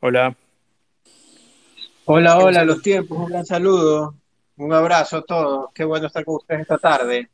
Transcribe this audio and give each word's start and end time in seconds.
Hola, 0.00 0.36
Hola, 2.04 2.38
hola, 2.38 2.64
los 2.64 2.80
tiempos, 2.80 3.18
un 3.18 3.26
gran 3.26 3.44
saludo, 3.44 4.14
un 4.56 4.72
abrazo 4.72 5.18
a 5.18 5.22
todos, 5.22 5.70
qué 5.74 5.84
bueno 5.84 6.06
estar 6.06 6.24
con 6.24 6.36
ustedes 6.36 6.62
esta 6.62 6.78
tarde. 6.78 7.28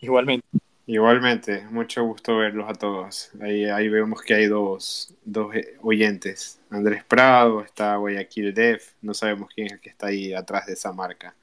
Igualmente. 0.00 0.46
Igualmente, 0.86 1.66
mucho 1.70 2.04
gusto 2.04 2.36
verlos 2.36 2.70
a 2.70 2.72
todos. 2.72 3.32
Ahí, 3.42 3.64
ahí 3.64 3.88
vemos 3.88 4.22
que 4.22 4.34
hay 4.34 4.46
dos, 4.46 5.12
dos 5.24 5.56
eh, 5.56 5.76
oyentes. 5.82 6.60
Andrés 6.70 7.02
Prado, 7.02 7.62
está 7.62 7.96
Guayaquil 7.96 8.54
Def, 8.54 8.92
no 9.02 9.12
sabemos 9.12 9.50
quién 9.52 9.66
es 9.66 9.72
el 9.74 9.80
que 9.80 9.90
está 9.90 10.06
ahí 10.06 10.32
atrás 10.32 10.66
de 10.66 10.74
esa 10.74 10.92
marca. 10.92 11.34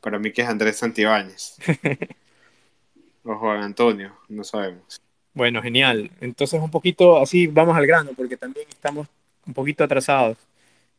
Para 0.00 0.18
mí 0.18 0.32
que 0.32 0.40
es 0.40 0.48
Andrés 0.48 0.78
Santibáñez. 0.78 1.58
o 3.24 3.34
Juan 3.36 3.62
Antonio, 3.62 4.16
no 4.28 4.42
sabemos. 4.42 5.00
Bueno, 5.34 5.60
genial. 5.60 6.10
Entonces 6.20 6.60
un 6.60 6.70
poquito 6.70 7.18
así 7.18 7.46
vamos 7.46 7.76
al 7.76 7.86
grano 7.86 8.12
porque 8.16 8.38
también 8.38 8.66
estamos 8.70 9.06
un 9.46 9.54
poquito 9.54 9.84
atrasados. 9.84 10.36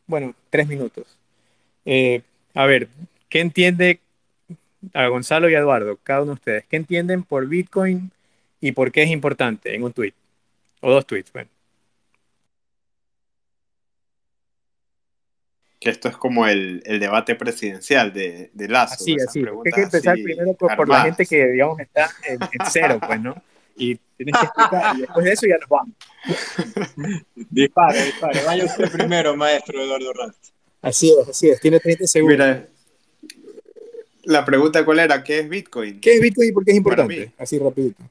Bueno, 0.05 0.33
tres 0.49 0.67
minutos. 0.67 1.05
Eh, 1.85 2.21
a 2.53 2.65
ver, 2.65 2.87
¿qué 3.29 3.41
entiende 3.41 3.99
a 4.93 5.07
Gonzalo 5.07 5.49
y 5.49 5.55
a 5.55 5.59
Eduardo, 5.59 5.97
cada 6.03 6.21
uno 6.21 6.31
de 6.31 6.35
ustedes? 6.35 6.65
¿Qué 6.65 6.77
entienden 6.77 7.23
por 7.23 7.47
Bitcoin 7.47 8.11
y 8.61 8.71
por 8.71 8.91
qué 8.91 9.03
es 9.03 9.09
importante 9.11 9.75
en 9.75 9.83
un 9.83 9.93
tweet? 9.93 10.13
O 10.81 10.91
dos 10.91 11.05
tweets, 11.05 11.31
bueno. 11.33 11.49
Que 15.79 15.91
esto 15.91 16.09
es 16.09 16.17
como 16.17 16.47
el, 16.47 16.81
el 16.85 16.99
debate 16.99 17.35
presidencial 17.35 18.11
de, 18.11 18.49
de 18.53 18.67
Lazo. 18.67 18.95
Así, 18.95 19.15
así. 19.15 19.39
Hay 19.39 19.71
que 19.71 19.81
empezar 19.81 20.15
primero 20.15 20.53
por, 20.53 20.75
por 20.75 20.89
la 20.89 21.01
gente 21.01 21.25
que, 21.25 21.45
digamos, 21.47 21.79
está 21.79 22.09
en, 22.27 22.41
en 22.41 22.67
cero, 22.69 22.99
pues, 23.05 23.21
¿no? 23.21 23.35
Y 23.75 23.99
tienes 24.17 24.35
que 24.39 24.45
explicar, 24.45 24.95
y 24.97 25.01
después 25.01 25.25
de 25.25 25.31
eso 25.31 25.47
ya 25.47 25.57
nos 25.57 25.69
vamos. 25.69 25.95
Dispare, 27.49 28.03
dispare, 28.05 28.43
vaya 28.43 28.65
usted 28.65 28.91
primero, 28.91 29.35
maestro 29.35 29.81
Eduardo 29.81 30.11
Rast. 30.13 30.47
Así 30.81 31.13
es, 31.19 31.29
así 31.29 31.49
es. 31.49 31.59
Tiene 31.59 31.79
30 31.79 32.05
segundos. 32.07 32.37
Mira, 32.37 32.67
la 34.23 34.43
pregunta 34.45 34.83
cuál 34.83 34.99
era, 34.99 35.23
¿qué 35.23 35.39
es 35.39 35.49
Bitcoin? 35.49 35.99
¿Qué 36.01 36.15
es 36.15 36.21
Bitcoin 36.21 36.49
y 36.49 36.51
por 36.51 36.65
qué 36.65 36.71
es 36.71 36.77
importante? 36.77 37.31
Así 37.37 37.57
rapidito, 37.59 38.03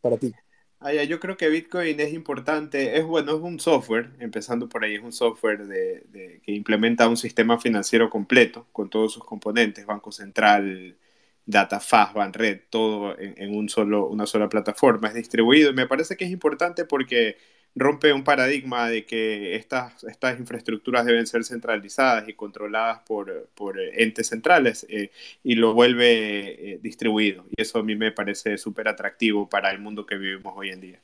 para 0.00 0.16
ti. 0.16 0.32
Ah, 0.80 0.92
ya, 0.92 1.04
yo 1.04 1.18
creo 1.18 1.38
que 1.38 1.48
Bitcoin 1.48 1.98
es 1.98 2.12
importante, 2.12 2.98
es 2.98 3.04
bueno, 3.06 3.34
es 3.34 3.40
un 3.40 3.58
software, 3.58 4.10
empezando 4.20 4.68
por 4.68 4.84
ahí, 4.84 4.96
es 4.96 5.02
un 5.02 5.12
software 5.12 5.66
de, 5.66 6.02
de- 6.12 6.40
que 6.44 6.52
implementa 6.52 7.08
un 7.08 7.16
sistema 7.16 7.58
financiero 7.58 8.10
completo 8.10 8.66
con 8.70 8.90
todos 8.90 9.14
sus 9.14 9.24
componentes, 9.24 9.86
Banco 9.86 10.12
Central, 10.12 10.94
DataFast, 11.46 12.14
Banred, 12.14 12.60
todo 12.70 13.18
en, 13.18 13.34
en 13.36 13.56
un 13.56 13.68
solo, 13.68 14.06
una 14.08 14.26
sola 14.26 14.48
plataforma, 14.48 15.08
es 15.08 15.14
distribuido 15.14 15.70
y 15.70 15.74
me 15.74 15.86
parece 15.86 16.16
que 16.16 16.24
es 16.24 16.30
importante 16.30 16.84
porque 16.84 17.36
rompe 17.74 18.12
un 18.12 18.24
paradigma 18.24 18.88
de 18.88 19.04
que 19.04 19.56
estas, 19.56 20.04
estas 20.04 20.38
infraestructuras 20.38 21.04
deben 21.04 21.26
ser 21.26 21.44
centralizadas 21.44 22.28
y 22.28 22.34
controladas 22.34 23.00
por, 23.00 23.48
por 23.54 23.78
entes 23.80 24.28
centrales 24.28 24.86
eh, 24.88 25.10
y 25.42 25.56
lo 25.56 25.74
vuelve 25.74 26.74
eh, 26.74 26.78
distribuido. 26.82 27.44
Y 27.56 27.62
eso 27.62 27.78
a 27.78 27.82
mí 27.82 27.96
me 27.96 28.12
parece 28.12 28.58
súper 28.58 28.88
atractivo 28.88 29.48
para 29.48 29.70
el 29.70 29.80
mundo 29.80 30.06
que 30.06 30.16
vivimos 30.16 30.54
hoy 30.56 30.70
en 30.70 30.80
día. 30.80 31.00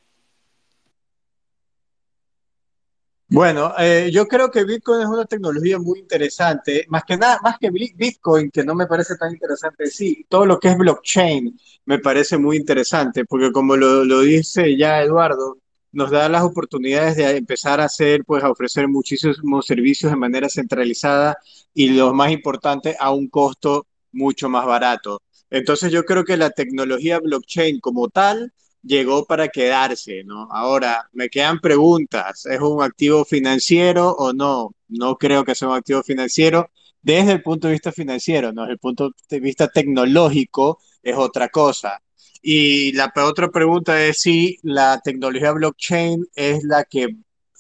Bueno, 3.33 3.73
eh, 3.79 4.11
yo 4.13 4.27
creo 4.27 4.51
que 4.51 4.65
Bitcoin 4.65 5.03
es 5.03 5.07
una 5.07 5.25
tecnología 5.25 5.79
muy 5.79 6.01
interesante, 6.01 6.85
más 6.89 7.05
que 7.05 7.17
nada, 7.17 7.39
más 7.43 7.59
que 7.61 7.71
Bitcoin, 7.71 8.51
que 8.51 8.65
no 8.65 8.75
me 8.75 8.87
parece 8.89 9.17
tan 9.17 9.33
interesante, 9.33 9.87
sí, 9.87 10.27
todo 10.29 10.47
lo 10.47 10.59
que 10.59 10.69
es 10.69 10.77
blockchain 10.77 11.57
me 11.85 12.01
parece 12.01 12.39
muy 12.39 12.57
interesante, 12.57 13.25
porque 13.25 13.53
como 13.53 13.77
lo 13.77 14.21
dice 14.21 14.77
ya 14.77 15.01
Eduardo, 15.03 15.59
nos 15.93 16.11
da 16.11 16.29
las 16.29 16.43
oportunidades 16.43 17.17
de 17.17 17.37
empezar 17.37 17.81
a 17.81 17.85
hacer, 17.85 18.25
pues 18.25 18.43
a 18.43 18.51
ofrecer 18.51 18.89
muchísimos 18.89 19.65
servicios 19.65 20.11
de 20.11 20.19
manera 20.19 20.49
centralizada 20.49 21.39
y 21.73 21.91
lo 21.91 22.13
más 22.13 22.33
importante, 22.33 22.97
a 22.99 23.13
un 23.13 23.29
costo 23.29 23.87
mucho 24.13 24.49
más 24.49 24.67
barato. 24.67 25.23
Entonces 25.51 25.93
yo 25.93 26.05
creo 26.05 26.25
que 26.25 26.37
la 26.37 26.51
tecnología 26.51 27.21
blockchain 27.21 27.79
como 27.81 28.09
tal 28.09 28.53
llegó 28.83 29.25
para 29.27 29.49
quedarse, 29.49 30.25
¿no? 30.25 30.49
Ahora, 30.51 31.09
me 31.13 31.29
quedan 31.29 31.61
preguntas. 31.61 32.47
¿Es 32.47 32.61
un 32.61 32.83
activo 32.83 33.25
financiero 33.25 34.11
o 34.13 34.33
no? 34.33 34.75
No 34.89 35.17
creo 35.17 35.45
que 35.45 35.55
sea 35.55 35.69
un 35.69 35.77
activo 35.77 36.03
financiero 36.03 36.71
desde 37.03 37.33
el 37.33 37.43
punto 37.43 37.69
de 37.69 37.73
vista 37.75 37.93
financiero, 37.93 38.53
¿no? 38.53 38.63
Desde 38.63 38.73
el 38.75 38.79
punto 38.79 39.11
de 39.29 39.41
vista 39.41 39.69
tecnológico 39.69 40.81
es 41.03 41.17
otra 41.17 41.49
cosa. 41.49 42.03
Y 42.43 42.93
la 42.93 43.13
otra 43.17 43.49
pregunta 43.51 44.03
es 44.05 44.21
si 44.23 44.59
la 44.63 45.01
tecnología 45.03 45.53
blockchain 45.53 46.25
es 46.35 46.65
la 46.65 46.85
que 46.85 47.09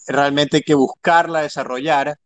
realmente 0.06 0.58
hay 0.58 0.62
que 0.62 0.74
buscarla, 0.74 1.42
desarrollar, 1.42 2.16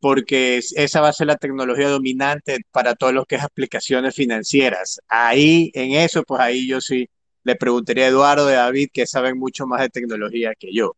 porque 0.00 0.58
es- 0.58 0.72
esa 0.76 1.00
va 1.00 1.08
a 1.08 1.12
ser 1.12 1.26
la 1.28 1.36
tecnología 1.36 1.88
dominante 1.88 2.58
para 2.70 2.94
todo 2.94 3.12
lo 3.12 3.24
que 3.26 3.36
es 3.36 3.42
aplicaciones 3.44 4.14
financieras. 4.14 5.00
Ahí, 5.08 5.70
en 5.74 5.92
eso, 5.92 6.22
pues 6.24 6.40
ahí 6.40 6.68
yo 6.68 6.80
sí 6.80 7.08
le 7.46 7.54
preguntaría 7.54 8.06
a 8.06 8.08
Eduardo 8.08 8.50
y 8.50 8.54
a 8.54 8.64
David, 8.64 8.90
que 8.92 9.06
saben 9.06 9.38
mucho 9.38 9.66
más 9.68 9.80
de 9.80 9.88
tecnología 9.88 10.52
que 10.58 10.72
yo. 10.74 10.96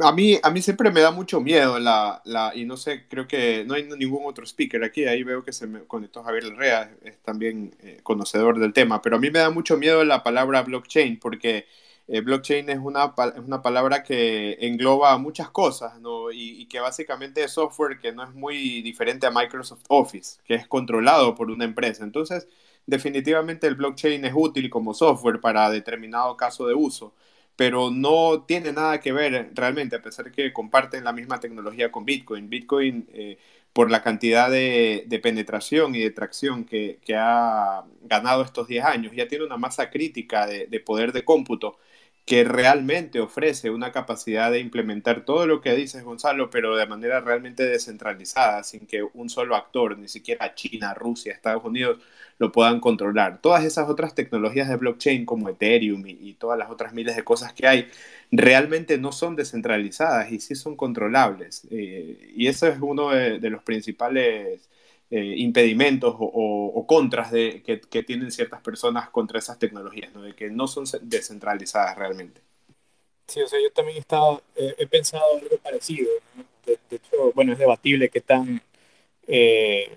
A 0.00 0.12
mí, 0.12 0.38
a 0.42 0.50
mí 0.50 0.60
siempre 0.60 0.90
me 0.90 1.00
da 1.00 1.12
mucho 1.12 1.40
miedo 1.40 1.78
la, 1.78 2.20
la, 2.24 2.52
y 2.54 2.64
no 2.64 2.76
sé, 2.76 3.06
creo 3.08 3.28
que 3.28 3.64
no 3.64 3.74
hay 3.74 3.84
ningún 3.84 4.22
otro 4.24 4.44
speaker 4.44 4.82
aquí, 4.82 5.04
ahí 5.04 5.22
veo 5.22 5.44
que 5.44 5.52
se 5.52 5.66
me 5.68 5.84
conectó 5.84 6.22
Javier 6.24 6.44
Larrea, 6.44 6.96
es 7.04 7.18
también 7.22 7.76
eh, 7.80 8.00
conocedor 8.02 8.58
del 8.58 8.72
tema, 8.72 9.00
pero 9.02 9.16
a 9.16 9.18
mí 9.20 9.30
me 9.30 9.38
da 9.40 9.50
mucho 9.50 9.76
miedo 9.76 10.04
la 10.04 10.22
palabra 10.24 10.62
blockchain, 10.62 11.18
porque 11.20 11.66
eh, 12.08 12.20
blockchain 12.20 12.70
es 12.70 12.78
una, 12.78 13.14
es 13.36 13.40
una 13.40 13.62
palabra 13.62 14.02
que 14.02 14.56
engloba 14.60 15.16
muchas 15.18 15.50
cosas, 15.50 16.00
¿no? 16.00 16.30
Y, 16.32 16.62
y 16.62 16.66
que 16.66 16.80
básicamente 16.80 17.42
es 17.44 17.52
software 17.52 17.98
que 18.00 18.12
no 18.12 18.24
es 18.24 18.32
muy 18.34 18.82
diferente 18.82 19.26
a 19.26 19.30
Microsoft 19.30 19.84
Office, 19.88 20.40
que 20.44 20.54
es 20.54 20.66
controlado 20.68 21.34
por 21.34 21.50
una 21.50 21.64
empresa. 21.64 22.04
Entonces, 22.04 22.48
definitivamente 22.86 23.66
el 23.66 23.74
blockchain 23.74 24.24
es 24.24 24.32
útil 24.34 24.70
como 24.70 24.94
software 24.94 25.40
para 25.40 25.70
determinado 25.70 26.36
caso 26.36 26.66
de 26.66 26.74
uso 26.74 27.14
pero 27.56 27.90
no 27.90 28.44
tiene 28.46 28.72
nada 28.72 29.00
que 29.00 29.12
ver 29.12 29.50
realmente, 29.54 29.96
a 29.96 30.02
pesar 30.02 30.32
que 30.32 30.52
comparten 30.52 31.04
la 31.04 31.12
misma 31.12 31.40
tecnología 31.40 31.92
con 31.92 32.04
Bitcoin. 32.04 32.48
Bitcoin, 32.48 33.08
eh, 33.12 33.38
por 33.72 33.90
la 33.90 34.02
cantidad 34.02 34.50
de, 34.50 35.04
de, 35.06 35.18
penetración 35.18 35.94
y 35.94 36.00
de 36.00 36.10
tracción 36.10 36.64
que, 36.64 36.98
que, 37.04 37.16
ha 37.16 37.84
ganado 38.02 38.42
estos 38.42 38.68
10 38.68 38.84
años, 38.84 39.12
ya 39.14 39.28
tiene 39.28 39.44
una 39.44 39.56
masa 39.56 39.90
crítica 39.90 40.46
de, 40.46 40.66
de, 40.66 40.80
poder 40.80 41.12
de 41.12 41.24
cómputo 41.24 41.78
que 42.24 42.42
realmente 42.44 43.20
ofrece 43.20 43.70
una 43.70 43.92
capacidad 43.92 44.50
de 44.50 44.58
implementar 44.58 45.24
todo 45.26 45.46
lo 45.46 45.60
que 45.60 45.74
dices, 45.74 46.04
Gonzalo, 46.04 46.48
pero 46.48 46.74
de 46.76 46.86
manera 46.86 47.20
realmente 47.20 47.64
descentralizada, 47.64 48.64
sin 48.64 48.86
que 48.86 49.02
un 49.02 49.28
solo 49.28 49.56
actor, 49.56 49.98
ni 49.98 50.08
siquiera 50.08 50.54
China, 50.54 50.94
Rusia, 50.94 51.32
Estados 51.34 51.64
Unidos, 51.64 51.98
lo 52.38 52.50
puedan 52.50 52.80
controlar. 52.80 53.40
Todas 53.42 53.64
esas 53.64 53.88
otras 53.90 54.14
tecnologías 54.14 54.68
de 54.68 54.76
blockchain 54.76 55.26
como 55.26 55.50
Ethereum 55.50 56.04
y, 56.06 56.34
todas 56.34 56.58
las 56.58 56.70
otras 56.70 56.94
miles 56.94 57.14
de 57.16 57.24
cosas 57.24 57.52
que 57.52 57.66
hay, 57.66 57.88
realmente 58.30 58.98
no 58.98 59.12
son 59.12 59.36
descentralizadas 59.36 60.32
y 60.32 60.40
sí 60.40 60.54
son 60.54 60.76
controlables. 60.76 61.66
Eh, 61.70 62.32
y 62.34 62.46
eso 62.48 62.66
es 62.66 62.78
uno 62.80 63.10
de 63.10 63.50
los 63.50 63.62
principales 63.62 64.68
eh, 65.14 65.34
impedimentos 65.38 66.14
o, 66.18 66.24
o, 66.24 66.66
o 66.66 66.86
contras 66.86 67.30
de, 67.30 67.62
que, 67.62 67.80
que, 67.80 68.02
tienen 68.02 68.30
ciertas 68.30 68.60
personas 68.62 69.10
contra 69.10 69.38
esas 69.38 69.58
tecnologías, 69.58 70.12
¿no? 70.14 70.22
de 70.22 70.34
que 70.34 70.50
no 70.50 70.66
son 70.66 70.84
descentralizadas 71.02 71.96
realmente. 71.96 72.40
Sí, 73.26 73.40
o 73.40 73.48
sea, 73.48 73.60
yo 73.62 73.70
también 73.72 73.96
he, 73.96 74.00
estado, 74.00 74.42
eh, 74.56 74.74
he 74.78 74.86
pensado 74.86 75.24
algo 75.40 75.56
parecido. 75.58 76.10
¿no? 76.36 76.44
De, 76.66 76.78
de, 76.90 76.96
hecho, 76.96 77.32
bueno, 77.34 77.52
es 77.52 77.58
debatible 77.58 78.08
qué 78.08 78.20
tan 78.20 78.60
eh, 79.26 79.96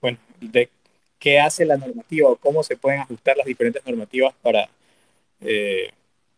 bueno, 0.00 0.18
de 0.40 0.68
qué 1.18 1.40
hace 1.40 1.64
la 1.64 1.76
normativa 1.76 2.30
o 2.30 2.36
cómo 2.36 2.62
se 2.62 2.76
pueden 2.76 3.00
ajustar 3.00 3.36
las 3.36 3.46
diferentes 3.46 3.84
normativas 3.86 4.34
para, 4.42 4.68
eh, 5.40 5.90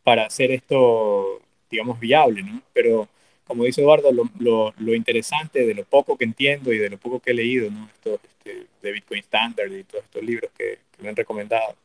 para 0.03 0.27
hacer 0.27 0.51
esto, 0.51 1.41
digamos, 1.71 1.99
viable, 1.99 2.43
¿no? 2.43 2.63
Pero, 2.73 3.09
como 3.47 3.65
dice 3.65 3.83
Eduardo, 3.83 4.13
lo, 4.13 4.25
lo, 4.39 4.75
lo, 4.79 4.95
interesante 4.95 5.67
de 5.67 5.75
lo 5.75 5.85
poco 5.85 6.17
que 6.17 6.25
entiendo 6.25 6.73
y 6.73 6.79
de 6.79 6.91
lo 6.91 6.99
poco 6.99 7.21
que 7.21 7.33
he 7.33 7.35
leído, 7.35 7.71
¿no? 7.71 7.89
Esto, 7.95 8.21
este, 8.23 8.67
de 8.83 8.93
Bitcoin 8.93 9.21
Standard 9.21 9.73
y 9.73 9.85
todos 9.85 10.05
estos 10.05 10.23
libros 10.23 10.51
que, 10.57 10.79
que 10.97 11.03
me 11.03 11.09
han 11.11 11.17
recomendado, 11.17 11.77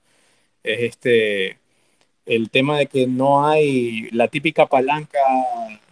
es 0.64 0.80
este, 0.82 1.58
el 2.26 2.50
tema 2.50 2.78
de 2.78 2.88
que 2.88 3.08
no 3.08 3.48
hay 3.48 4.10
la 4.12 4.28
típica 4.28 4.68
palanca 4.68 5.20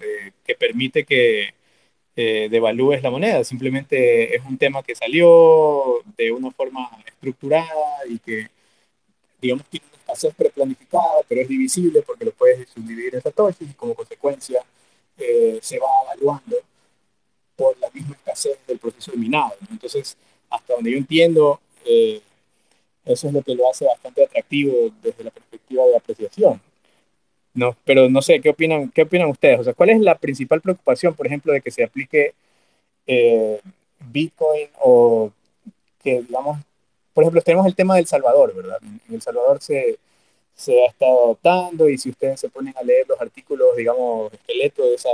eh, 0.02 0.32
que 0.46 0.56
permite 0.56 1.04
que 1.04 1.54
eh, 2.16 2.48
devalúes 2.50 3.04
la 3.04 3.12
moneda, 3.12 3.44
simplemente 3.44 4.36
es 4.36 4.44
un 4.46 4.58
tema 4.58 4.84
que 4.84 4.96
salió 4.96 6.02
de 6.18 6.32
una 6.32 6.52
forma 6.52 6.90
estructurada 7.06 7.68
y 8.10 8.20
que, 8.20 8.48
digamos, 9.42 9.66
tiene 9.68 9.86
una 9.88 9.98
escasez 10.00 10.34
preplanificada, 10.36 11.22
pero 11.28 11.42
es 11.42 11.48
divisible 11.48 12.02
porque 12.02 12.26
lo 12.26 12.32
puedes 12.32 12.70
subdividir 12.70 13.16
en 13.16 13.22
satoshis 13.22 13.70
y 13.70 13.74
como 13.74 13.96
consecuencia 13.96 14.64
eh, 15.18 15.60
se 15.62 15.80
va 15.80 15.88
evaluando 16.06 16.58
por 17.56 17.78
la 17.80 17.90
misma 17.92 18.16
escasez 18.16 18.58
del 18.68 18.78
proceso 18.78 19.12
de 19.12 19.18
minado. 19.18 19.54
¿no? 19.62 19.68
Entonces, 19.72 20.16
hasta 20.50 20.74
donde 20.74 20.92
yo 20.92 20.98
entiendo, 20.98 21.60
eh, 21.86 22.22
eso 23.06 23.28
es 23.28 23.34
lo 23.34 23.42
que 23.42 23.56
lo 23.56 23.70
hace 23.70 23.86
bastante 23.86 24.26
atractivo 24.26 24.92
desde 25.02 25.24
la 25.24 25.32
perspectiva 25.32 25.86
de 25.86 25.98
apreciación. 25.98 26.62
¿no? 27.54 27.76
Pero 27.84 28.10
no 28.10 28.22
sé, 28.22 28.40
¿qué 28.40 28.50
opinan, 28.50 28.92
qué 28.92 29.02
opinan 29.02 29.30
ustedes? 29.30 29.60
O 29.60 29.64
sea, 29.64 29.74
¿cuál 29.74 29.90
es 29.90 30.00
la 30.00 30.18
principal 30.18 30.62
preocupación, 30.62 31.16
por 31.16 31.26
ejemplo, 31.26 31.52
de 31.52 31.62
que 31.62 31.72
se 31.72 31.84
aplique 31.84 32.36
eh, 33.08 33.60
Bitcoin 34.00 34.70
o 34.80 35.32
que, 36.04 36.22
digamos, 36.22 36.60
por 37.14 37.24
ejemplo, 37.24 37.42
tenemos 37.42 37.66
el 37.66 37.76
tema 37.76 37.96
del 37.96 38.06
Salvador, 38.06 38.54
¿verdad? 38.56 38.78
En 38.84 39.16
El 39.16 39.22
Salvador 39.24 39.60
se, 39.60 39.98
se 40.58 40.84
ha 40.84 40.88
estado 40.88 41.26
adoptando 41.26 41.88
y 41.88 41.98
si 42.00 42.10
ustedes 42.10 42.40
se 42.40 42.50
ponen 42.50 42.74
a 42.76 42.84
leer 42.84 43.08
los 43.08 43.22
artículos, 43.22 43.76
digamos, 43.78 44.34
esqueleto 44.34 44.84
de 44.84 44.96
esa 44.96 45.10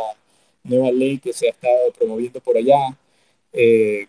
nueva 0.63 0.89
ley 0.91 1.19
que 1.19 1.33
se 1.33 1.47
ha 1.47 1.51
estado 1.51 1.91
promoviendo 1.91 2.39
por 2.39 2.55
allá, 2.55 2.97
eh, 3.51 4.07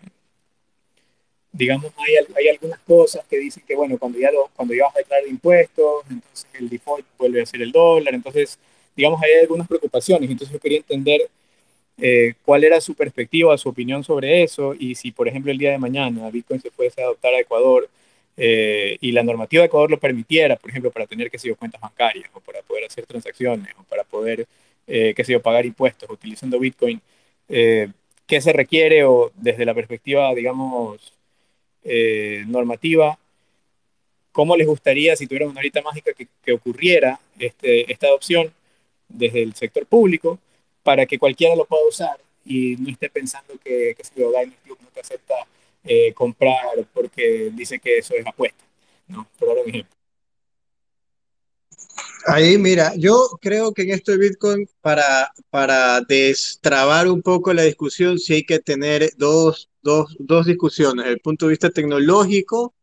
digamos, 1.53 1.93
hay, 1.97 2.15
hay, 2.37 2.49
algunas 2.49 2.79
cosas 2.81 3.25
que 3.29 3.39
dicen 3.39 3.65
que, 3.67 3.75
bueno, 3.75 3.99
cuando 3.99 4.19
ya, 4.19 4.31
lo, 4.31 4.49
cuando 4.55 4.75
ya 4.75 4.85
vas 4.85 4.95
a 4.95 4.99
declarar 5.01 5.27
impuestos, 5.27 6.05
entonces 6.09 6.47
el 6.55 6.69
default 6.69 7.05
vuelve 7.19 7.43
a 7.43 7.47
ser 7.47 7.63
el 7.63 7.73
dólar, 7.73 8.15
entonces, 8.15 8.57
digamos, 8.97 9.21
hay 9.21 9.41
algunas 9.41 9.67
preocupaciones, 9.67 10.31
entonces 10.31 10.53
yo 10.53 10.61
quería 10.61 10.79
entender 10.79 11.29
eh, 11.99 12.35
cuál 12.45 12.63
era 12.63 12.81
su 12.81 12.95
perspectiva, 12.95 13.59
su 13.59 13.69
opinión 13.69 14.05
sobre 14.05 14.45
eso, 14.45 14.73
y 14.79 14.95
si, 14.95 15.11
por 15.11 15.27
ejemplo, 15.27 15.51
el 15.51 15.59
día 15.59 15.73
de 15.73 15.79
mañana 15.79 16.31
Bitcoin 16.31 16.61
se 16.61 16.71
fuese 16.71 17.03
a 17.03 17.07
adoptar 17.07 17.35
a 17.35 17.41
Ecuador 17.41 17.89
eh, 18.37 18.99
y 19.01 19.13
la 19.13 19.23
normativa 19.23 19.63
de 19.63 19.67
Ecuador 19.67 19.91
lo 19.91 19.99
permitiera, 20.01 20.57
por 20.57 20.71
ejemplo, 20.71 20.91
para 20.91 21.07
tener, 21.07 21.31
qué 21.31 21.39
sé 21.39 21.49
yo, 21.49 21.57
cuentas 21.57 21.81
bancarias, 21.81 22.31
o 22.35 22.41
para 22.41 22.63
poder 22.63 22.85
hacer 22.85 23.07
transacciones, 23.07 23.75
o 23.79 23.85
para 23.85 24.05
poder, 24.05 24.47
eh, 24.87 25.15
qué 25.17 25.25
sé 25.25 25.33
yo, 25.33 25.43
pagar 25.43 25.67
impuestos 25.67 26.09
utilizando 26.11 26.59
Bitcoin, 26.59 27.01
eh, 27.49 27.89
¿qué 28.27 28.41
se 28.41 28.53
requiere 28.53 29.05
o 29.05 29.31
desde 29.37 29.65
la 29.65 29.75
perspectiva, 29.75 30.35
digamos, 30.35 31.13
eh, 31.85 32.45
normativa, 32.47 33.19
cómo 34.33 34.57
les 34.57 34.67
gustaría, 34.67 35.15
si 35.17 35.27
tuvieran 35.27 35.51
una 35.51 35.61
horita 35.61 35.83
mágica, 35.83 36.13
que, 36.13 36.29
que 36.43 36.53
ocurriera 36.53 37.21
este, 37.39 37.91
esta 37.93 38.09
adopción 38.09 38.53
desde 39.09 39.43
el 39.43 39.55
sector 39.55 39.87
público 39.87 40.39
para 40.83 41.07
que 41.07 41.19
cualquiera 41.19 41.55
lo 41.57 41.67
pueda 41.67 41.87
usar 41.89 42.19
y 42.45 42.77
no 42.77 42.91
esté 42.91 43.09
pensando 43.11 43.55
que, 43.63 43.95
que 43.97 44.05
si 44.05 44.15
Diners 44.15 44.61
Club 44.65 44.79
no 44.83 44.89
te 44.89 45.01
acepta 45.01 45.35
eh, 45.85 46.13
comprar 46.15 46.87
porque 46.93 47.51
dice 47.53 47.79
que 47.79 47.99
eso 47.99 48.15
es 48.15 48.27
apuesta, 48.27 48.65
¿no? 49.09 49.29
Por 49.39 49.49
dar 49.49 49.59
un 49.59 49.69
ejemplo. 49.69 49.95
Ahí, 52.27 52.57
mira, 52.57 52.95
yo 52.97 53.29
creo 53.41 53.75
que 53.75 53.83
en 53.83 53.91
esto 53.91 54.13
de 54.13 54.19
Bitcoin, 54.19 54.67
para, 54.81 55.31
para 55.51 56.01
destrabar 56.01 57.09
un 57.09 57.21
poco 57.21 57.53
la 57.53 57.63
discusión, 57.63 58.19
sí 58.19 58.35
hay 58.35 58.45
que 58.45 58.61
tener 58.61 59.11
dos, 59.19 59.69
dos, 59.83 60.17
dos 60.19 60.47
discusiones, 60.47 61.05
desde 61.05 61.15
el 61.17 61.21
punto 61.21 61.47
de 61.47 61.51
vista 61.51 61.71
tecnológico 61.71 62.75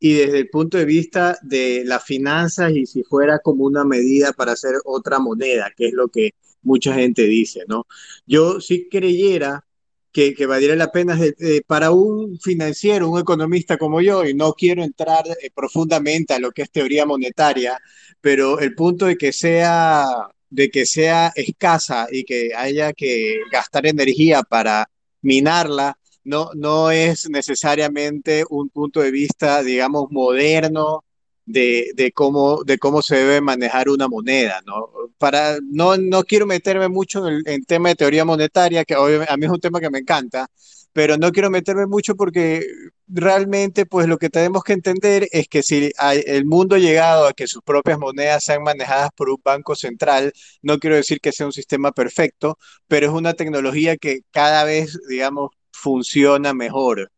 y 0.00 0.14
desde 0.14 0.38
el 0.38 0.50
punto 0.50 0.76
de 0.76 0.86
vista 0.86 1.38
de 1.42 1.84
las 1.84 2.04
finanzas 2.04 2.72
y 2.72 2.84
si 2.86 3.04
fuera 3.04 3.38
como 3.38 3.64
una 3.64 3.84
medida 3.84 4.32
para 4.32 4.52
hacer 4.52 4.74
otra 4.84 5.20
moneda, 5.20 5.70
que 5.76 5.86
es 5.86 5.92
lo 5.92 6.08
que 6.08 6.34
mucha 6.62 6.92
gente 6.94 7.22
dice, 7.22 7.60
¿no? 7.68 7.86
Yo 8.26 8.60
sí 8.60 8.88
creyera 8.90 9.64
que, 10.12 10.34
que 10.34 10.46
valiera 10.46 10.76
la 10.76 10.90
pena 10.90 11.18
eh, 11.22 11.62
para 11.66 11.90
un 11.92 12.38
financiero, 12.40 13.08
un 13.10 13.20
economista 13.20 13.78
como 13.78 14.00
yo, 14.00 14.24
y 14.24 14.34
no 14.34 14.52
quiero 14.54 14.82
entrar 14.82 15.24
eh, 15.28 15.50
profundamente 15.54 16.34
a 16.34 16.38
lo 16.38 16.52
que 16.52 16.62
es 16.62 16.70
teoría 16.70 17.06
monetaria, 17.06 17.78
pero 18.20 18.58
el 18.60 18.74
punto 18.74 19.06
de 19.06 19.16
que 19.16 19.32
sea 19.32 20.06
de 20.50 20.70
que 20.70 20.84
sea 20.84 21.32
escasa 21.36 22.08
y 22.10 22.24
que 22.24 22.52
haya 22.56 22.92
que 22.92 23.38
gastar 23.52 23.86
energía 23.86 24.42
para 24.42 24.90
minarla, 25.22 25.96
no, 26.24 26.50
no 26.54 26.90
es 26.90 27.30
necesariamente 27.30 28.44
un 28.50 28.68
punto 28.68 29.00
de 29.00 29.10
vista, 29.12 29.62
digamos, 29.62 30.10
moderno 30.10 31.04
de, 31.52 31.92
de, 31.94 32.12
cómo, 32.12 32.62
de 32.64 32.78
cómo 32.78 33.02
se 33.02 33.16
debe 33.16 33.40
manejar 33.40 33.88
una 33.88 34.08
moneda, 34.08 34.60
¿no? 34.66 34.90
Para, 35.18 35.58
no, 35.62 35.96
no 35.96 36.24
quiero 36.24 36.46
meterme 36.46 36.88
mucho 36.88 37.26
en 37.28 37.42
el 37.46 37.66
tema 37.66 37.90
de 37.90 37.96
teoría 37.96 38.24
monetaria, 38.24 38.84
que 38.84 38.94
a 38.94 39.36
mí 39.36 39.46
es 39.46 39.50
un 39.50 39.60
tema 39.60 39.80
que 39.80 39.90
me 39.90 39.98
encanta, 39.98 40.48
pero 40.92 41.16
no 41.16 41.30
quiero 41.32 41.50
meterme 41.50 41.86
mucho 41.86 42.14
porque 42.16 42.64
realmente 43.06 43.86
pues 43.86 44.06
lo 44.06 44.18
que 44.18 44.30
tenemos 44.30 44.62
que 44.64 44.72
entender 44.72 45.28
es 45.32 45.48
que 45.48 45.62
si 45.62 45.92
el 46.26 46.44
mundo 46.46 46.76
ha 46.76 46.78
llegado 46.78 47.26
a 47.26 47.32
que 47.32 47.46
sus 47.46 47.62
propias 47.62 47.98
monedas 47.98 48.44
sean 48.44 48.62
manejadas 48.62 49.10
por 49.16 49.30
un 49.30 49.40
banco 49.44 49.74
central, 49.74 50.32
no 50.62 50.78
quiero 50.78 50.96
decir 50.96 51.20
que 51.20 51.32
sea 51.32 51.46
un 51.46 51.52
sistema 51.52 51.92
perfecto, 51.92 52.58
pero 52.88 53.06
es 53.06 53.12
una 53.12 53.34
tecnología 53.34 53.96
que 53.96 54.20
cada 54.30 54.64
vez, 54.64 54.98
digamos, 55.08 55.50
funciona 55.72 56.54
mejor, 56.54 57.10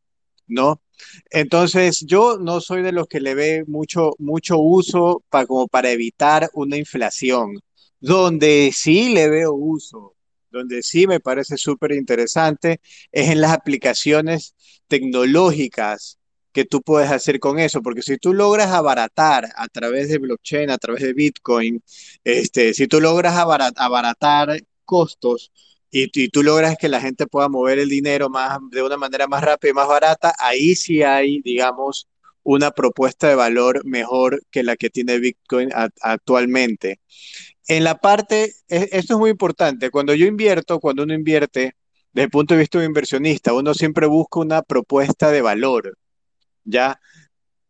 ¿no? 0.46 0.81
Entonces, 1.31 2.04
yo 2.06 2.38
no 2.38 2.60
soy 2.60 2.82
de 2.82 2.93
los 2.93 3.08
que 3.08 3.20
le 3.20 3.34
ve 3.34 3.64
mucho, 3.66 4.12
mucho 4.19 4.58
uso 4.58 5.22
para, 5.31 5.46
como 5.46 5.69
para 5.69 5.90
evitar 5.90 6.50
una 6.54 6.76
inflación. 6.76 7.60
Donde 8.00 8.72
sí 8.75 9.14
le 9.14 9.28
veo 9.28 9.52
uso, 9.54 10.14
donde 10.50 10.82
sí 10.82 11.06
me 11.06 11.20
parece 11.20 11.56
súper 11.56 11.93
interesante, 11.93 12.81
es 13.12 13.31
en 13.31 13.40
las 13.40 13.52
aplicaciones 13.52 14.54
tecnológicas 14.88 16.19
que 16.52 16.64
tú 16.64 16.82
puedes 16.82 17.10
hacer 17.10 17.40
con 17.40 17.58
eso, 17.58 17.82
porque 17.82 18.02
si 18.02 18.19
tú 18.19 18.34
logras 18.34 18.69
abaratar 18.69 19.49
a 19.56 19.69
través 19.69 20.08
de 20.08 20.19
blockchain, 20.19 20.70
a 20.70 20.78
través 20.78 21.02
de 21.02 21.14
Bitcoin, 21.14 21.82
este, 22.25 22.75
si 22.75 22.87
tú 22.87 23.00
logras 23.00 23.37
abarat 23.37 23.75
abaratar 23.78 24.60
costos, 24.84 25.50
y, 25.93 26.29
tú 26.31 26.43
logras 26.43 26.77
que 26.79 26.89
la 26.89 27.00
gente 27.00 27.27
pueda 27.27 27.49
mover 27.49 27.79
el 27.79 27.91
dinero 27.91 28.31
más, 28.31 28.59
de 28.71 28.83
una 28.83 28.97
manera 28.97 29.27
más 29.27 29.44
rápida 29.44 29.71
y 29.71 29.75
más 29.75 29.87
barata, 29.87 30.35
ahí 30.39 30.75
sí 30.75 31.03
hay, 31.03 31.43
digamos, 31.43 32.09
una 32.43 32.71
propuesta 32.71 33.29
de 33.29 33.35
valor 33.35 33.85
mejor 33.85 34.43
que 34.50 34.62
la 34.62 34.77
que 34.77 34.89
tiene 34.91 35.19
Bitcoin 35.19 35.69
actualmente. 36.00 37.00
En 37.69 37.85
la 37.85 37.99
parte, 37.99 38.55
e, 38.69 38.89
esto 38.93 39.15
es 39.15 39.19
muy 39.19 39.31
importante, 39.31 39.91
cuando 39.91 40.15
yo 40.15 40.27
invierto, 40.27 40.81
cuando 40.81 41.03
uno 41.03 41.12
invierte, 41.15 41.77
desde 42.12 42.25
el 42.25 42.31
punto 42.31 42.55
de 42.55 42.61
vista 42.61 42.79
de 42.79 42.87
un 42.87 42.91
inversionista, 42.91 43.53
uno 43.53 43.75
siempre 43.75 44.06
busca 44.06 44.41
una 44.41 44.62
propuesta 44.62 45.31
de 45.31 45.43
valor, 45.43 45.99
¿ya? 46.65 46.99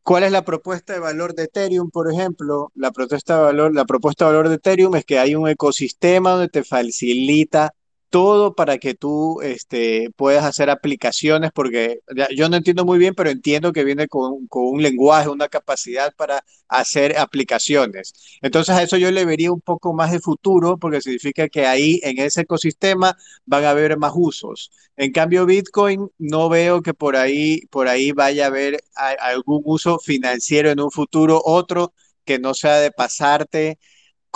¿Cuál 0.05 0.25
es 0.25 0.33
la 0.33 0.45
propuesta 0.45 0.93
de 0.93 1.01
valor 1.01 1.35
de 1.35 1.45
Ethereum, 1.45 1.91
por 1.91 2.11
ejemplo? 2.11 2.71
La 2.75 2.93
propuesta 2.93 3.37
de 3.37 3.43
valor, 3.43 3.75
la 3.75 3.85
propuesta 3.85 4.25
de 4.25 4.31
valor 4.33 4.49
de 4.49 4.57
Ethereum 4.57 4.95
es 4.97 5.05
que 5.05 5.19
hay 5.19 5.35
un 5.35 5.49
ecosistema 5.49 6.33
donde 6.33 6.49
te 6.49 6.65
facilita 6.65 7.75
todo 8.12 8.55
para 8.55 8.76
que 8.76 8.94
tú 8.94 9.41
este, 9.41 10.11
puedas 10.17 10.44
hacer 10.44 10.69
aplicaciones, 10.69 11.50
porque 11.53 12.00
yo 12.37 12.50
no 12.50 12.59
entiendo 12.59 12.85
muy 12.85 12.99
bien, 12.99 13.14
pero 13.14 13.31
entiendo 13.31 13.73
que 13.73 13.85
viene 13.85 14.06
con, 14.06 14.47
con, 14.49 14.64
un 14.67 14.82
lenguaje, 14.82 15.31
una 15.31 15.49
capacidad 15.49 16.14
para 16.14 16.44
hacer 16.69 17.17
aplicaciones. 17.19 18.12
Entonces 18.43 18.75
a 18.75 18.82
eso 18.82 18.99
yo 18.99 19.11
le 19.11 19.25
vería 19.25 19.50
un 19.50 19.62
poco 19.62 19.94
más 19.94 20.12
de 20.12 20.20
futuro, 20.20 20.76
porque 20.76 21.00
significa 21.00 21.49
que 21.49 21.67
ahí 21.67 22.00
en 22.03 22.19
ese 22.19 22.43
ecosistema 22.43 23.17
van 23.46 23.65
a 23.65 23.70
haber 23.70 23.96
más 23.96 24.13
usos. 24.15 24.70
En 24.96 25.10
cambio, 25.13 25.46
Bitcoin 25.46 26.10
no 26.19 26.51
veo 26.51 26.82
que 26.82 26.93
por 26.93 27.17
ahí, 27.17 27.63
por 27.70 27.89
ahí 27.89 28.13
vaya 28.13 28.44
a 28.44 28.48
haber 28.48 28.84
algún 28.94 29.63
uso 29.65 29.98
financiero 29.98 30.70
en 30.70 30.81
un 30.81 30.91
futuro, 30.91 31.41
otro 31.43 31.94
que 32.27 32.39
no 32.39 32.53
sea 32.53 32.77
de 32.77 32.91
pasarte 32.93 33.79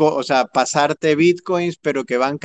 o 0.04 0.22
sea, 0.22 0.46
pasarte 0.46 1.16
bitcoins, 1.16 1.76
pero 1.76 2.04
que 2.04 2.16
van 2.16 2.38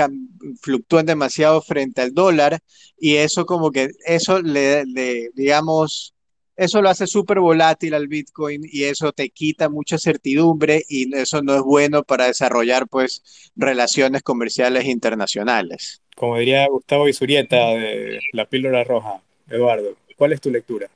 fluctúan 0.61 1.05
demasiado 1.05 1.61
frente 1.61 2.01
al 2.01 2.13
dólar 2.13 2.59
y 2.97 3.17
eso 3.17 3.45
como 3.45 3.71
que 3.71 3.89
eso 4.05 4.41
le, 4.41 4.85
le 4.85 5.29
digamos, 5.33 6.13
eso 6.55 6.81
lo 6.81 6.89
hace 6.89 7.07
súper 7.07 7.39
volátil 7.39 7.93
al 7.93 8.07
bitcoin 8.07 8.61
y 8.63 8.83
eso 8.83 9.11
te 9.11 9.29
quita 9.29 9.69
mucha 9.69 9.97
certidumbre 9.97 10.83
y 10.87 11.15
eso 11.15 11.41
no 11.41 11.55
es 11.55 11.61
bueno 11.61 12.03
para 12.03 12.27
desarrollar 12.27 12.87
pues 12.87 13.51
relaciones 13.55 14.21
comerciales 14.21 14.85
internacionales. 14.85 16.01
Como 16.15 16.37
diría 16.37 16.67
Gustavo 16.67 17.07
Isurieta 17.07 17.71
de 17.71 18.19
La 18.33 18.45
Píldora 18.45 18.83
Roja, 18.83 19.21
Eduardo, 19.49 19.95
¿cuál 20.15 20.33
es 20.33 20.41
tu 20.41 20.51
lectura? 20.51 20.89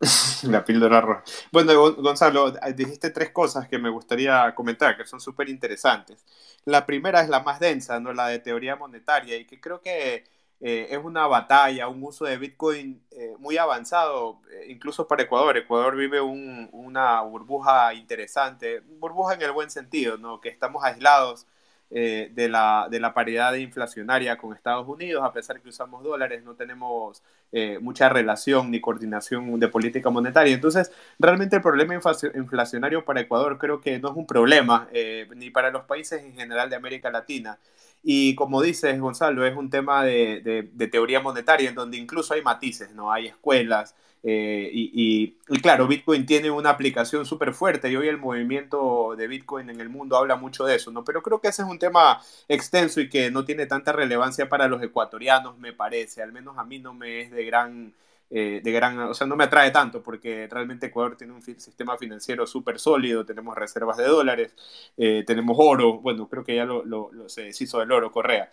La 0.44 0.64
píldora 0.64 1.00
roja. 1.00 1.22
Bueno, 1.52 1.92
Gonzalo, 1.92 2.52
dijiste 2.74 3.10
tres 3.10 3.30
cosas 3.30 3.68
que 3.68 3.78
me 3.78 3.90
gustaría 3.90 4.54
comentar, 4.54 4.96
que 4.96 5.04
son 5.04 5.20
súper 5.20 5.48
interesantes. 5.48 6.24
La 6.64 6.86
primera 6.86 7.20
es 7.20 7.28
la 7.28 7.40
más 7.40 7.60
densa, 7.60 8.00
¿no? 8.00 8.12
La 8.12 8.28
de 8.28 8.38
teoría 8.38 8.76
monetaria, 8.76 9.36
y 9.36 9.44
que 9.46 9.60
creo 9.60 9.82
que 9.82 10.24
eh, 10.60 10.88
es 10.90 10.98
una 11.04 11.26
batalla, 11.26 11.88
un 11.88 12.02
uso 12.02 12.24
de 12.24 12.38
Bitcoin 12.38 13.02
eh, 13.10 13.34
muy 13.38 13.58
avanzado, 13.58 14.40
eh, 14.50 14.66
incluso 14.68 15.06
para 15.06 15.22
Ecuador. 15.22 15.56
Ecuador 15.58 15.96
vive 15.96 16.20
un, 16.20 16.70
una 16.72 17.20
burbuja 17.22 17.92
interesante, 17.94 18.80
burbuja 18.80 19.34
en 19.34 19.42
el 19.42 19.52
buen 19.52 19.70
sentido, 19.70 20.16
¿no? 20.16 20.40
Que 20.40 20.48
estamos 20.48 20.82
aislados 20.84 21.46
eh, 21.92 22.30
de, 22.32 22.48
la, 22.48 22.86
de 22.88 23.00
la 23.00 23.12
paridad 23.12 23.52
inflacionaria 23.54 24.38
con 24.38 24.54
Estados 24.54 24.86
Unidos, 24.86 25.24
a 25.24 25.32
pesar 25.32 25.60
que 25.60 25.70
usamos 25.70 26.04
dólares, 26.04 26.44
no 26.44 26.54
tenemos 26.54 27.20
eh, 27.50 27.80
mucha 27.80 28.08
relación 28.08 28.70
ni 28.70 28.80
coordinación 28.80 29.58
de 29.58 29.66
política 29.66 30.08
monetaria. 30.08 30.54
Entonces, 30.54 30.92
realmente 31.18 31.56
el 31.56 31.62
problema 31.62 31.94
inflacionario 32.34 33.04
para 33.04 33.22
Ecuador 33.22 33.58
creo 33.58 33.80
que 33.80 33.98
no 33.98 34.10
es 34.10 34.16
un 34.16 34.24
problema, 34.24 34.88
eh, 34.92 35.26
ni 35.34 35.50
para 35.50 35.70
los 35.70 35.82
países 35.82 36.22
en 36.22 36.34
general 36.34 36.70
de 36.70 36.76
América 36.76 37.10
Latina. 37.10 37.58
Y 38.04 38.36
como 38.36 38.62
dices, 38.62 38.98
Gonzalo, 39.00 39.44
es 39.44 39.56
un 39.56 39.68
tema 39.68 40.04
de, 40.04 40.40
de, 40.42 40.70
de, 40.72 40.86
teoría 40.86 41.20
monetaria 41.20 41.68
en 41.68 41.74
donde 41.74 41.96
incluso 41.96 42.34
hay 42.34 42.42
matices, 42.42 42.92
¿no? 42.94 43.12
Hay 43.12 43.26
escuelas 43.26 43.96
Eh, 44.22 44.70
y, 44.72 45.34
claro, 45.62 45.86
Bitcoin 45.86 46.26
tiene 46.26 46.50
una 46.50 46.70
aplicación 46.70 47.24
súper 47.24 47.54
fuerte 47.54 47.90
y 47.90 47.96
hoy 47.96 48.08
el 48.08 48.18
movimiento 48.18 49.14
de 49.16 49.26
Bitcoin 49.26 49.70
en 49.70 49.80
el 49.80 49.88
mundo 49.88 50.16
habla 50.16 50.36
mucho 50.36 50.64
de 50.64 50.76
eso, 50.76 50.90
¿no? 50.90 51.04
Pero 51.04 51.22
creo 51.22 51.40
que 51.40 51.48
ese 51.48 51.62
es 51.62 51.68
un 51.68 51.78
tema 51.78 52.20
extenso 52.48 53.00
y 53.00 53.08
que 53.08 53.30
no 53.30 53.44
tiene 53.44 53.66
tanta 53.66 53.92
relevancia 53.92 54.48
para 54.48 54.68
los 54.68 54.82
ecuatorianos, 54.82 55.58
me 55.58 55.72
parece. 55.72 56.22
Al 56.22 56.32
menos 56.32 56.58
a 56.58 56.64
mí 56.64 56.78
no 56.78 56.92
me 56.94 57.20
es 57.22 57.30
de 57.30 57.44
gran 57.44 57.94
eh, 58.32 58.60
de 58.62 58.70
gran, 58.70 58.96
o 59.00 59.12
sea, 59.12 59.26
no 59.26 59.34
me 59.34 59.42
atrae 59.42 59.72
tanto 59.72 60.04
porque 60.04 60.46
realmente 60.48 60.86
Ecuador 60.86 61.16
tiene 61.16 61.32
un 61.32 61.42
sistema 61.42 61.98
financiero 61.98 62.46
súper 62.46 62.78
sólido, 62.78 63.26
tenemos 63.26 63.56
reservas 63.56 63.96
de 63.96 64.04
dólares, 64.04 64.54
eh, 64.96 65.24
tenemos 65.26 65.56
oro, 65.58 65.98
bueno, 65.98 66.28
creo 66.28 66.44
que 66.44 66.54
ya 66.54 66.64
lo, 66.64 66.84
lo, 66.84 67.10
se 67.28 67.42
deshizo 67.42 67.80
del 67.80 67.90
oro 67.90 68.12
Correa, 68.12 68.48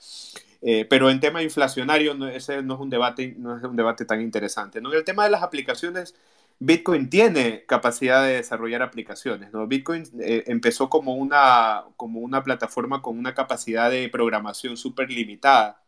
eh, 0.63 0.85
pero 0.89 1.11
en 1.11 1.19
tema 1.19 1.43
inflacionario 1.43 2.13
ese 2.29 2.63
no 2.63 2.73
es 2.73 2.79
un 2.79 2.89
debate, 2.89 3.35
no 3.37 3.55
es 3.55 3.63
un 3.63 3.75
debate 3.75 4.05
tan 4.05 4.19
interesante. 4.19 4.81
¿no? 4.81 4.91
En 4.91 4.97
el 4.97 5.03
tema 5.03 5.25
de 5.25 5.29
las 5.29 5.43
aplicaciones, 5.43 6.15
Bitcoin 6.57 7.07
tiene 7.11 7.63
capacidad 7.67 8.23
de 8.23 8.37
desarrollar 8.37 8.81
aplicaciones. 8.81 9.53
¿no? 9.53 9.67
Bitcoin 9.67 10.05
empezó 10.19 10.89
como 10.89 11.13
una, 11.13 11.83
como 11.97 12.21
una 12.21 12.43
plataforma 12.43 13.03
con 13.03 13.19
una 13.19 13.35
capacidad 13.35 13.91
de 13.91 14.09
programación 14.09 14.75
súper 14.75 15.11
limitada 15.11 15.83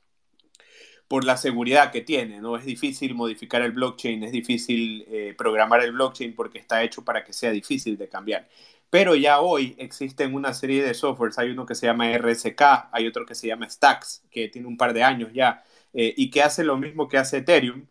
por 1.09 1.25
la 1.25 1.37
seguridad 1.37 1.91
que 1.91 2.01
tiene, 2.01 2.39
¿no? 2.39 2.55
Es 2.55 2.65
difícil 2.65 3.15
modificar 3.15 3.63
el 3.63 3.71
blockchain, 3.73 4.23
es 4.23 4.31
difícil 4.31 5.05
eh, 5.09 5.35
programar 5.37 5.81
el 5.83 5.91
blockchain 5.93 6.35
porque 6.35 6.59
está 6.59 6.83
hecho 6.83 7.03
para 7.03 7.23
que 7.25 7.33
sea 7.33 7.51
difícil 7.51 7.97
de 7.97 8.07
cambiar. 8.07 8.47
Pero 8.91 9.15
ya 9.15 9.41
hoy 9.41 9.75
existen 9.79 10.35
una 10.35 10.53
serie 10.53 10.83
de 10.83 10.93
softwares, 10.93 11.39
hay 11.39 11.49
uno 11.49 11.65
que 11.65 11.75
se 11.75 11.87
llama 11.87 12.11
RSK, 12.11 12.61
hay 12.91 13.07
otro 13.07 13.25
que 13.25 13.35
se 13.35 13.47
llama 13.47 13.69
Stacks, 13.69 14.23
que 14.31 14.49
tiene 14.49 14.67
un 14.67 14.77
par 14.77 14.93
de 14.93 15.03
años 15.03 15.31
ya, 15.33 15.63
eh, 15.93 16.13
y 16.15 16.29
que 16.29 16.43
hace 16.43 16.63
lo 16.63 16.77
mismo 16.77 17.07
que 17.07 17.17
hace 17.17 17.37
Ethereum, 17.37 17.87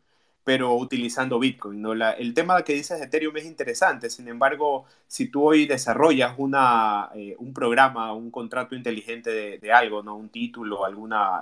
pero 0.49 0.73
utilizando 0.77 1.39
Bitcoin. 1.39 1.85
el 2.17 2.33
tema 2.33 2.63
que 2.63 2.73
dices 2.73 2.99
de 2.99 3.05
Ethereum 3.05 3.37
es 3.37 3.45
interesante, 3.45 4.09
sin 4.09 4.29
embargo, 4.29 4.87
si 5.07 5.29
tú 5.29 5.45
hoy 5.45 5.67
desarrollas 5.67 6.37
una, 6.39 7.11
eh, 7.15 7.37
un 7.39 7.53
programa, 7.53 8.15
un 8.15 8.31
contrato 8.31 8.75
inteligente 8.75 9.59
de, 9.59 9.73
algo, 9.73 10.03
¿no? 10.03 10.17
un 10.17 10.31
título, 10.31 10.87
alguna, 10.87 11.41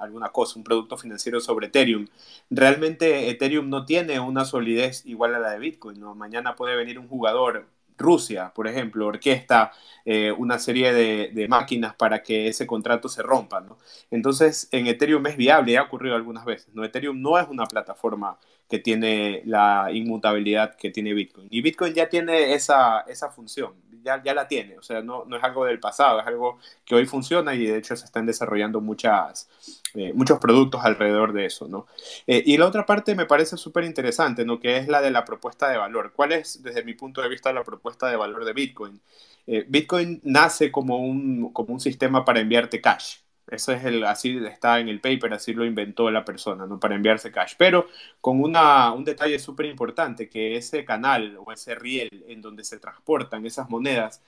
alguna 0.00 0.30
cosa, 0.30 0.58
un 0.58 0.64
producto 0.64 0.96
financiero 0.96 1.38
sobre 1.38 1.68
Ethereum, 1.68 2.08
realmente 2.50 3.30
Ethereum 3.30 3.68
no 3.70 3.84
tiene 3.84 4.18
una 4.18 4.44
solidez 4.44 5.06
igual 5.06 5.36
a 5.36 5.38
la 5.38 5.52
de 5.52 5.60
Bitcoin. 5.60 6.02
Mañana 6.16 6.56
puede 6.56 6.74
venir 6.74 6.98
un 6.98 7.06
jugador 7.06 7.68
Rusia, 8.00 8.52
por 8.54 8.66
ejemplo, 8.66 9.06
orquesta 9.06 9.72
eh, 10.04 10.32
una 10.32 10.58
serie 10.58 10.92
de, 10.92 11.46
máquinas 11.48 11.94
para 11.94 12.22
que 12.22 12.48
ese 12.48 12.66
contrato 12.66 13.08
se 13.08 13.22
rompa. 13.22 13.60
¿no? 13.60 13.78
Entonces, 14.10 14.68
en 14.72 14.86
Ethereum 14.86 15.26
es 15.26 15.36
viable, 15.36 15.78
ha 15.78 15.82
ocurrido 15.82 16.16
algunas 16.16 16.44
veces. 16.44 16.74
¿no? 16.74 16.84
Ethereum 16.84 17.20
no 17.20 17.38
es 17.38 17.46
una 17.48 17.66
plataforma 17.66 18.38
que 18.70 18.78
tiene 18.78 19.42
la 19.46 19.88
inmutabilidad 19.92 20.76
que 20.76 20.90
tiene 20.90 21.12
Bitcoin. 21.12 21.48
Y 21.50 21.60
Bitcoin 21.60 21.92
ya 21.92 22.08
tiene 22.08 22.54
esa, 22.54 23.00
esa 23.00 23.28
función, 23.28 23.74
ya, 24.04 24.22
ya 24.22 24.32
la 24.32 24.46
tiene. 24.46 24.78
O 24.78 24.82
sea, 24.82 25.02
no, 25.02 25.24
no 25.26 25.36
es 25.36 25.42
algo 25.42 25.64
del 25.64 25.80
pasado, 25.80 26.20
es 26.20 26.26
algo 26.26 26.60
que 26.84 26.94
hoy 26.94 27.04
funciona 27.04 27.52
y 27.54 27.66
de 27.66 27.76
hecho 27.78 27.96
se 27.96 28.04
están 28.04 28.26
desarrollando 28.26 28.80
muchas, 28.80 29.50
eh, 29.94 30.12
muchos 30.14 30.38
productos 30.38 30.84
alrededor 30.84 31.32
de 31.32 31.46
eso, 31.46 31.66
¿no? 31.66 31.88
Eh, 32.28 32.44
y 32.46 32.56
la 32.58 32.66
otra 32.66 32.86
parte 32.86 33.16
me 33.16 33.26
parece 33.26 33.56
súper 33.56 33.82
interesante, 33.82 34.44
¿no? 34.44 34.60
Que 34.60 34.76
es 34.76 34.86
la 34.86 35.00
de 35.00 35.10
la 35.10 35.24
propuesta 35.24 35.68
de 35.68 35.76
valor. 35.76 36.12
¿Cuál 36.14 36.30
es, 36.30 36.62
desde 36.62 36.84
mi 36.84 36.94
punto 36.94 37.20
de 37.22 37.28
vista, 37.28 37.52
la 37.52 37.64
propuesta 37.64 38.08
de 38.08 38.16
valor 38.16 38.44
de 38.44 38.52
Bitcoin? 38.52 39.00
Eh, 39.48 39.64
Bitcoin 39.68 40.20
nace 40.22 40.70
como 40.70 40.98
un, 40.98 41.52
como 41.52 41.74
un 41.74 41.80
sistema 41.80 42.24
para 42.24 42.38
enviarte 42.38 42.80
cash. 42.80 43.16
Eso 43.50 43.72
es 43.72 43.84
el, 43.84 44.04
así 44.04 44.38
está 44.46 44.80
en 44.80 44.88
el 44.88 45.00
paper, 45.00 45.34
así 45.34 45.52
lo 45.54 45.64
inventó 45.64 46.10
la 46.10 46.24
persona, 46.24 46.66
¿no? 46.66 46.78
Para 46.80 46.94
enviarse 46.94 47.32
cash. 47.32 47.54
Pero 47.58 47.88
con 48.20 48.40
una, 48.42 48.92
un 48.92 49.04
detalle 49.04 49.38
súper 49.38 49.66
importante, 49.66 50.28
que 50.28 50.56
ese 50.56 50.84
canal 50.84 51.38
o 51.44 51.52
ese 51.52 51.74
riel 51.74 52.24
en 52.28 52.40
donde 52.40 52.64
se 52.64 52.78
transportan 52.78 53.44
esas 53.46 53.68
monedas 53.70 54.22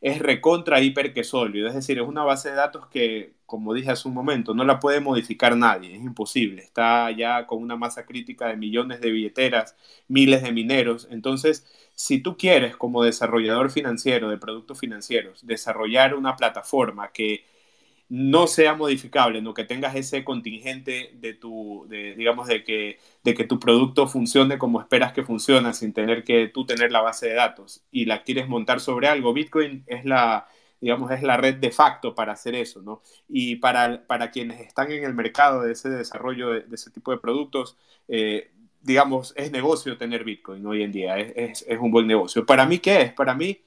es 0.00 0.18
recontra 0.18 0.80
hiper 0.80 1.12
que 1.12 1.24
sólido, 1.24 1.68
es 1.68 1.74
decir, 1.74 1.98
es 1.98 2.06
una 2.06 2.22
base 2.22 2.50
de 2.50 2.56
datos 2.56 2.86
que, 2.88 3.34
como 3.46 3.74
dije 3.74 3.90
hace 3.90 4.08
un 4.08 4.14
momento, 4.14 4.54
no 4.54 4.64
la 4.64 4.78
puede 4.80 5.00
modificar 5.00 5.56
nadie, 5.56 5.96
es 5.96 6.02
imposible, 6.02 6.62
está 6.62 7.10
ya 7.10 7.46
con 7.46 7.62
una 7.62 7.76
masa 7.76 8.04
crítica 8.04 8.48
de 8.48 8.56
millones 8.56 9.00
de 9.00 9.10
billeteras, 9.10 9.74
miles 10.08 10.42
de 10.42 10.52
mineros, 10.52 11.08
entonces, 11.10 11.66
si 11.94 12.20
tú 12.20 12.36
quieres 12.36 12.76
como 12.76 13.02
desarrollador 13.02 13.70
financiero 13.70 14.28
de 14.28 14.36
productos 14.38 14.78
financieros 14.78 15.46
desarrollar 15.46 16.14
una 16.14 16.36
plataforma 16.36 17.10
que 17.12 17.44
no 18.08 18.46
sea 18.46 18.74
modificable, 18.74 19.42
no 19.42 19.54
que 19.54 19.64
tengas 19.64 19.94
ese 19.96 20.24
contingente 20.24 21.10
de 21.14 21.34
tu, 21.34 21.86
de, 21.88 22.14
digamos, 22.14 22.46
de 22.46 22.62
que, 22.62 22.98
de 23.24 23.34
que 23.34 23.44
tu 23.44 23.58
producto 23.58 24.06
funcione 24.06 24.58
como 24.58 24.80
esperas 24.80 25.12
que 25.12 25.24
funcione, 25.24 25.72
sin 25.72 25.92
tener 25.92 26.22
que 26.22 26.48
tú 26.48 26.64
tener 26.64 26.92
la 26.92 27.00
base 27.00 27.28
de 27.28 27.34
datos 27.34 27.84
y 27.90 28.04
la 28.04 28.22
quieres 28.22 28.48
montar 28.48 28.80
sobre 28.80 29.08
algo. 29.08 29.32
Bitcoin 29.32 29.82
es 29.88 30.04
la, 30.04 30.46
digamos, 30.80 31.10
es 31.10 31.22
la 31.22 31.36
red 31.36 31.56
de 31.56 31.70
facto 31.72 32.14
para 32.14 32.32
hacer 32.32 32.54
eso, 32.54 32.80
¿no? 32.82 33.02
Y 33.28 33.56
para, 33.56 34.06
para 34.06 34.30
quienes 34.30 34.60
están 34.60 34.92
en 34.92 35.04
el 35.04 35.14
mercado 35.14 35.62
de 35.62 35.72
ese 35.72 35.88
desarrollo 35.88 36.50
de, 36.50 36.64
ese 36.72 36.90
tipo 36.90 37.10
de 37.10 37.18
productos, 37.18 37.76
eh, 38.08 38.52
digamos, 38.82 39.34
es 39.36 39.50
negocio 39.50 39.98
tener 39.98 40.22
Bitcoin 40.22 40.64
hoy 40.64 40.82
en 40.84 40.92
día, 40.92 41.18
es, 41.18 41.64
es, 41.66 41.78
un 41.80 41.90
buen 41.90 42.06
negocio. 42.06 42.46
¿Para 42.46 42.66
mí 42.66 42.78
qué 42.78 43.02
es? 43.02 43.12
Para 43.12 43.34
mí 43.34 43.65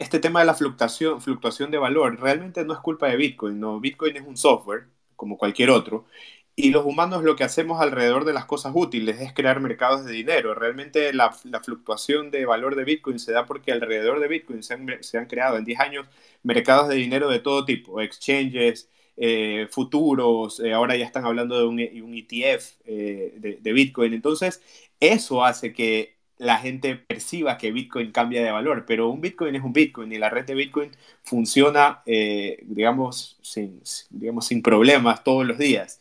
este 0.00 0.18
tema 0.18 0.40
de 0.40 0.46
la 0.46 0.54
fluctuación, 0.54 1.20
fluctuación 1.20 1.70
de 1.70 1.78
valor 1.78 2.20
realmente 2.20 2.64
no 2.64 2.72
es 2.74 2.80
culpa 2.80 3.08
de 3.08 3.16
Bitcoin, 3.16 3.60
no, 3.60 3.78
Bitcoin 3.80 4.16
es 4.16 4.26
un 4.26 4.36
software 4.36 4.88
como 5.14 5.38
cualquier 5.38 5.70
otro 5.70 6.06
y 6.56 6.70
los 6.70 6.84
humanos 6.84 7.22
lo 7.22 7.36
que 7.36 7.44
hacemos 7.44 7.80
alrededor 7.80 8.24
de 8.24 8.32
las 8.32 8.44
cosas 8.44 8.72
útiles 8.74 9.20
es 9.20 9.32
crear 9.32 9.60
mercados 9.60 10.04
de 10.04 10.12
dinero. 10.12 10.54
Realmente 10.54 11.12
la, 11.14 11.32
fluctuación 11.32 12.30
de 12.30 12.44
valor 12.44 12.76
de 12.76 12.84
Bitcoin 12.84 13.18
se 13.18 13.32
da 13.32 13.46
porque 13.46 13.72
alrededor 13.72 14.20
de 14.20 14.28
Bitcoin 14.28 14.62
se 14.62 14.74
han, 14.74 15.26
creado 15.26 15.56
en 15.56 15.64
10 15.64 15.80
años 15.80 16.06
mercados 16.42 16.88
de 16.88 16.96
dinero 16.96 17.30
de 17.30 17.40
todo 17.40 17.64
tipo, 17.64 18.00
exchanges, 18.00 18.90
eh, 19.16 19.68
futuros, 19.70 20.60
eh, 20.60 20.72
ahora 20.72 20.96
ya 20.96 21.04
están 21.04 21.24
hablando 21.24 21.58
de 21.58 21.64
un, 21.66 22.14
ETF 22.14 22.80
eh, 22.84 23.34
de, 23.38 23.58
de 23.60 23.72
Bitcoin. 23.72 24.12
Entonces, 24.12 24.62
eso 25.00 25.44
hace 25.44 25.72
que 25.72 26.19
la 26.40 26.56
gente 26.56 26.96
perciba 26.96 27.58
que 27.58 27.70
Bitcoin 27.70 28.12
cambia 28.12 28.42
de 28.42 28.50
valor, 28.50 28.84
pero 28.86 29.10
un 29.10 29.20
Bitcoin 29.20 29.54
es 29.56 29.62
un 29.62 29.74
Bitcoin 29.74 30.10
y 30.10 30.18
la 30.18 30.30
red 30.30 30.46
de 30.46 30.54
Bitcoin 30.54 30.90
funciona, 31.22 32.00
eh, 32.06 32.60
digamos, 32.62 33.38
sin, 33.42 33.82
digamos, 34.08 34.46
sin 34.46 34.62
problemas 34.62 35.22
todos 35.22 35.46
los 35.46 35.58
días. 35.58 36.00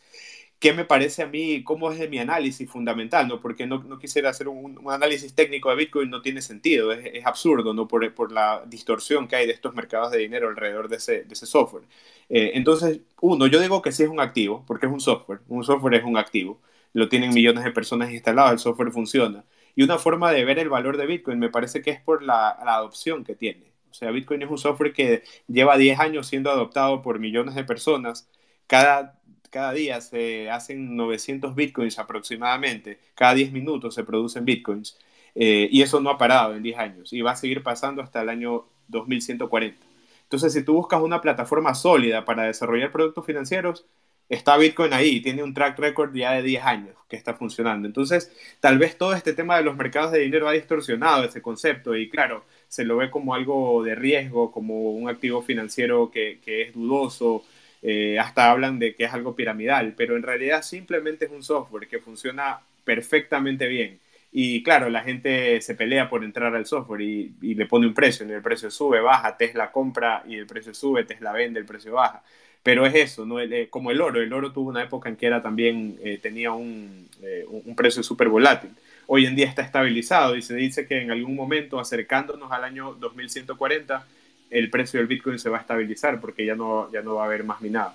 ¿Qué 0.57 0.73
me 0.73 0.85
parece 0.85 1.23
a 1.23 1.27
mí? 1.27 1.61
¿Cómo 1.63 1.91
es 1.91 2.09
mi 2.09 2.19
análisis 2.19 2.69
fundamental? 2.69 3.27
¿no? 3.27 3.41
Porque 3.41 3.67
no, 3.67 3.83
no 3.83 3.99
quisiera 3.99 4.29
hacer 4.29 4.47
un, 4.47 4.79
análisis 4.89 5.33
técnico 5.33 5.69
de 5.71 5.75
Bitcoin, 5.75 6.09
no 6.09 6.21
tiene 6.21 6.41
sentido, 6.41 6.93
es, 6.93 7.25
absurdo, 7.25 7.73
¿no? 7.73 7.87
Por, 7.87 8.13
por, 8.13 8.31
la 8.31 8.63
distorsión 8.65 9.27
que 9.27 9.35
hay 9.35 9.45
de 9.45 9.53
estos 9.53 9.75
mercados 9.75 10.11
de 10.11 10.19
dinero 10.19 10.47
alrededor 10.47 10.87
de 10.87 10.97
ese, 10.97 11.23
de 11.25 11.33
ese 11.33 11.47
software. 11.47 11.83
Eh, 12.29 12.51
entonces, 12.55 13.01
uno, 13.21 13.47
yo 13.47 13.59
digo 13.59 13.81
que 13.81 13.91
sí 13.91 14.03
es 14.03 14.09
un 14.09 14.21
activo, 14.21 14.63
porque 14.65 14.85
es 14.85 14.91
un 14.91 15.01
software, 15.01 15.41
un 15.49 15.65
software 15.65 15.95
es 15.95 16.03
un 16.05 16.17
activo, 16.17 16.61
lo 16.93 17.09
tienen 17.09 17.33
millones 17.33 17.65
de 17.65 17.71
personas 17.71 18.11
instaladas, 18.11 18.53
el 18.53 18.59
software 18.59 18.91
funciona 18.91 19.43
y 19.75 19.83
una 19.83 19.97
forma 19.97 20.31
de 20.31 20.45
ver 20.45 20.59
el 20.59 20.69
valor 20.69 20.97
de 20.97 21.05
Bitcoin 21.05 21.39
me 21.39 21.49
parece 21.49 21.81
que 21.81 21.91
es 21.91 22.01
por 22.01 22.23
la, 22.23 22.49
adopción 22.49 23.23
que 23.23 23.35
tiene. 23.35 23.71
O 23.89 23.93
sea, 23.93 24.11
Bitcoin 24.11 24.41
es 24.41 24.49
un 24.49 24.57
software 24.57 24.93
que 24.93 25.23
lleva 25.47 25.77
10 25.77 25.99
años 25.99 26.27
siendo 26.27 26.51
adoptado 26.51 27.01
por 27.01 27.19
millones 27.19 27.55
de 27.55 27.63
personas. 27.63 28.29
Cada, 28.67 29.19
cada 29.49 29.73
día 29.73 29.99
se 30.01 30.49
hacen 30.49 30.95
900 30.95 31.55
Bitcoins 31.55 31.97
aproximadamente. 31.99 32.99
Cada 33.15 33.33
10 33.33 33.51
minutos 33.51 33.95
se 33.95 34.03
producen 34.03 34.45
Bitcoins. 34.45 34.97
Eh, 35.35 35.69
y 35.71 35.81
eso 35.81 35.99
no 36.01 36.09
ha 36.09 36.17
parado 36.17 36.55
en 36.55 36.63
10 36.63 36.77
años. 36.77 37.13
Y 37.13 37.21
va 37.21 37.31
a 37.31 37.35
seguir 37.35 37.63
pasando 37.63 38.01
hasta 38.01 38.21
el 38.21 38.29
año 38.29 38.65
2140. 38.89 39.77
Entonces, 40.23 40.53
si 40.53 40.63
tú 40.63 40.73
buscas 40.73 41.01
una 41.01 41.21
plataforma 41.21 41.73
sólida 41.73 42.23
para 42.25 42.43
desarrollar 42.43 42.91
productos 42.91 43.25
financieros, 43.25 43.85
está 44.29 44.57
Bitcoin 44.57 44.93
ahí, 44.93 45.19
tiene 45.21 45.43
un 45.43 45.53
track 45.53 45.79
record 45.79 46.15
ya 46.15 46.33
de 46.33 46.43
10 46.43 46.63
años 46.63 46.95
que 47.09 47.15
está 47.15 47.33
funcionando. 47.33 47.87
Entonces, 47.87 48.31
tal 48.59 48.77
vez 48.77 48.97
todo 48.97 49.13
este 49.13 49.33
tema 49.33 49.57
de 49.57 49.63
los 49.63 49.75
mercados 49.75 50.11
de 50.11 50.19
dinero 50.19 50.47
ha 50.47 50.53
distorsionado 50.53 51.25
ese 51.25 51.41
concepto 51.41 51.95
y 51.95 52.09
claro, 52.09 52.45
se 52.67 52.85
lo 52.85 52.97
ve 52.97 53.09
como 53.09 53.33
algo 53.33 53.83
de 53.83 53.95
riesgo, 53.95 54.51
como 54.51 54.91
un 54.91 55.09
activo 55.09 55.41
financiero 55.41 56.11
que, 56.11 56.39
es 56.45 56.73
dudoso, 56.73 57.43
eh, 57.81 58.19
hasta 58.19 58.51
hablan 58.51 58.77
de 58.77 58.93
que 58.93 59.05
es 59.05 59.13
algo 59.13 59.35
piramidal, 59.35 59.93
pero 59.97 60.15
en 60.15 60.23
realidad 60.23 60.61
simplemente 60.61 61.25
es 61.25 61.31
un 61.31 61.43
software 61.43 61.87
que 61.87 61.99
funciona 61.99 62.59
perfectamente 62.83 63.67
bien. 63.67 63.99
Y 64.31 64.61
claro, 64.61 64.89
la 64.89 65.01
gente 65.01 65.59
se 65.61 65.73
pelea 65.73 66.07
por 66.07 66.23
entrar 66.23 66.55
al 66.55 66.67
software 66.67 67.01
y, 67.01 67.33
y 67.41 67.55
le 67.55 67.65
pone 67.65 67.87
un 67.87 67.95
precio, 67.95 68.27
y 68.27 68.31
el 68.31 68.43
precio 68.43 68.69
sube, 68.69 68.99
baja, 69.01 69.35
Tesla 69.35 69.71
compra 69.71 70.23
y 70.27 70.35
el 70.35 70.45
precio 70.45 70.73
sube, 70.75 71.03
Tesla 71.03 71.31
vende, 71.31 71.59
el 71.59 71.65
precio 71.65 71.93
baja. 71.93 72.21
Pero 72.63 72.85
es 72.85 72.95
eso, 72.95 73.25
¿no? 73.25 73.39
Eh, 73.39 73.67
como 73.69 73.91
el 73.91 74.01
oro, 74.01 74.21
el 74.21 74.33
oro 74.33 74.51
tuvo 74.51 74.69
una 74.69 74.83
época 74.83 75.09
en 75.09 75.15
que 75.15 75.25
era 75.25 75.41
también, 75.41 75.97
eh, 76.03 76.19
tenía 76.21 76.51
un, 76.51 77.07
eh, 77.21 77.45
un 77.47 77.75
precio 77.75 78.03
súper 78.03 78.27
volátil. 78.27 78.71
Hoy 79.07 79.25
en 79.25 79.35
día 79.35 79.47
está 79.47 79.61
estabilizado 79.61 80.35
y 80.35 80.41
se 80.41 80.55
dice 80.55 80.85
que 80.85 81.01
en 81.01 81.11
algún 81.11 81.35
momento, 81.35 81.79
acercándonos 81.79 82.51
al 82.51 82.63
año 82.63 82.93
2140, 82.99 84.05
el 84.49 84.69
precio 84.69 84.99
del 84.99 85.07
Bitcoin 85.07 85.39
se 85.39 85.49
va 85.49 85.57
a 85.57 85.61
estabilizar 85.61 86.19
porque 86.19 86.45
ya 86.45 86.55
no, 86.55 86.91
ya 86.91 87.01
no 87.01 87.15
va 87.15 87.23
a 87.23 87.25
haber 87.25 87.43
más 87.43 87.61
minado. 87.61 87.93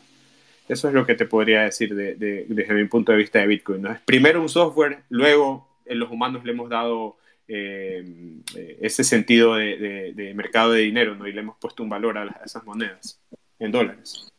Eso 0.66 0.88
es 0.88 0.94
lo 0.94 1.04
que 1.04 1.14
te 1.14 1.26
podría 1.26 1.62
decir 1.62 1.94
de, 1.94 2.14
desde 2.48 2.74
mi 2.74 2.84
punto 2.86 3.12
de 3.12 3.18
vista 3.18 3.38
de 3.38 3.46
Bitcoin. 3.46 3.86
primero 4.06 4.40
un 4.40 4.48
software, 4.48 5.00
luego 5.10 5.68
en 5.84 5.98
los 5.98 6.10
humanos 6.10 6.42
le 6.44 6.52
hemos 6.52 6.70
dado 6.70 7.18
ese 7.46 9.04
sentido 9.04 9.56
de, 9.56 10.32
mercado 10.34 10.72
de 10.72 10.80
dinero, 10.80 11.14
¿no? 11.14 11.28
Y 11.28 11.32
le 11.32 11.40
hemos 11.40 11.58
puesto 11.58 11.82
un 11.82 11.90
valor 11.90 12.16
a, 12.16 12.40
esas 12.44 12.64
monedas 12.64 13.20
en 13.58 13.70
dólares. 13.70 14.33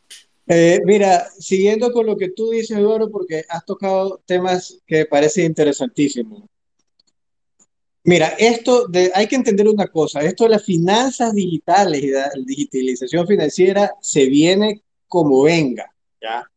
Eh, 0.48 0.80
mira, 0.84 1.28
siguiendo 1.38 1.92
con 1.92 2.06
lo 2.06 2.16
que 2.16 2.28
tú 2.28 2.50
dices, 2.50 2.78
Eduardo, 2.78 3.10
porque 3.10 3.44
has 3.48 3.64
tocado 3.64 4.22
temas 4.24 4.78
que 4.86 5.04
parecen 5.06 5.46
interesantísimos. 5.46 6.44
Mira, 8.04 8.28
esto 8.38 8.86
hay 9.14 9.26
que 9.26 9.34
entender 9.34 9.66
una 9.66 9.88
cosa, 9.88 10.20
esto 10.20 10.44
de 10.44 10.50
las 10.50 10.64
finanzas 10.64 11.34
digitales 11.34 12.04
y 12.04 12.10
la 12.12 12.30
digitalización 12.44 13.26
financiera 13.26 13.96
se 14.00 14.26
viene 14.26 14.82
como 15.08 15.42
venga, 15.42 15.92
¿ya? 16.22 16.48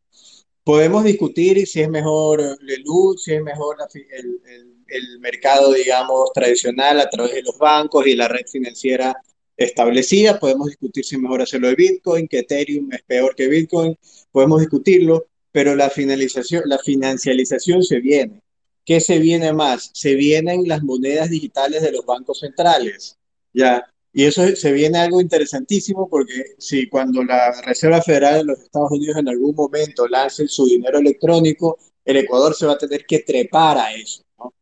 Podemos 0.63 1.03
discutir 1.03 1.65
si 1.65 1.81
es 1.81 1.89
mejor 1.89 2.39
luz, 2.85 3.23
si 3.23 3.33
es 3.33 3.41
mejor 3.41 3.77
el, 3.91 5.19
mercado, 5.19 5.73
digamos, 5.73 6.31
tradicional 6.33 6.99
a 6.99 7.09
través 7.09 7.33
de 7.33 7.41
los 7.41 7.57
bancos 7.57 8.05
y 8.05 8.15
la 8.15 8.27
red 8.27 8.45
financiera 8.45 9.15
establecida. 9.59 10.39
Podemos 10.39 10.67
discutir 10.67 11.05
si 11.05 11.15
es 11.15 11.21
mejor 11.21 11.41
hacerlo 11.41 11.67
de 11.67 11.75
Bitcoin, 11.75 12.27
que 12.27 12.39
Ethereum 12.39 12.91
es 12.93 13.03
peor 13.03 13.35
que 13.35 13.47
Bitcoin. 13.47 13.97
Podemos 14.31 14.61
discutirlo, 14.61 15.27
pero 15.51 15.75
la 15.75 15.89
finalización, 15.89 16.63
la 16.65 16.79
financialización 16.79 17.83
se 17.83 17.99
viene. 17.99 18.41
¿Qué 18.85 19.01
se 19.01 19.19
viene 19.19 19.53
más? 19.53 19.91
Se 19.93 20.15
vienen 20.15 20.67
las 20.67 20.81
monedas 20.81 21.29
digitales 21.29 21.81
de 21.81 21.91
los 21.91 22.05
bancos 22.05 22.39
centrales. 22.39 23.17
Ya, 23.53 23.85
y 24.13 24.23
eso 24.25 24.55
se 24.55 24.71
viene 24.71 24.97
algo 24.97 25.21
interesantísimo 25.21 26.09
porque 26.09 26.55
si 26.57 26.87
cuando 26.87 27.23
la 27.23 27.61
Reserva 27.61 28.01
Federal 28.01 28.39
de 28.39 28.43
los 28.45 28.59
Estados 28.59 28.91
Unidos 28.91 29.17
en 29.17 29.27
algún 29.27 29.55
momento 29.55 30.07
lance 30.07 30.47
su 30.47 30.65
dinero 30.65 30.99
electrónico, 30.99 31.77
el 32.05 32.17
Ecuador 32.17 32.55
se 32.55 32.65
va 32.65 32.73
a 32.73 32.77
tener 32.77 33.05
que 33.05 33.19
trepar 33.19 33.77
a 33.77 33.93
eso. 33.93 34.23
¿no? 34.39 34.53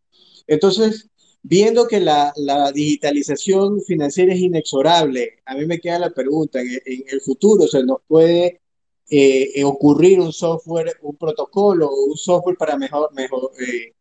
Entonces, 0.48 1.08
viendo 1.44 1.88
que 1.88 2.00
la, 2.00 2.34
la, 2.36 2.72
digitalización 2.72 3.82
financiera 3.82 4.34
es 4.34 4.40
inexorable, 4.40 5.40
a 5.46 5.56
mí 5.56 5.66
me 5.66 5.80
queda 5.80 6.00
la 6.00 6.10
pregunta, 6.10 6.60
en, 6.62 7.04
el 7.08 7.22
futuro 7.22 7.68
se 7.68 7.84
nos 7.84 8.00
puede 8.08 8.62
eh, 9.10 9.64
ocurrir 9.64 10.20
un 10.20 10.34
software, 10.34 10.98
un 11.02 11.16
protocolo, 11.16 11.90
un 11.90 12.18
software 12.18 12.58
para, 12.58 12.78
mejor, 12.78 13.14
mejor, 13.14 13.52
eh, 13.60 13.94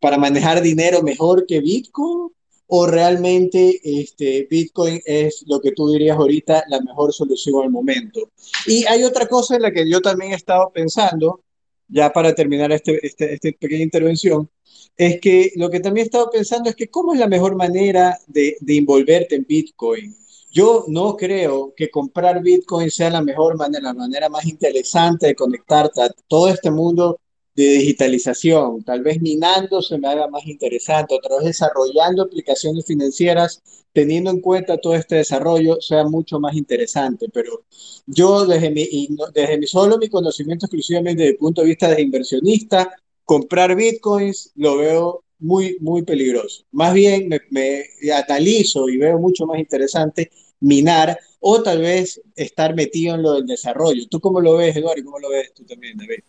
para 0.00 0.18
manejar 0.18 0.62
dinero 0.62 1.02
mejor 1.02 1.46
que 1.46 1.60
Bitcoin 1.60 2.30
o 2.74 2.86
realmente 2.86 3.80
este, 3.82 4.46
Bitcoin 4.50 5.00
es 5.04 5.44
lo 5.46 5.60
que 5.60 5.72
tú 5.72 5.90
dirías 5.90 6.16
ahorita 6.16 6.64
la 6.68 6.80
mejor 6.80 7.12
solución 7.12 7.62
al 7.62 7.70
momento. 7.70 8.30
Y 8.66 8.86
hay 8.86 9.04
otra 9.04 9.26
cosa 9.26 9.56
en 9.56 9.62
la 9.62 9.72
que 9.72 9.86
yo 9.86 10.00
también 10.00 10.32
he 10.32 10.36
estado 10.36 10.70
pensando, 10.72 11.42
ya 11.86 12.10
para 12.10 12.34
terminar 12.34 12.72
este, 12.72 13.06
este, 13.06 13.34
esta 13.34 13.50
pequeña 13.60 13.82
intervención, 13.82 14.48
es 14.96 15.20
que 15.20 15.52
lo 15.56 15.70
que 15.70 15.80
también 15.80 16.04
he 16.04 16.08
estado 16.08 16.30
pensando 16.30 16.70
es 16.70 16.76
que 16.76 16.88
cómo 16.88 17.14
es 17.14 17.20
la 17.20 17.28
mejor 17.28 17.56
manera 17.56 18.18
de, 18.26 18.56
de 18.60 18.76
envolverte 18.76 19.36
en 19.36 19.46
Bitcoin. 19.48 20.16
Yo 20.50 20.84
no 20.88 21.16
creo 21.16 21.72
que 21.74 21.90
comprar 21.90 22.42
Bitcoin 22.42 22.90
sea 22.90 23.10
la 23.10 23.22
mejor 23.22 23.56
manera, 23.56 23.84
la 23.84 23.94
manera 23.94 24.28
más 24.28 24.44
interesante 24.46 25.28
de 25.28 25.34
conectarte 25.34 26.02
a 26.02 26.10
todo 26.28 26.48
este 26.48 26.70
mundo 26.70 27.18
de 27.54 27.64
digitalización, 27.64 28.82
tal 28.82 29.02
vez 29.02 29.20
minando 29.20 29.82
se 29.82 29.98
me 29.98 30.08
haga 30.08 30.26
más 30.28 30.46
interesante, 30.46 31.14
otra 31.14 31.36
vez 31.36 31.46
desarrollando 31.46 32.22
aplicaciones 32.22 32.86
financieras, 32.86 33.62
teniendo 33.92 34.30
en 34.30 34.40
cuenta 34.40 34.78
todo 34.78 34.94
este 34.94 35.16
desarrollo, 35.16 35.78
sea 35.80 36.04
mucho 36.04 36.40
más 36.40 36.56
interesante. 36.56 37.26
Pero 37.32 37.64
yo 38.06 38.46
desde 38.46 38.70
mi, 38.70 38.86
desde 39.34 39.58
mi 39.58 39.66
solo 39.66 39.98
mi 39.98 40.08
conocimiento 40.08 40.66
exclusivamente 40.66 41.22
desde 41.22 41.32
el 41.32 41.38
punto 41.38 41.60
de 41.60 41.68
vista 41.68 41.88
de 41.88 42.00
inversionista, 42.00 42.90
comprar 43.24 43.74
bitcoins 43.74 44.52
lo 44.54 44.76
veo 44.76 45.24
muy, 45.38 45.76
muy 45.80 46.02
peligroso. 46.02 46.64
Más 46.70 46.94
bien 46.94 47.28
me, 47.28 47.40
me 47.50 47.84
analizo 48.12 48.88
y 48.88 48.96
veo 48.96 49.18
mucho 49.18 49.46
más 49.46 49.58
interesante 49.58 50.30
minar 50.60 51.18
o 51.40 51.62
tal 51.62 51.80
vez 51.80 52.22
estar 52.36 52.74
metido 52.74 53.16
en 53.16 53.22
lo 53.22 53.34
del 53.34 53.46
desarrollo. 53.46 54.06
¿Tú 54.08 54.20
cómo 54.20 54.40
lo 54.40 54.56
ves, 54.56 54.76
Eduardo? 54.76 55.00
¿Y 55.00 55.04
cómo 55.04 55.18
lo 55.18 55.30
ves 55.30 55.52
tú 55.52 55.64
también, 55.64 55.98
David? 55.98 56.20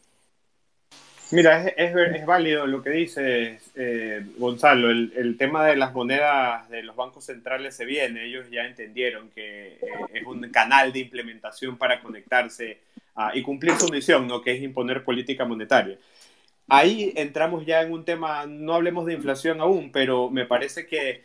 Mira, 1.31 1.67
es, 1.67 1.95
es, 1.95 2.25
válido 2.27 2.67
lo 2.67 2.83
que 2.83 2.91
dice 2.91 3.59
eh, 3.75 4.23
Gonzalo. 4.37 4.91
El, 4.91 5.35
tema 5.37 5.65
de 5.65 5.75
las 5.75 5.93
monedas 5.93 6.69
de 6.69 6.83
los 6.83 6.95
bancos 6.95 7.25
centrales 7.25 7.75
se 7.75 7.85
viene. 7.85 8.25
Ellos 8.25 8.45
ya 8.51 8.65
entendieron 8.65 9.29
que 9.31 9.73
eh, 9.73 9.79
es 10.13 10.25
un 10.27 10.41
canal 10.51 10.93
de 10.93 10.99
implementación 10.99 11.77
para 11.77 12.01
conectarse 12.01 12.79
y 13.35 13.43
cumplir 13.43 13.75
su 13.75 13.89
misión, 13.89 14.27
¿no? 14.27 14.41
que 14.41 14.53
es 14.53 14.61
imponer 14.61 15.03
política 15.03 15.45
monetaria. 15.45 15.97
Ahí 16.75 17.13
entramos 17.17 17.67
ya 17.67 17.83
en 17.83 17.93
un 17.93 18.03
tema, 18.03 18.47
no 18.47 18.73
hablemos 18.73 19.05
de 19.05 19.13
inflación 19.13 19.61
aún, 19.61 19.91
pero 19.91 20.31
me 20.31 20.47
parece 20.47 20.87
que, 20.87 21.21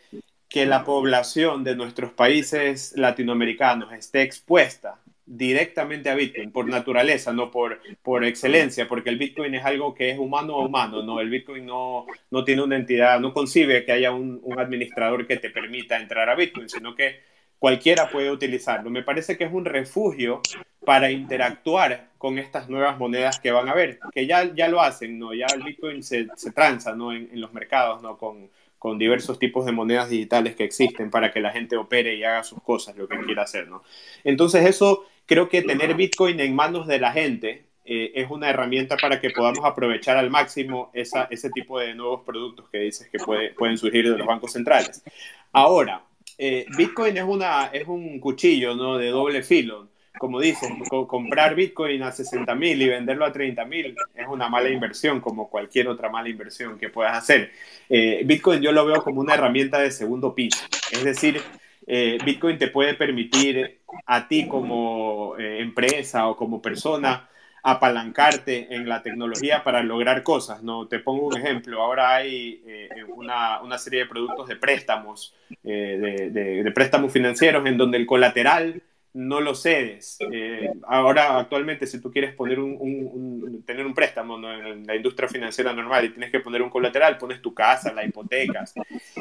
que 0.47 0.67
la 0.67 0.83
población 0.83 1.63
de 1.63 1.75
nuestros 1.75 2.11
países 2.11 2.93
latinoamericanos 2.95 3.91
esté 3.91 4.21
expuesta 4.21 4.99
directamente 5.25 6.11
a 6.11 6.13
Bitcoin 6.13 6.51
por 6.51 6.67
naturaleza, 6.67 7.33
no 7.33 7.49
por, 7.49 7.81
por 8.03 8.25
excelencia, 8.25 8.87
porque 8.87 9.09
el 9.09 9.17
Bitcoin 9.17 9.55
es 9.55 9.65
algo 9.65 9.95
que 9.95 10.11
es 10.11 10.19
humano 10.19 10.53
a 10.53 10.65
humano, 10.67 11.01
¿no? 11.01 11.19
El 11.19 11.31
Bitcoin 11.31 11.65
no, 11.65 12.05
no 12.29 12.43
tiene 12.43 12.61
una 12.61 12.75
entidad, 12.75 13.19
no 13.19 13.33
concibe 13.33 13.83
que 13.85 13.91
haya 13.91 14.11
un, 14.11 14.39
un, 14.43 14.59
administrador 14.59 15.25
que 15.25 15.37
te 15.37 15.49
permita 15.49 15.99
entrar 15.99 16.29
a 16.29 16.35
Bitcoin, 16.35 16.69
sino 16.69 16.93
que 16.93 17.21
cualquiera 17.59 18.09
puede 18.09 18.31
utilizarlo. 18.31 18.89
Me 18.89 19.03
parece 19.03 19.37
que 19.37 19.43
es 19.43 19.53
un 19.53 19.65
refugio 19.65 20.41
para 20.85 21.11
interactuar 21.11 22.09
con 22.17 22.39
estas 22.39 22.69
nuevas 22.69 22.97
monedas 22.97 23.39
que 23.39 23.51
van 23.51 23.69
a 23.69 23.75
ver, 23.75 23.99
que 24.11 24.25
ya, 24.25 24.51
ya 24.53 24.67
lo 24.67 24.81
hacen, 24.81 25.19
¿no? 25.19 25.33
Ya 25.33 25.45
el 25.53 25.63
Bitcoin 25.63 26.01
se, 26.01 26.27
se 26.35 26.51
transa, 26.51 26.95
¿no? 26.95 27.13
En, 27.13 27.29
en 27.31 27.41
los 27.41 27.53
mercados, 27.53 28.01
¿no? 28.01 28.17
Con, 28.17 28.49
con 28.79 28.97
diversos 28.97 29.37
tipos 29.37 29.65
de 29.65 29.73
monedas 29.73 30.09
digitales 30.09 30.55
que 30.55 30.63
existen 30.63 31.11
para 31.11 31.31
que 31.31 31.41
la 31.41 31.51
gente 31.51 31.75
opere 31.75 32.15
y 32.15 32.23
haga 32.23 32.43
sus 32.43 32.63
cosas, 32.63 32.95
lo 32.95 33.07
que 33.07 33.19
quiera 33.19 33.43
hacer, 33.43 33.67
¿no? 33.67 33.83
Entonces 34.23 34.65
eso 34.65 35.05
creo 35.25 35.49
que 35.49 35.61
tener 35.61 35.93
Bitcoin 35.95 36.39
en 36.39 36.55
manos 36.55 36.87
de 36.87 36.99
la 36.99 37.11
gente 37.11 37.65
eh, 37.85 38.11
es 38.15 38.29
una 38.31 38.49
herramienta 38.49 38.95
para 38.97 39.19
que 39.19 39.31
podamos 39.31 39.65
aprovechar 39.65 40.15
al 40.15 40.29
máximo 40.29 40.91
esa, 40.93 41.27
ese 41.29 41.49
tipo 41.49 41.79
de 41.79 41.93
nuevos 41.93 42.21
productos 42.25 42.69
que 42.69 42.79
dices 42.79 43.09
que 43.09 43.19
puede, 43.19 43.51
pueden 43.53 43.77
surgir 43.77 44.09
de 44.09 44.17
los 44.17 44.25
bancos 44.25 44.53
centrales. 44.53 45.03
Ahora, 45.51 46.03
eh, 46.39 46.65
Bitcoin 46.77 47.17
es, 47.17 47.23
una, 47.23 47.65
es 47.65 47.85
un 47.85 48.17
cuchillo 48.19 48.73
¿no? 48.73 48.97
de 48.97 49.09
doble 49.09 49.43
filo. 49.43 49.89
Como 50.17 50.39
dices, 50.39 50.69
comprar 51.07 51.53
Bitcoin 51.55 52.01
a 52.03 52.11
60 52.11 52.53
mil 52.55 52.81
y 52.81 52.87
venderlo 52.87 53.25
a 53.25 53.31
30 53.31 53.63
mil 53.65 53.95
es 54.15 54.27
una 54.27 54.49
mala 54.49 54.69
inversión, 54.69 55.21
como 55.21 55.49
cualquier 55.49 55.87
otra 55.87 56.09
mala 56.09 56.29
inversión 56.29 56.77
que 56.77 56.89
puedas 56.89 57.15
hacer. 57.15 57.51
Eh, 57.89 58.23
Bitcoin 58.25 58.61
yo 58.61 58.71
lo 58.71 58.85
veo 58.85 59.03
como 59.03 59.21
una 59.21 59.35
herramienta 59.35 59.79
de 59.79 59.91
segundo 59.91 60.33
piso. 60.33 60.65
Es 60.91 61.03
decir, 61.03 61.41
eh, 61.87 62.17
Bitcoin 62.23 62.57
te 62.57 62.67
puede 62.67 62.93
permitir 62.93 63.79
a 64.05 64.27
ti 64.27 64.47
como 64.47 65.35
eh, 65.37 65.59
empresa 65.59 66.27
o 66.27 66.35
como 66.35 66.61
persona 66.61 67.29
apalancarte 67.71 68.73
en 68.73 68.87
la 68.87 69.01
tecnología 69.01 69.63
para 69.63 69.83
lograr 69.83 70.23
cosas, 70.23 70.63
¿no? 70.63 70.87
Te 70.87 70.99
pongo 70.99 71.27
un 71.27 71.37
ejemplo, 71.37 71.81
ahora 71.81 72.15
hay 72.15 72.61
eh, 72.65 72.89
una, 73.15 73.61
una, 73.61 73.77
serie 73.77 74.01
de 74.01 74.05
productos 74.05 74.47
de 74.47 74.55
préstamos, 74.55 75.35
de, 75.63 76.29
de, 76.31 76.71
préstamos 76.71 77.11
financieros 77.11 77.65
en 77.65 77.77
donde 77.77 77.97
el 77.97 78.05
colateral 78.05 78.81
no 79.13 79.41
lo 79.41 79.55
cedes. 79.55 80.17
Eh, 80.31 80.69
ahora, 80.87 81.39
actualmente, 81.39 81.87
si 81.87 81.99
tú 81.99 82.11
quieres 82.11 82.33
poner 82.35 82.59
un, 82.59 83.63
tener 83.65 83.85
un 83.85 83.93
préstamo 83.93 84.37
en 84.51 84.85
la 84.85 84.95
industria 84.95 85.27
financiera 85.27 85.73
normal 85.73 86.05
y 86.05 86.09
tienes 86.09 86.31
que 86.31 86.39
poner 86.39 86.61
un 86.61 86.69
colateral, 86.69 87.17
pones 87.17 87.41
tu 87.41 87.53
casa, 87.53 87.91
la 87.91 88.05
hipotecas. 88.05 88.73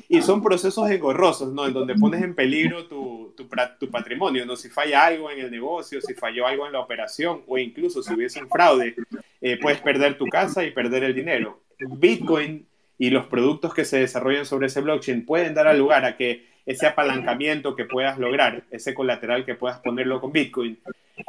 Y 0.08 0.20
son 0.20 0.42
procesos 0.42 0.90
engorrosos, 0.90 1.52
¿no? 1.52 1.66
En 1.66 1.72
donde 1.72 1.94
pones 1.94 2.22
en 2.22 2.34
peligro 2.34 2.86
tu, 2.86 3.34
tu, 3.36 3.90
patrimonio, 3.90 4.44
¿no? 4.44 4.56
Si 4.56 4.68
falla 4.68 5.06
algo 5.06 5.30
en 5.30 5.40
el 5.40 5.50
negocio, 5.50 6.00
si 6.00 6.14
falló 6.14 6.46
algo 6.46 6.66
en 6.66 6.72
la 6.72 6.80
operación 6.80 7.42
o 7.46 7.56
incluso 7.56 8.02
si 8.02 8.12
hubiese 8.12 8.42
un 8.42 8.48
fraude, 8.48 8.94
eh, 9.40 9.58
puedes 9.60 9.80
perder 9.80 10.18
tu 10.18 10.26
casa 10.26 10.64
y 10.64 10.70
perder 10.70 11.04
el 11.04 11.14
dinero. 11.14 11.60
Bitcoin 11.78 12.66
y 12.98 13.10
los 13.10 13.26
productos 13.26 13.72
que 13.72 13.84
se 13.84 14.00
desarrollan 14.00 14.44
sobre 14.44 14.66
ese 14.66 14.80
blockchain 14.80 15.24
pueden 15.24 15.54
dar 15.54 15.74
lugar 15.76 16.04
a 16.04 16.16
que 16.16 16.46
ese 16.68 16.86
apalancamiento 16.86 17.74
que 17.74 17.86
puedas 17.86 18.18
lograr, 18.18 18.62
ese 18.70 18.92
colateral 18.92 19.46
que 19.46 19.54
puedas 19.54 19.78
ponerlo 19.80 20.20
con 20.20 20.32
Bitcoin, 20.32 20.78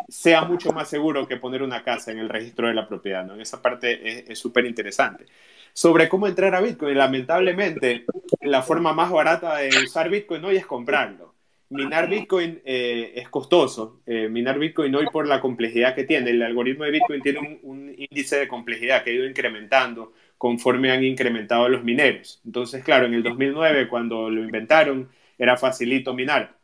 sea 0.10 0.44
mucho 0.44 0.74
más 0.74 0.90
seguro 0.90 1.26
que 1.30 1.38
poner 1.38 1.64
una 1.64 1.82
casa 1.82 2.12
en 2.12 2.20
el 2.20 2.28
registro 2.28 2.68
de 2.68 2.74
la 2.74 2.90
propiedad. 2.90 3.26
¿no? 3.26 3.40
Esa 3.40 3.62
parte 3.62 4.30
es 4.30 4.38
súper 4.38 4.66
interesante. 4.66 5.26
Sobre 5.72 6.10
cómo 6.10 6.28
entrar 6.28 6.54
a 6.56 6.60
Bitcoin, 6.60 6.98
lamentablemente, 6.98 8.04
la 8.42 8.62
forma 8.62 8.92
más 8.92 9.12
barata 9.12 9.56
de 9.56 9.70
usar 9.70 10.10
Bitcoin 10.10 10.44
hoy 10.44 10.58
es 10.58 10.66
comprarlo. 10.66 11.34
Minar 11.70 12.10
Bitcoin 12.10 12.62
eh, 12.66 13.14
es 13.16 13.30
costoso. 13.30 14.02
Eh, 14.06 14.28
minar 14.28 14.60
Bitcoin 14.60 14.94
hoy 14.94 15.06
por 15.10 15.26
la 15.26 15.40
complejidad 15.40 15.96
que 15.96 16.04
tiene. 16.04 16.32
El 16.32 16.42
algoritmo 16.42 16.84
de 16.84 16.92
Bitcoin 16.92 17.22
tiene 17.22 17.40
un, 17.40 17.60
un 17.64 17.96
índice 17.98 18.40
de 18.40 18.48
complejidad 18.50 19.04
que 19.04 19.12
ha 19.12 19.14
ido 19.14 19.26
incrementando 19.26 20.12
conforme 20.38 20.92
han 20.92 21.04
incrementado 21.06 21.70
los 21.70 21.84
mineros. 21.84 22.42
Entonces, 22.46 22.84
claro, 22.84 23.06
en 23.06 23.14
el 23.14 23.24
2009, 23.24 23.88
cuando 23.88 24.30
lo 24.30 24.44
inventaron, 24.44 25.10
era 25.40 25.58
facilito 25.58 26.14
minar. 26.14 26.56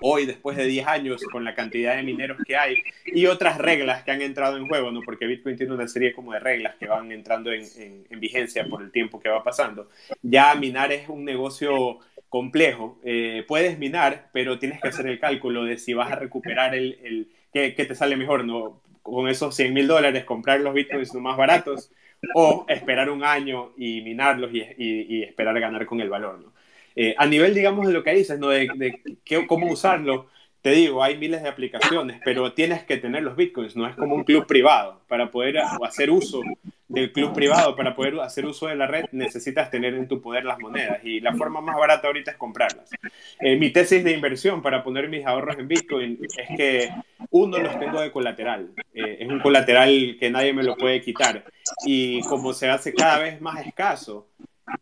hoy, 0.00 0.26
después 0.26 0.56
de 0.56 0.66
10 0.66 0.86
años, 0.86 1.22
con 1.32 1.44
la 1.44 1.54
cantidad 1.54 1.96
de 1.96 2.02
mineros 2.02 2.38
que 2.46 2.56
hay 2.56 2.76
y 3.06 3.26
otras 3.26 3.58
reglas 3.58 4.04
que 4.04 4.12
han 4.12 4.22
entrado 4.22 4.56
en 4.56 4.68
juego, 4.68 4.92
¿no? 4.92 5.00
porque 5.04 5.26
Bitcoin 5.26 5.56
tiene 5.56 5.74
una 5.74 5.88
serie 5.88 6.12
como 6.12 6.32
de 6.32 6.38
reglas 6.38 6.76
que 6.76 6.86
van 6.86 7.10
entrando 7.12 7.50
en, 7.52 7.64
en, 8.10 8.20
vigencia 8.20 8.66
por 8.66 8.82
el 8.82 8.92
tiempo 8.92 9.18
que 9.18 9.28
va 9.28 9.42
pasando. 9.42 9.88
Ya 10.22 10.54
minar 10.54 10.92
es 10.92 11.08
un 11.08 11.24
negocio 11.24 11.98
complejo. 12.28 12.98
Eh, 13.04 13.44
puedes 13.48 13.78
minar, 13.78 14.28
pero 14.32 14.58
tienes 14.58 14.80
que 14.80 14.88
hacer 14.88 15.06
el 15.06 15.18
cálculo 15.18 15.64
de 15.64 15.78
si 15.78 15.94
vas 15.94 16.12
a 16.12 16.16
recuperar 16.16 16.74
el, 16.74 16.98
el 17.02 17.28
qué, 17.52 17.72
te 17.72 17.94
sale 17.94 18.16
mejor, 18.16 18.44
¿no? 18.44 18.82
Con 19.02 19.28
esos 19.28 19.54
100 19.54 19.72
mil 19.72 19.86
dólares, 19.86 20.24
comprar 20.24 20.60
los 20.60 20.74
bitcoins 20.74 21.14
más 21.14 21.36
baratos 21.36 21.90
o 22.34 22.66
esperar 22.68 23.10
un 23.10 23.24
año 23.24 23.72
y 23.76 24.02
minarlos 24.02 24.52
y, 24.52 24.64
y, 24.76 25.22
esperar 25.22 25.58
ganar 25.60 25.86
con 25.86 26.00
el 26.00 26.08
valor, 26.08 26.40
¿no? 26.40 26.52
Eh, 26.96 27.14
a 27.16 27.26
nivel, 27.26 27.54
digamos, 27.54 27.86
de 27.86 27.92
lo 27.92 28.02
que 28.02 28.14
dices, 28.14 28.38
¿no? 28.38 28.48
de, 28.48 28.68
de 28.74 29.46
cómo 29.46 29.70
usarlo, 29.70 30.28
te 30.66 30.72
digo, 30.72 31.00
hay 31.00 31.16
miles 31.16 31.44
de 31.44 31.48
aplicaciones, 31.48 32.20
pero 32.24 32.52
tienes 32.52 32.82
que 32.82 32.96
tener 32.96 33.22
los 33.22 33.36
bitcoins, 33.36 33.76
no 33.76 33.86
es 33.86 33.94
como 33.94 34.16
un 34.16 34.24
club 34.24 34.48
privado. 34.48 35.00
Para 35.06 35.30
poder 35.30 35.58
hacer 35.58 36.10
uso 36.10 36.42
del 36.88 37.12
club 37.12 37.32
privado, 37.32 37.76
para 37.76 37.94
poder 37.94 38.18
hacer 38.18 38.46
uso 38.46 38.66
de 38.66 38.74
la 38.74 38.88
red, 38.88 39.04
necesitas 39.12 39.70
tener 39.70 39.94
en 39.94 40.08
tu 40.08 40.20
poder 40.20 40.44
las 40.44 40.58
monedas 40.58 41.04
y 41.04 41.20
la 41.20 41.34
forma 41.34 41.60
más 41.60 41.76
barata 41.76 42.08
ahorita 42.08 42.32
es 42.32 42.36
comprarlas. 42.36 42.90
Eh, 43.38 43.56
mi 43.56 43.70
tesis 43.70 44.02
de 44.02 44.10
inversión 44.10 44.60
para 44.60 44.82
poner 44.82 45.08
mis 45.08 45.24
ahorros 45.24 45.56
en 45.56 45.68
bitcoin 45.68 46.18
es 46.36 46.56
que 46.56 46.90
uno 47.30 47.58
los 47.58 47.78
tengo 47.78 48.00
de 48.00 48.10
colateral, 48.10 48.70
eh, 48.92 49.18
es 49.20 49.28
un 49.28 49.38
colateral 49.38 50.16
que 50.18 50.30
nadie 50.30 50.52
me 50.52 50.64
lo 50.64 50.76
puede 50.76 51.00
quitar 51.00 51.44
y 51.84 52.22
como 52.22 52.52
se 52.52 52.68
hace 52.68 52.92
cada 52.92 53.18
vez 53.18 53.40
más 53.40 53.64
escaso, 53.64 54.26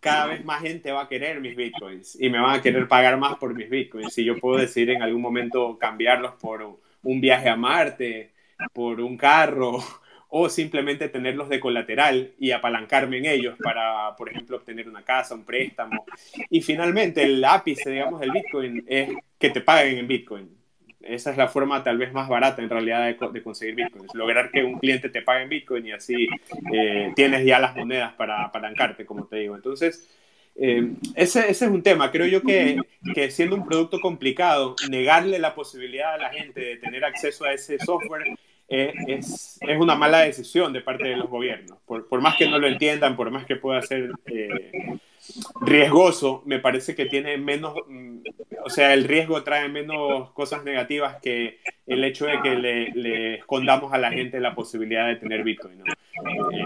cada 0.01 0.27
vez 0.27 0.45
más 0.45 0.63
gente 0.63 0.93
va 0.93 1.03
a 1.03 1.09
querer 1.09 1.41
mis 1.41 1.57
bitcoins 1.57 2.21
y 2.21 2.31
me 2.31 2.41
van 2.41 2.59
a 2.59 2.63
querer 2.63 2.89
pagar 2.89 3.19
más 3.19 3.37
por 3.37 3.55
mis 3.55 3.69
bitcoins. 3.69 4.13
Si 4.13 4.25
yo 4.25 4.39
puedo 4.39 4.59
decidir 4.59 4.91
en 4.91 5.03
algún 5.03 5.23
momento 5.23 5.79
cambiarlos 5.79 6.35
por 6.35 6.79
un 7.03 7.21
viaje 7.21 7.49
a 7.49 7.57
Marte, 7.57 8.33
por 8.73 9.01
un 9.01 9.17
carro 9.17 9.79
o 10.29 10.49
simplemente 10.49 11.09
tenerlos 11.09 11.49
de 11.49 11.61
colateral 11.61 12.33
y 12.39 12.51
apalancarme 12.51 13.19
en 13.19 13.27
ellos 13.27 13.57
para, 13.63 14.17
por 14.17 14.29
ejemplo, 14.29 14.57
obtener 14.57 14.89
una 14.89 15.05
casa, 15.05 15.35
un 15.35 15.45
préstamo. 15.45 16.05
Y 16.51 16.61
finalmente 16.61 17.23
el 17.23 17.45
ápice, 17.45 17.91
digamos, 17.91 18.21
del 18.21 18.33
Bitcoin 18.33 18.85
es 18.89 19.11
que 19.39 19.51
te 19.51 19.61
paguen 19.61 19.99
en 19.99 20.09
Bitcoin 20.09 20.64
esa 21.07 21.31
es 21.31 21.37
la 21.37 21.49
forma 21.49 21.83
tal 21.83 21.99
vez 21.99 22.13
más 22.13 22.29
barata 22.29 22.63
en 22.63 22.71
realidad 22.71 23.07
de, 23.07 23.43
conseguir 23.43 23.75
Bitcoin. 23.75 24.07
lograr 24.15 24.51
que 24.51 24.65
un 24.65 24.79
cliente 24.79 25.09
te 25.09 25.23
pague 25.23 25.43
en 25.43 25.49
Bitcoin 25.49 25.87
y 25.87 25.93
así 25.93 26.29
eh, 26.73 27.13
tienes 27.15 27.45
ya 27.45 27.59
las 27.59 27.77
monedas 27.77 28.13
para 28.15 28.45
apalancarte, 28.45 29.05
como 29.05 29.27
te 29.27 29.37
digo. 29.37 29.55
Entonces, 29.55 30.09
eh, 30.57 30.93
ese, 31.15 31.51
ese, 31.51 31.65
es 31.65 31.71
un 31.71 31.83
tema. 31.83 32.11
Creo 32.11 32.27
yo 32.27 32.43
que, 32.43 32.79
que, 33.15 33.31
siendo 33.31 33.57
un 33.57 33.67
producto 33.67 34.01
complicado, 34.01 34.77
negarle 34.89 35.39
la 35.39 35.55
posibilidad 35.55 36.15
a 36.15 36.19
la 36.19 36.31
gente 36.31 36.61
de 36.61 36.77
tener 36.77 37.05
acceso 37.05 37.45
a 37.45 37.53
ese 37.53 37.79
software 37.79 38.37
es, 38.69 39.59
es, 39.61 39.79
una 39.79 39.95
mala 39.95 40.21
decisión 40.21 40.73
de 40.73 40.81
parte 40.81 41.09
de 41.09 41.17
los 41.17 41.29
gobiernos. 41.29 41.79
Por, 41.87 42.09
por, 42.09 42.21
más 42.21 42.37
que 42.37 42.49
no 42.49 42.59
lo 42.59 42.67
entiendan, 42.67 43.17
por 43.17 43.31
más 43.31 43.45
que 43.47 43.57
pueda 43.57 43.83
ser 43.83 44.11
riesgoso, 45.61 46.43
me 46.45 46.59
parece 46.59 46.95
que 46.95 47.07
tiene 47.07 47.37
menos, 47.39 47.75
mm, 47.87 48.19
o 48.65 48.71
sea, 48.71 48.95
el 48.95 49.05
riesgo 49.05 49.43
trae 49.43 49.69
menos 49.69 50.31
cosas 50.33 50.65
negativas 50.65 51.17
que 51.21 51.61
el 51.87 52.05
hecho 52.05 52.27
de 52.27 52.41
que 52.43 52.55
le, 52.57 53.35
escondamos 53.35 53.93
a 53.93 53.99
la 53.99 54.11
gente 54.11 54.41
la 54.41 54.55
posibilidad 54.55 55.07
de 55.07 55.17
tener 55.17 55.43
Bitcoin. 55.43 55.81
Eh, 55.81 55.93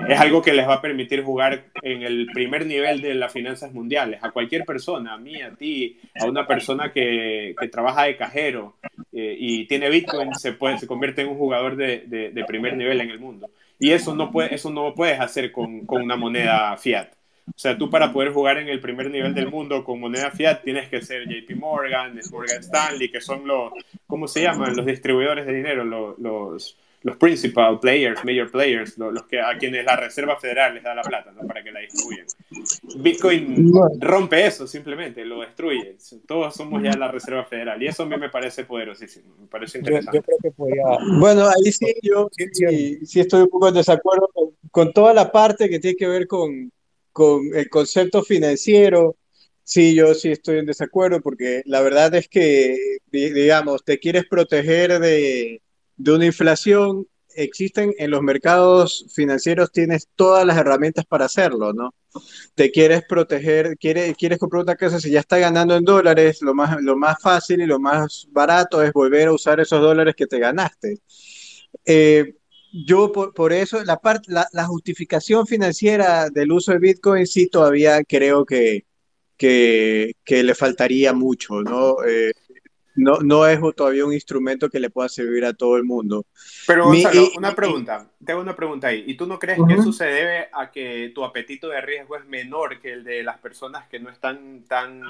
es 0.08 0.20
algo 0.20 0.42
que 0.42 0.52
les 0.52 0.68
va 0.68 0.74
a 0.74 0.82
permitir 0.82 1.22
jugar 1.22 1.64
en 1.82 2.02
el 2.02 2.26
primer 2.32 2.66
nivel 2.66 3.00
de 3.00 3.14
las 3.14 3.32
finanzas 3.32 3.72
mundiales, 3.72 4.22
a 4.22 4.30
cualquier 4.30 4.64
persona, 4.64 5.14
a 5.14 5.18
mí, 5.18 5.40
a 5.40 5.52
ti, 5.52 5.98
a 6.20 6.26
una 6.26 6.46
persona 6.46 6.92
que, 6.92 7.54
que 7.58 7.68
trabaja 7.68 8.04
de 8.04 8.16
cajero 8.16 8.76
eh, 9.12 9.36
y 9.38 9.66
tiene 9.66 9.90
Bitcoin, 9.90 10.34
se, 10.34 10.52
puede, 10.52 10.78
se 10.78 10.86
convierte 10.86 11.22
en 11.22 11.28
un 11.28 11.38
jugador 11.38 11.76
de, 11.76 12.04
de, 12.06 12.44
primer 12.44 12.76
nivel 12.76 13.00
en 13.00 13.10
el 13.10 13.18
mundo. 13.18 13.50
Y 13.78 13.90
eso 13.90 14.14
no, 14.14 14.30
puede, 14.30 14.54
eso 14.54 14.70
no 14.70 14.94
puedes 14.94 15.20
hacer 15.20 15.52
con, 15.52 15.86
con 15.86 16.02
una 16.02 16.16
moneda 16.16 16.76
fiat. 16.76 17.08
O 17.48 17.58
sea, 17.58 17.76
tú 17.78 17.88
para 17.88 18.12
poder 18.12 18.32
jugar 18.32 18.58
en 18.58 18.68
el 18.68 18.80
primer 18.80 19.10
nivel 19.10 19.34
del 19.34 19.48
mundo 19.48 19.82
con 19.82 20.00
moneda 20.00 20.30
fiat 20.30 20.62
tienes 20.62 20.88
que 20.88 21.00
ser 21.00 21.26
JP 21.26 21.56
Morgan, 21.56 22.18
Morgan 22.30 22.60
Stanley, 22.60 23.10
que 23.10 23.20
son 23.20 23.46
los, 23.46 23.72
¿cómo 24.06 24.28
se 24.28 24.42
llaman? 24.42 24.76
Los 24.76 24.84
distribuidores 24.84 25.46
de 25.46 25.54
dinero, 25.54 25.84
los, 25.84 26.76
los 27.08 27.16
principal 27.16 27.78
players, 27.80 28.24
major 28.24 28.50
players, 28.50 28.96
los, 28.98 29.22
que, 29.24 29.40
a 29.40 29.56
quienes 29.58 29.84
la 29.84 29.96
Reserva 29.96 30.38
Federal 30.38 30.74
les 30.74 30.82
da 30.82 30.94
la 30.94 31.02
plata 31.02 31.32
¿no? 31.32 31.46
para 31.46 31.62
que 31.62 31.70
la 31.70 31.80
distribuyan. 31.80 32.26
Bitcoin 32.96 33.72
rompe 34.00 34.46
eso 34.46 34.66
simplemente, 34.66 35.24
lo 35.24 35.40
destruye. 35.40 35.96
Todos 36.26 36.54
somos 36.54 36.82
ya 36.82 36.92
la 36.92 37.10
Reserva 37.10 37.44
Federal 37.44 37.82
y 37.82 37.86
eso 37.86 38.02
a 38.04 38.06
mí 38.06 38.16
me 38.16 38.28
parece 38.28 38.64
poderosísimo, 38.64 39.34
me 39.38 39.46
parece 39.46 39.78
interesante. 39.78 40.18
Yo, 40.18 40.22
creo 40.22 40.38
que 40.42 40.50
podría... 40.50 40.84
Bueno, 41.18 41.46
ahí 41.46 41.72
sí 41.72 41.94
yo 42.02 42.28
sí, 42.32 43.06
sí, 43.06 43.20
estoy 43.20 43.42
un 43.42 43.48
poco 43.48 43.68
en 43.68 43.74
desacuerdo 43.74 44.28
con, 44.32 44.50
con 44.70 44.92
toda 44.92 45.14
la 45.14 45.30
parte 45.32 45.68
que 45.68 45.78
tiene 45.78 45.96
que 45.96 46.06
ver 46.06 46.26
con 46.26 46.70
con 47.18 47.50
el 47.52 47.68
concepto 47.68 48.22
financiero, 48.22 49.16
sí, 49.64 49.92
yo 49.92 50.14
sí 50.14 50.30
estoy 50.30 50.60
en 50.60 50.66
desacuerdo 50.66 51.20
porque 51.20 51.62
la 51.66 51.80
verdad 51.80 52.14
es 52.14 52.28
que, 52.28 52.76
digamos, 53.10 53.84
te 53.84 53.98
quieres 53.98 54.24
proteger 54.30 55.00
de, 55.00 55.60
de 55.98 56.12
una 56.12 56.26
inflación, 56.26 57.06
existen 57.34 57.94
en 57.98 58.10
los 58.10 58.22
mercados 58.22 59.06
financieros, 59.14 59.70
tienes 59.70 60.08
todas 60.16 60.44
las 60.46 60.56
herramientas 60.56 61.04
para 61.04 61.26
hacerlo, 61.26 61.72
¿no? 61.72 61.94
Te 62.54 62.70
quieres 62.70 63.02
proteger, 63.08 63.76
quieres, 63.78 64.16
quieres 64.16 64.38
comprar 64.38 64.62
una 64.62 64.76
casa, 64.76 64.98
si 64.98 65.10
ya 65.10 65.20
está 65.20 65.38
ganando 65.38 65.76
en 65.76 65.84
dólares, 65.84 66.42
lo 66.42 66.54
más, 66.54 66.80
lo 66.80 66.96
más 66.96 67.18
fácil 67.20 67.60
y 67.60 67.66
lo 67.66 67.78
más 67.78 68.26
barato 68.30 68.82
es 68.82 68.92
volver 68.92 69.28
a 69.28 69.32
usar 69.32 69.60
esos 69.60 69.80
dólares 69.80 70.14
que 70.16 70.26
te 70.26 70.38
ganaste. 70.38 70.98
Eh, 71.84 72.34
yo 72.72 73.12
por, 73.12 73.52
eso, 73.52 73.82
la, 73.84 73.98
parte 73.98 74.30
la, 74.30 74.66
justificación 74.66 75.46
financiera 75.46 76.28
del 76.30 76.52
uso 76.52 76.72
de 76.72 76.78
Bitcoin 76.78 77.26
sí 77.26 77.48
todavía 77.48 78.02
creo 78.04 78.44
que, 78.44 78.84
que, 79.36 80.14
le 80.26 80.54
faltaría 80.54 81.12
mucho, 81.12 81.62
¿no? 81.62 81.96
Eh, 82.06 82.32
no, 82.98 83.20
no 83.20 83.46
es 83.46 83.60
todavía 83.76 84.04
un 84.04 84.12
instrumento 84.12 84.68
que 84.68 84.80
le 84.80 84.90
pueda 84.90 85.08
servir 85.08 85.44
a 85.44 85.54
todo 85.54 85.76
el 85.76 85.84
mundo. 85.84 86.26
Pero 86.66 86.86
Gonzalo, 86.86 87.28
una 87.36 87.54
pregunta, 87.54 88.10
tengo 88.24 88.40
una 88.40 88.56
pregunta 88.56 88.88
ahí. 88.88 89.04
¿Y 89.06 89.16
tú 89.16 89.26
no 89.26 89.38
crees 89.38 89.58
que 89.66 89.74
eso 89.74 89.92
se 89.92 90.06
debe 90.06 90.48
a 90.52 90.70
que 90.70 91.12
tu 91.14 91.24
apetito 91.24 91.68
de 91.68 91.80
riesgo 91.80 92.16
es 92.16 92.26
menor 92.26 92.80
que 92.80 92.92
el 92.92 93.04
de 93.04 93.22
las 93.22 93.38
personas 93.38 93.88
que 93.88 94.00
no 94.00 94.10
están 94.10 94.64
tan 94.68 95.02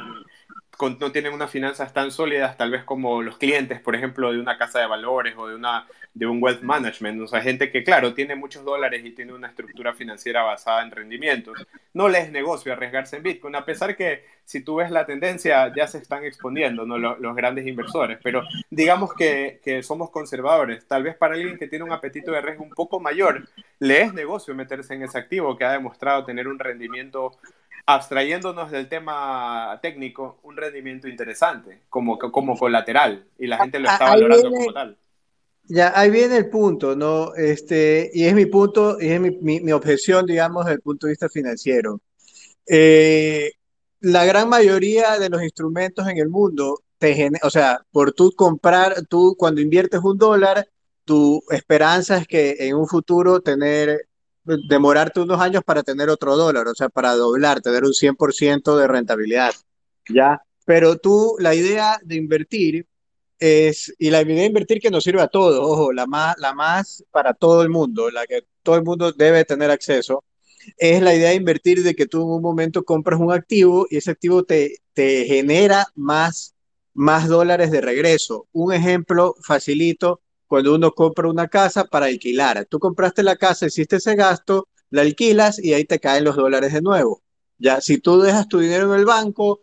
no 0.80 1.12
tienen 1.12 1.32
unas 1.32 1.50
finanzas 1.50 1.92
tan 1.92 2.10
sólidas, 2.10 2.56
tal 2.56 2.70
vez 2.70 2.84
como 2.84 3.22
los 3.22 3.36
clientes, 3.38 3.80
por 3.80 3.96
ejemplo, 3.96 4.32
de 4.32 4.40
una 4.40 4.56
casa 4.56 4.78
de 4.78 4.86
valores 4.86 5.34
o 5.36 5.48
de, 5.48 5.56
una, 5.56 5.86
de 6.14 6.26
un 6.26 6.42
wealth 6.42 6.62
management. 6.62 7.20
O 7.22 7.26
sea, 7.26 7.40
gente 7.40 7.70
que, 7.70 7.82
claro, 7.82 8.14
tiene 8.14 8.36
muchos 8.36 8.64
dólares 8.64 9.04
y 9.04 9.10
tiene 9.10 9.32
una 9.32 9.48
estructura 9.48 9.92
financiera 9.92 10.42
basada 10.42 10.82
en 10.82 10.90
rendimientos. 10.90 11.58
No 11.94 12.08
les 12.08 12.26
es 12.26 12.32
negocio 12.32 12.72
arriesgarse 12.72 13.16
en 13.16 13.24
Bitcoin, 13.24 13.56
a 13.56 13.64
pesar 13.64 13.96
que 13.96 14.24
si 14.44 14.62
tú 14.62 14.76
ves 14.76 14.90
la 14.90 15.04
tendencia, 15.04 15.72
ya 15.74 15.86
se 15.86 15.98
están 15.98 16.24
exponiendo 16.24 16.86
¿no? 16.86 16.96
los, 16.96 17.18
los 17.18 17.34
grandes 17.34 17.66
inversores. 17.66 18.18
Pero 18.22 18.42
digamos 18.70 19.12
que, 19.14 19.60
que, 19.62 19.82
somos 19.82 20.10
conservadores. 20.10 20.86
Tal 20.86 21.02
vez 21.02 21.16
para 21.16 21.34
alguien 21.34 21.58
que 21.58 21.66
tiene 21.66 21.84
un 21.84 21.92
apetito 21.92 22.30
de 22.32 22.40
riesgo 22.40 22.64
un 22.64 22.70
poco 22.70 23.00
mayor, 23.00 23.48
le 23.80 24.02
es 24.02 24.14
negocio 24.14 24.54
meterse 24.54 24.94
en 24.94 25.02
ese 25.02 25.18
activo 25.18 25.56
que 25.56 25.64
ha 25.64 25.72
demostrado 25.72 26.24
tener 26.24 26.46
un 26.46 26.58
rendimiento 26.58 27.32
abstrayéndonos 27.88 28.70
del 28.70 28.86
tema 28.86 29.78
técnico, 29.80 30.38
un 30.42 30.58
rendimiento 30.58 31.08
interesante, 31.08 31.84
como, 31.88 32.18
como 32.18 32.54
colateral, 32.54 33.24
y 33.38 33.46
la 33.46 33.56
gente 33.56 33.78
lo 33.78 33.88
está 33.88 34.10
valorando 34.10 34.50
como 34.50 34.72
tal. 34.74 34.98
Ya, 35.64 35.98
ahí 35.98 36.10
viene 36.10 36.36
el 36.36 36.50
punto, 36.50 36.94
¿no? 36.94 37.34
Este, 37.34 38.10
y 38.12 38.24
es 38.24 38.34
mi 38.34 38.44
punto, 38.44 39.00
y 39.00 39.08
es 39.08 39.18
mi, 39.18 39.30
mi, 39.40 39.72
objeción, 39.72 40.26
digamos, 40.26 40.66
desde 40.66 40.74
el 40.74 40.82
punto 40.82 41.06
de 41.06 41.12
vista 41.12 41.30
financiero. 41.30 42.02
Eh, 42.66 43.52
la 44.00 44.26
gran 44.26 44.50
mayoría 44.50 45.18
de 45.18 45.30
los 45.30 45.42
instrumentos 45.42 46.06
en 46.08 46.18
el 46.18 46.28
mundo, 46.28 46.82
te 46.98 47.30
o 47.42 47.48
sea, 47.48 47.80
por 47.90 48.12
tú 48.12 48.32
comprar, 48.32 49.06
tú 49.08 49.34
cuando 49.38 49.62
inviertes 49.62 50.00
un 50.02 50.18
dólar, 50.18 50.68
tu 51.06 51.42
esperanza 51.48 52.18
es 52.18 52.26
que 52.26 52.56
en 52.58 52.76
un 52.76 52.86
futuro 52.86 53.40
tener 53.40 54.07
demorarte 54.68 55.20
unos 55.20 55.40
años 55.40 55.62
para 55.64 55.82
tener 55.82 56.08
otro 56.08 56.36
dólar, 56.36 56.68
o 56.68 56.74
sea, 56.74 56.88
para 56.88 57.14
doblar, 57.14 57.60
tener 57.60 57.84
un 57.84 57.92
100% 57.92 58.76
de 58.76 58.86
rentabilidad, 58.86 59.52
¿ya? 60.08 60.40
Pero 60.64 60.98
tú, 60.98 61.36
la 61.38 61.54
idea 61.54 61.98
de 62.02 62.16
invertir 62.16 62.86
es, 63.38 63.94
y 63.98 64.10
la 64.10 64.22
idea 64.22 64.40
de 64.40 64.46
invertir 64.46 64.80
que 64.80 64.90
nos 64.90 65.04
sirve 65.04 65.22
a 65.22 65.28
todos, 65.28 65.58
ojo, 65.60 65.92
la 65.92 66.06
más, 66.06 66.36
la 66.38 66.54
más 66.54 67.04
para 67.10 67.34
todo 67.34 67.62
el 67.62 67.68
mundo, 67.68 68.10
la 68.10 68.26
que 68.26 68.44
todo 68.62 68.76
el 68.76 68.84
mundo 68.84 69.12
debe 69.12 69.44
tener 69.44 69.70
acceso, 69.70 70.24
es 70.76 71.00
la 71.00 71.14
idea 71.14 71.30
de 71.30 71.36
invertir 71.36 71.82
de 71.82 71.94
que 71.94 72.06
tú 72.06 72.22
en 72.22 72.28
un 72.28 72.42
momento 72.42 72.84
compras 72.84 73.20
un 73.20 73.32
activo 73.32 73.86
y 73.90 73.96
ese 73.96 74.10
activo 74.10 74.44
te, 74.44 74.76
te 74.92 75.24
genera 75.24 75.86
más, 75.94 76.54
más 76.92 77.28
dólares 77.28 77.70
de 77.70 77.80
regreso. 77.80 78.46
Un 78.52 78.72
ejemplo 78.72 79.34
facilito 79.42 80.20
cuando 80.48 80.74
uno 80.74 80.92
compra 80.92 81.28
una 81.28 81.48
casa 81.48 81.84
para 81.84 82.06
alquilar. 82.06 82.66
Tú 82.68 82.78
compraste 82.80 83.22
la 83.22 83.36
casa, 83.36 83.66
hiciste 83.66 83.96
ese 83.96 84.16
gasto, 84.16 84.68
la 84.90 85.02
alquilas 85.02 85.58
y 85.62 85.74
ahí 85.74 85.84
te 85.84 86.00
caen 86.00 86.24
los 86.24 86.36
dólares 86.36 86.72
de 86.72 86.82
nuevo. 86.82 87.22
Ya, 87.58 87.80
si 87.80 87.98
tú 87.98 88.20
dejas 88.20 88.48
tu 88.48 88.58
dinero 88.58 88.92
en 88.92 88.98
el 88.98 89.04
banco, 89.06 89.62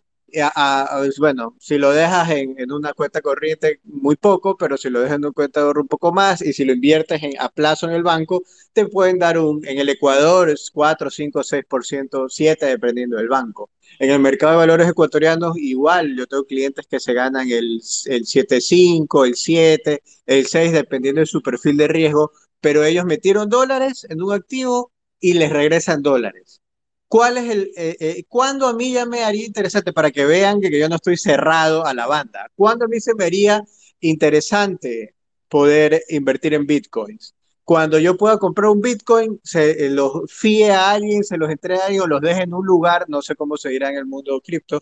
bueno, 1.19 1.55
si 1.59 1.77
lo 1.77 1.91
dejas 1.91 2.29
en, 2.31 2.71
una 2.71 2.93
cuenta 2.93 3.21
corriente, 3.21 3.79
muy 3.83 4.15
poco, 4.15 4.57
pero 4.57 4.77
si 4.77 4.89
lo 4.89 4.99
dejas 4.99 5.15
en 5.15 5.25
una 5.25 5.33
cuenta 5.33 5.59
de 5.59 5.67
ahorro 5.67 5.81
un 5.81 5.87
poco 5.87 6.11
más 6.11 6.41
y 6.41 6.53
si 6.53 6.65
lo 6.65 6.73
inviertes 6.73 7.23
en, 7.23 7.33
a 7.39 7.49
plazo 7.49 7.87
en 7.87 7.93
el 7.93 8.03
banco, 8.03 8.43
te 8.73 8.87
pueden 8.87 9.19
dar 9.19 9.37
un, 9.37 9.65
en 9.65 9.79
el 9.79 9.89
Ecuador, 9.89 10.49
es 10.49 10.69
4, 10.73 11.09
5, 11.09 11.43
6%, 11.43 12.25
7, 12.29 12.65
dependiendo 12.65 13.17
del 13.17 13.29
banco. 13.29 13.69
En 13.99 14.11
el 14.11 14.19
mercado 14.19 14.53
de 14.53 14.57
valores 14.57 14.89
ecuatorianos, 14.89 15.57
igual, 15.57 16.15
yo 16.17 16.27
tengo 16.27 16.45
clientes 16.45 16.85
que 16.87 16.99
se 16.99 17.13
ganan 17.13 17.49
el, 17.49 17.81
el 18.05 18.25
7,5, 18.25 19.25
el 19.25 19.35
7, 19.35 20.03
el 20.25 20.45
6, 20.45 20.71
dependiendo 20.73 21.21
de 21.21 21.27
su 21.27 21.41
perfil 21.41 21.77
de 21.77 21.87
riesgo, 21.87 22.31
pero 22.59 22.83
ellos 22.83 23.05
metieron 23.05 23.49
dólares 23.49 24.05
en 24.09 24.21
un 24.21 24.33
activo 24.33 24.91
y 25.19 25.33
les 25.33 25.51
regresan 25.51 26.01
dólares. 26.01 26.61
¿Cuál 27.15 27.37
es 27.37 27.49
el, 27.49 27.71
eh, 27.77 27.95
eh, 28.01 28.23
cuándo 28.27 28.67
a 28.67 28.73
mí 28.73 28.91
ya 28.91 29.05
me 29.05 29.23
haría 29.23 29.45
interesante 29.45 29.93
para 29.93 30.11
que 30.11 30.25
vean 30.25 30.59
que, 30.59 30.77
yo 30.77 30.89
no 30.89 30.97
estoy 30.97 31.15
cerrado 31.15 31.85
a 31.85 31.93
la 31.93 32.07
banda? 32.07 32.51
¿Cuándo 32.55 32.83
a 32.83 32.87
mí 32.89 32.99
se 32.99 33.15
me 33.15 33.23
haría 33.23 33.63
interesante 34.01 35.15
poder 35.47 36.03
invertir 36.09 36.55
en 36.55 36.67
bitcoins? 36.67 37.33
Cuando 37.63 37.99
yo 37.99 38.17
pueda 38.17 38.37
comprar 38.37 38.69
un 38.69 38.81
bitcoin, 38.81 39.39
se 39.45 39.85
eh, 39.85 39.89
los 39.91 40.29
fíe 40.29 40.71
a 40.71 40.91
alguien, 40.91 41.23
se 41.23 41.37
los 41.37 41.49
entregue 41.49 41.79
a 41.79 41.85
alguien 41.85 42.01
o 42.01 42.07
los 42.07 42.19
deje 42.19 42.41
en 42.41 42.53
un 42.53 42.65
lugar, 42.65 43.05
no 43.07 43.21
sé 43.21 43.33
cómo 43.37 43.55
se 43.55 43.69
dirá 43.69 43.89
en 43.89 43.95
el 43.95 44.05
mundo 44.05 44.41
cripto, 44.41 44.81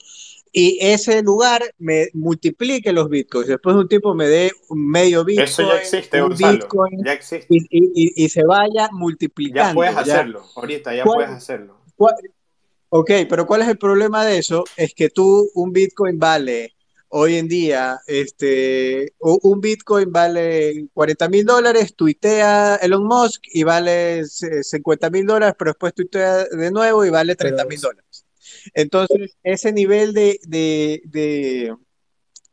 y 0.52 0.80
ese 0.82 1.22
lugar 1.22 1.62
me 1.78 2.08
multiplique 2.14 2.92
los 2.94 3.10
bitcoins. 3.10 3.48
Después 3.48 3.76
de 3.76 3.82
un 3.84 3.88
tiempo 3.88 4.16
me 4.16 4.28
dé 4.28 4.52
medio 4.72 5.24
bitcoin. 5.24 5.48
Eso 5.48 5.68
ya 5.68 5.76
existe, 5.76 6.24
un 6.24 6.36
Bitcoin, 6.36 7.04
ya 7.06 7.14
existe. 7.14 7.48
Y, 7.52 8.28
se 8.30 8.44
vaya 8.44 8.90
multiplicando. 8.92 9.70
Ya 9.70 9.74
puedes 9.76 9.98
hacerlo, 9.98 10.44
ahorita 10.56 10.96
ya 10.96 11.04
puedes 11.04 11.30
hacerlo. 11.30 11.83
Ok, 12.90 13.12
pero 13.28 13.48
¿cuál 13.48 13.64
es 13.64 13.68
el 13.68 13.78
problema 13.78 14.26
de 14.26 14.38
eso? 14.38 14.64
Es 14.78 14.94
que 14.94 15.10
tú, 15.10 15.50
un 15.56 15.72
Bitcoin 15.72 16.20
vale 16.20 16.74
hoy 17.16 17.36
en 17.36 17.48
día, 17.48 18.00
este, 18.08 19.14
un 19.20 19.62
Bitcoin 19.62 20.12
vale 20.12 20.88
40 20.94 21.30
mil 21.30 21.46
dólares, 21.46 21.96
tuitea 21.96 22.76
Elon 22.78 23.06
Musk 23.06 23.44
y 23.54 23.64
vale 23.64 24.26
50 24.26 25.10
mil 25.12 25.26
dólares, 25.26 25.56
pero 25.58 25.72
después 25.72 25.94
tuitea 25.94 26.46
de 26.46 26.72
nuevo 26.72 27.06
y 27.06 27.12
vale 27.12 27.36
30 27.36 27.66
mil 27.66 27.80
dólares. 27.80 28.26
Entonces, 28.74 29.38
ese 29.44 29.72
nivel 29.72 30.14
de, 30.14 30.40
de, 30.48 31.76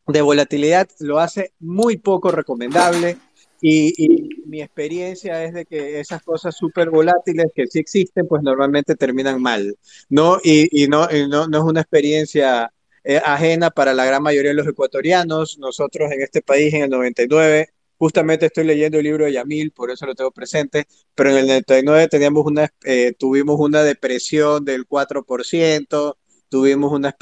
de 0.07 0.21
volatilidad 0.21 0.87
lo 0.99 1.19
hace 1.19 1.53
muy 1.59 1.97
poco 1.97 2.31
recomendable. 2.31 3.17
Y, 3.61 4.29
mi 4.47 4.61
experiencia 4.61 5.45
es 5.45 5.53
de 5.53 5.65
que 5.65 6.01
esas 6.01 6.21
cosas 6.23 6.55
súper 6.57 6.89
volátiles 6.89 7.45
que 7.55 7.67
sí 7.67 7.79
existen, 7.79 8.27
pues 8.27 8.43
normalmente 8.43 8.95
terminan 8.95 9.41
mal, 9.41 9.77
¿no? 10.09 10.39
Y, 10.43 10.87
no, 10.89 11.07
no, 11.29 11.47
no, 11.47 11.57
es 11.59 11.63
una 11.63 11.81
experiencia 11.81 12.73
eh, 13.03 13.21
ajena 13.23 13.69
para 13.69 13.93
la 13.93 14.03
gran 14.03 14.21
mayoría 14.23 14.49
de 14.51 14.55
los 14.55 14.67
ecuatorianos. 14.67 15.57
Nosotros 15.59 16.11
en 16.11 16.21
este 16.21 16.41
país, 16.41 16.73
en 16.73 16.83
el 16.83 16.89
99, 16.89 17.69
justamente 17.97 18.47
estoy 18.47 18.65
leyendo 18.65 18.97
el 18.97 19.05
libro 19.05 19.25
de 19.25 19.33
Yamil, 19.33 19.71
por 19.71 19.91
eso 19.91 20.05
lo 20.05 20.15
tengo 20.15 20.31
presente, 20.31 20.85
pero 21.15 21.29
en 21.29 21.37
el 21.37 21.47
99 21.47 22.07
teníamos 22.09 22.45
una, 22.45 22.73
eh, 22.83 23.13
tuvimos 23.17 23.59
una 23.59 23.83
depresión 23.83 24.65
del 24.65 24.87
4%, 24.87 26.17
tuvimos 26.49 26.91
una, 26.91 27.15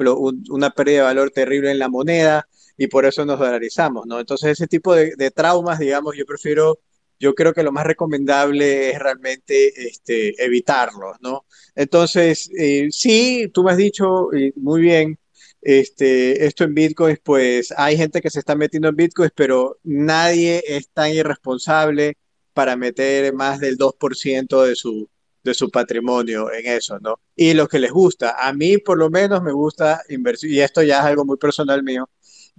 una 0.50 0.70
pérdida 0.72 0.98
de 0.98 1.04
valor 1.04 1.32
terrible 1.32 1.70
en 1.70 1.80
la 1.80 1.90
moneda 1.90 2.48
y 2.80 2.88
por 2.88 3.06
eso 3.06 3.26
nos 3.26 3.40
dolarizamos, 3.40 4.06
¿no? 4.08 4.20
Entonces 4.22 4.52
ese 4.52 4.66
tipo 4.68 4.96
de, 4.96 5.32
traumas, 5.32 5.80
digamos, 5.80 6.16
yo 6.18 6.26
prefiero, 6.26 6.80
yo 7.20 7.36
creo 7.36 7.54
que 7.54 7.62
lo 7.62 7.74
más 7.74 7.86
recomendable 7.86 8.92
es 8.92 9.00
realmente 9.00 9.88
este, 9.88 10.34
evitarlos, 10.44 11.18
¿no? 11.22 11.46
Entonces, 11.76 12.50
eh, 12.58 12.88
sí, 12.92 13.52
tú 13.54 13.64
me 13.66 13.72
has 13.72 13.78
dicho 13.78 14.30
muy 14.56 14.82
bien, 14.82 15.20
este, 15.62 16.46
esto 16.46 16.64
en 16.64 16.74
Bitcoin, 16.74 17.18
pues 17.22 17.74
hay 17.76 17.98
gente 17.98 18.22
que 18.22 18.30
se 18.30 18.40
está 18.40 18.56
metiendo 18.56 18.88
en 18.88 18.96
Bitcoin, 18.96 19.32
pero 19.36 19.78
nadie 19.84 20.64
es 20.66 20.90
tan 20.90 21.12
irresponsable 21.12 22.18
para 22.54 22.78
meter 22.78 23.34
más 23.34 23.60
del 23.60 23.78
2% 23.78 24.64
de 24.64 24.76
su, 24.76 25.10
de 25.44 25.54
su 25.54 25.70
patrimonio 25.70 26.52
en 26.54 26.66
eso, 26.66 26.98
¿no? 27.00 27.20
Y 27.36 27.54
lo 27.54 27.68
que 27.68 27.80
les 27.80 27.92
gusta, 27.92 28.38
a 28.40 28.54
mí 28.54 28.78
por 28.78 28.98
lo 28.98 29.10
menos 29.10 29.44
me 29.44 29.52
gusta 29.52 30.02
inversión, 30.08 30.54
y 30.54 30.62
esto 30.62 30.82
ya 30.82 31.00
es 31.00 31.06
algo 31.06 31.26
muy 31.26 31.38
personal 31.38 31.84
mío, 31.84 32.10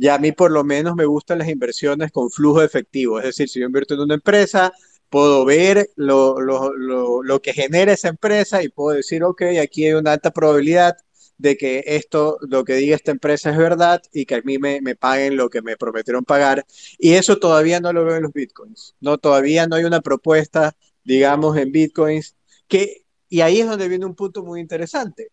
y 0.01 0.09
a 0.09 0.17
mí 0.17 0.33
por 0.33 0.51
lo 0.51 0.65
menos 0.65 0.97
me 0.97 1.05
gustan 1.05 1.39
las 1.39 1.49
inversiones 1.51 2.11
con 2.11 2.31
flujo 2.31 2.63
efectivo. 2.63 3.19
Es 3.19 3.27
decir, 3.27 3.51
si 3.51 3.61
yo 3.61 3.67
invierto 3.67 3.93
en 3.93 4.01
una 4.01 4.15
empresa, 4.15 4.73
puedo 5.11 5.45
ver 5.45 5.91
lo, 5.95 6.41
lo, 6.41 6.75
lo, 6.75 7.23
lo 7.23 7.43
que 7.43 7.53
genera 7.53 7.93
esa 7.93 8.09
empresa 8.09 8.63
y 8.63 8.71
puedo 8.71 8.97
decir, 8.97 9.23
ok, 9.23 9.43
aquí 9.63 9.85
hay 9.85 9.93
una 9.93 10.13
alta 10.13 10.31
probabilidad 10.31 10.97
de 11.37 11.59
que 11.59 11.85
esto, 11.85 12.39
lo 12.49 12.65
que 12.65 12.77
diga 12.77 12.97
esta 12.97 13.11
empresa 13.11 13.51
es 13.51 13.59
verdad 13.59 14.01
y 14.11 14.25
que 14.25 14.37
a 14.37 14.41
mí 14.41 14.57
me, 14.57 14.81
me, 14.81 14.97
paguen 14.97 15.37
lo 15.37 15.51
que 15.51 15.61
me 15.61 15.77
prometieron 15.77 16.25
pagar. 16.25 16.65
Y 16.99 17.13
eso 17.13 17.39
todavía 17.39 17.79
no 17.81 17.93
lo 17.93 18.03
veo 18.07 18.17
en 18.17 18.23
los 18.23 18.33
bitcoins. 18.33 18.95
No, 19.01 19.19
todavía 19.19 19.67
no 19.67 19.77
hay 19.77 19.85
una 19.85 20.01
propuesta, 20.01 20.75
digamos, 21.05 21.59
en 21.59 21.73
bitcoins 21.73 22.37
que, 22.69 23.05
y 23.29 23.43
ahí 23.43 23.61
es 23.61 23.69
donde 23.69 23.87
viene 23.87 24.07
un 24.07 24.15
punto 24.15 24.43
muy 24.45 24.61
interesante. 24.61 25.31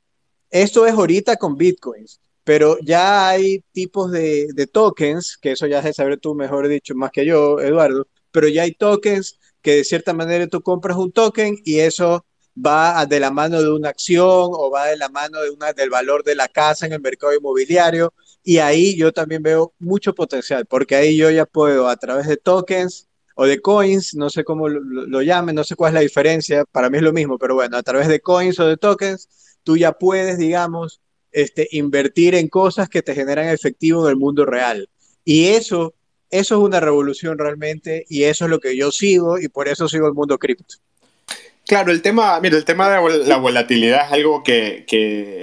Esto 0.50 0.86
es 0.86 0.92
ahorita 0.94 1.38
con 1.38 1.56
bitcoins 1.56 2.20
pero 2.48 2.78
ya 2.80 3.28
hay 3.28 3.60
tipos 3.74 4.10
de, 4.10 4.70
tokens, 4.72 5.38
que 5.38 5.52
eso 5.52 5.68
ya 5.68 5.80
es 5.80 5.98
saber 5.98 6.18
tú 6.18 6.34
mejor 6.34 6.70
dicho 6.70 6.96
más 6.96 7.12
que 7.12 7.26
yo, 7.26 7.60
Eduardo, 7.60 8.08
pero 8.32 8.48
ya 8.48 8.62
hay 8.62 8.72
tokens 8.72 9.38
que 9.62 9.76
de 9.76 9.84
cierta 9.84 10.14
manera 10.14 10.48
tú 10.48 10.62
compras 10.62 10.96
un 10.96 11.12
token 11.12 11.58
y 11.66 11.80
eso 11.80 12.26
va 12.56 13.06
de 13.06 13.20
la 13.20 13.32
mano 13.32 13.62
de 13.62 13.70
una 13.70 13.90
acción 13.90 14.52
o 14.54 14.72
va 14.72 14.86
de 14.86 14.96
la 14.96 15.10
mano 15.10 15.42
de 15.42 15.50
una, 15.50 15.74
del 15.74 15.90
valor 15.90 16.24
de 16.24 16.36
la 16.36 16.48
casa 16.48 16.86
en 16.86 16.94
el 16.94 17.02
mercado 17.02 17.36
inmobiliario. 17.36 18.14
Y 18.46 18.60
ahí 18.60 18.96
yo 18.96 19.12
también 19.12 19.44
veo 19.44 19.74
mucho 19.78 20.16
potencial, 20.16 20.66
porque 20.68 20.96
ahí 20.96 21.18
yo 21.18 21.30
ya 21.30 21.46
puedo 21.46 21.90
a 21.90 21.98
través 21.98 22.28
de 22.28 22.38
tokens 22.38 23.10
o 23.36 23.46
de 23.46 23.60
coins, 23.60 24.16
no 24.16 24.30
sé 24.30 24.46
cómo 24.46 24.70
lo, 24.70 24.80
lo 24.80 25.22
llamen, 25.22 25.54
no 25.54 25.66
sé 25.66 25.76
cuál 25.76 25.90
es 25.90 25.96
la 25.96 26.00
diferencia, 26.00 26.64
para 26.72 26.90
mí 26.90 26.96
es 26.98 27.04
lo 27.04 27.12
mismo, 27.12 27.38
pero 27.38 27.56
bueno, 27.56 27.76
a 27.76 27.84
través 27.84 28.08
de 28.08 28.22
coins 28.22 28.58
o 28.62 28.68
de 28.68 28.78
tokens, 28.78 29.28
tú 29.64 29.76
ya 29.76 29.92
puedes, 29.92 30.38
digamos, 30.38 31.02
este, 31.32 31.68
invertir 31.72 32.36
en 32.36 32.48
cosas 32.48 32.90
que 32.90 33.02
te 33.02 33.16
generan 33.16 33.50
efectivo 33.50 34.06
en 34.06 34.12
el 34.12 34.18
mundo 34.18 34.46
real. 34.46 34.90
Y 35.24 35.48
eso, 35.48 35.94
eso 36.30 36.56
es 36.56 36.62
una 36.62 36.80
revolución 36.80 37.38
realmente 37.38 38.06
y 38.10 38.24
eso 38.24 38.46
es 38.46 38.52
lo 38.52 38.60
que 38.60 38.76
yo 38.76 38.92
sigo 38.92 39.40
y 39.40 39.48
por 39.48 39.68
eso 39.68 39.88
sigo 39.88 40.08
el 40.08 40.14
mundo 40.14 40.38
cripto. 40.38 40.76
Claro, 41.68 41.92
el 41.92 42.02
tema, 42.02 42.40
mira, 42.40 42.56
el 42.56 42.64
tema 42.64 42.90
de 42.90 43.26
la 43.26 43.38
volatilidad 43.38 44.06
es 44.06 44.14
algo 44.14 44.42
que, 44.42 44.86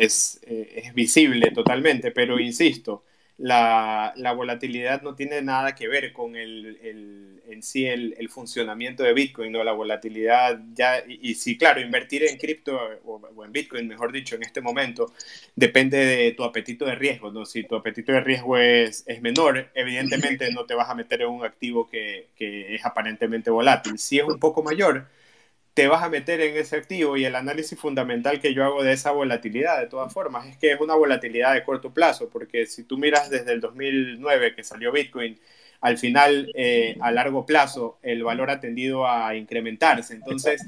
es, 0.01 0.41
eh, 0.47 0.83
es 0.87 0.95
visible 0.95 1.51
totalmente, 1.51 2.13
pero 2.13 2.41
insisto, 2.41 3.05
la, 3.39 4.13
la, 4.17 4.33
volatilidad 4.33 5.03
no 5.03 5.15
tiene 5.17 5.43
nada 5.43 5.75
que 5.75 5.89
ver 5.89 6.13
con 6.13 6.37
el, 6.37 6.79
el 6.83 7.43
en 7.49 7.63
sí 7.63 7.87
el, 7.87 8.15
el, 8.19 8.29
funcionamiento 8.29 9.03
de 9.03 9.13
Bitcoin, 9.13 9.53
¿no? 9.53 9.65
La 9.65 9.73
volatilidad 9.73 10.61
ya, 10.73 11.03
y, 11.07 11.35
sí, 11.35 11.59
claro, 11.59 11.81
invertir 11.81 12.25
en 12.25 12.39
cripto 12.39 12.79
o, 13.05 13.45
en 13.45 13.53
Bitcoin, 13.53 13.89
mejor 13.89 14.13
dicho, 14.13 14.37
en 14.37 14.43
este 14.43 14.61
momento, 14.61 15.13
depende 15.55 15.99
de 15.99 16.33
tu 16.33 16.45
apetito 16.45 16.85
de 16.85 16.95
riesgo, 16.95 17.33
¿no? 17.33 17.45
Si 17.45 17.65
tu 17.65 17.75
apetito 17.77 18.13
de 18.13 18.21
riesgo 18.21 18.57
es, 18.57 19.05
es 19.07 19.21
menor, 19.21 19.71
evidentemente 19.75 20.51
no 20.53 20.65
te 20.65 20.75
vas 20.75 20.89
a 20.89 20.95
meter 20.95 21.23
en 21.23 21.29
un 21.29 21.45
activo 21.45 21.89
que, 21.89 22.29
que 22.37 22.75
es 22.75 22.85
aparentemente 22.85 23.51
volátil. 23.51 23.99
Si 23.99 24.19
es 24.19 24.25
un 24.25 24.39
poco 24.39 24.63
mayor, 24.63 25.07
te 25.75 25.89
vas 25.89 26.05
a 26.05 26.09
meter 26.09 26.41
en 26.41 26.57
ese 26.57 26.77
activo 26.77 27.17
y 27.17 27.25
el 27.25 27.35
análisis 27.35 27.79
fundamental 27.79 28.41
que 28.41 28.55
yo 28.55 28.65
hago 28.65 28.85
de 28.85 28.93
esa 28.93 29.11
volatilidad, 29.11 29.81
de 29.81 29.89
todas 29.89 30.13
formas, 30.13 30.47
es 30.47 30.57
que 30.57 30.71
es 30.71 30.81
una 30.81 30.95
volatilidad 30.95 31.53
de 31.53 31.65
corto 31.65 31.93
plazo, 31.93 32.29
porque 32.31 32.67
si 32.67 32.85
tú 32.85 32.97
miras 32.97 33.29
desde 33.29 33.53
el 33.53 33.61
2009 33.61 34.55
que 34.55 34.63
salió 34.63 34.93
Bitcoin, 34.93 35.39
al 35.81 35.99
final, 35.99 36.51
eh, 36.55 36.97
a 37.01 37.11
largo 37.11 37.45
plazo, 37.45 37.99
el 38.03 38.23
valor 38.23 38.51
ha 38.51 38.61
tendido 38.61 39.07
a 39.07 39.35
incrementarse. 39.35 40.15
Entonces, 40.15 40.67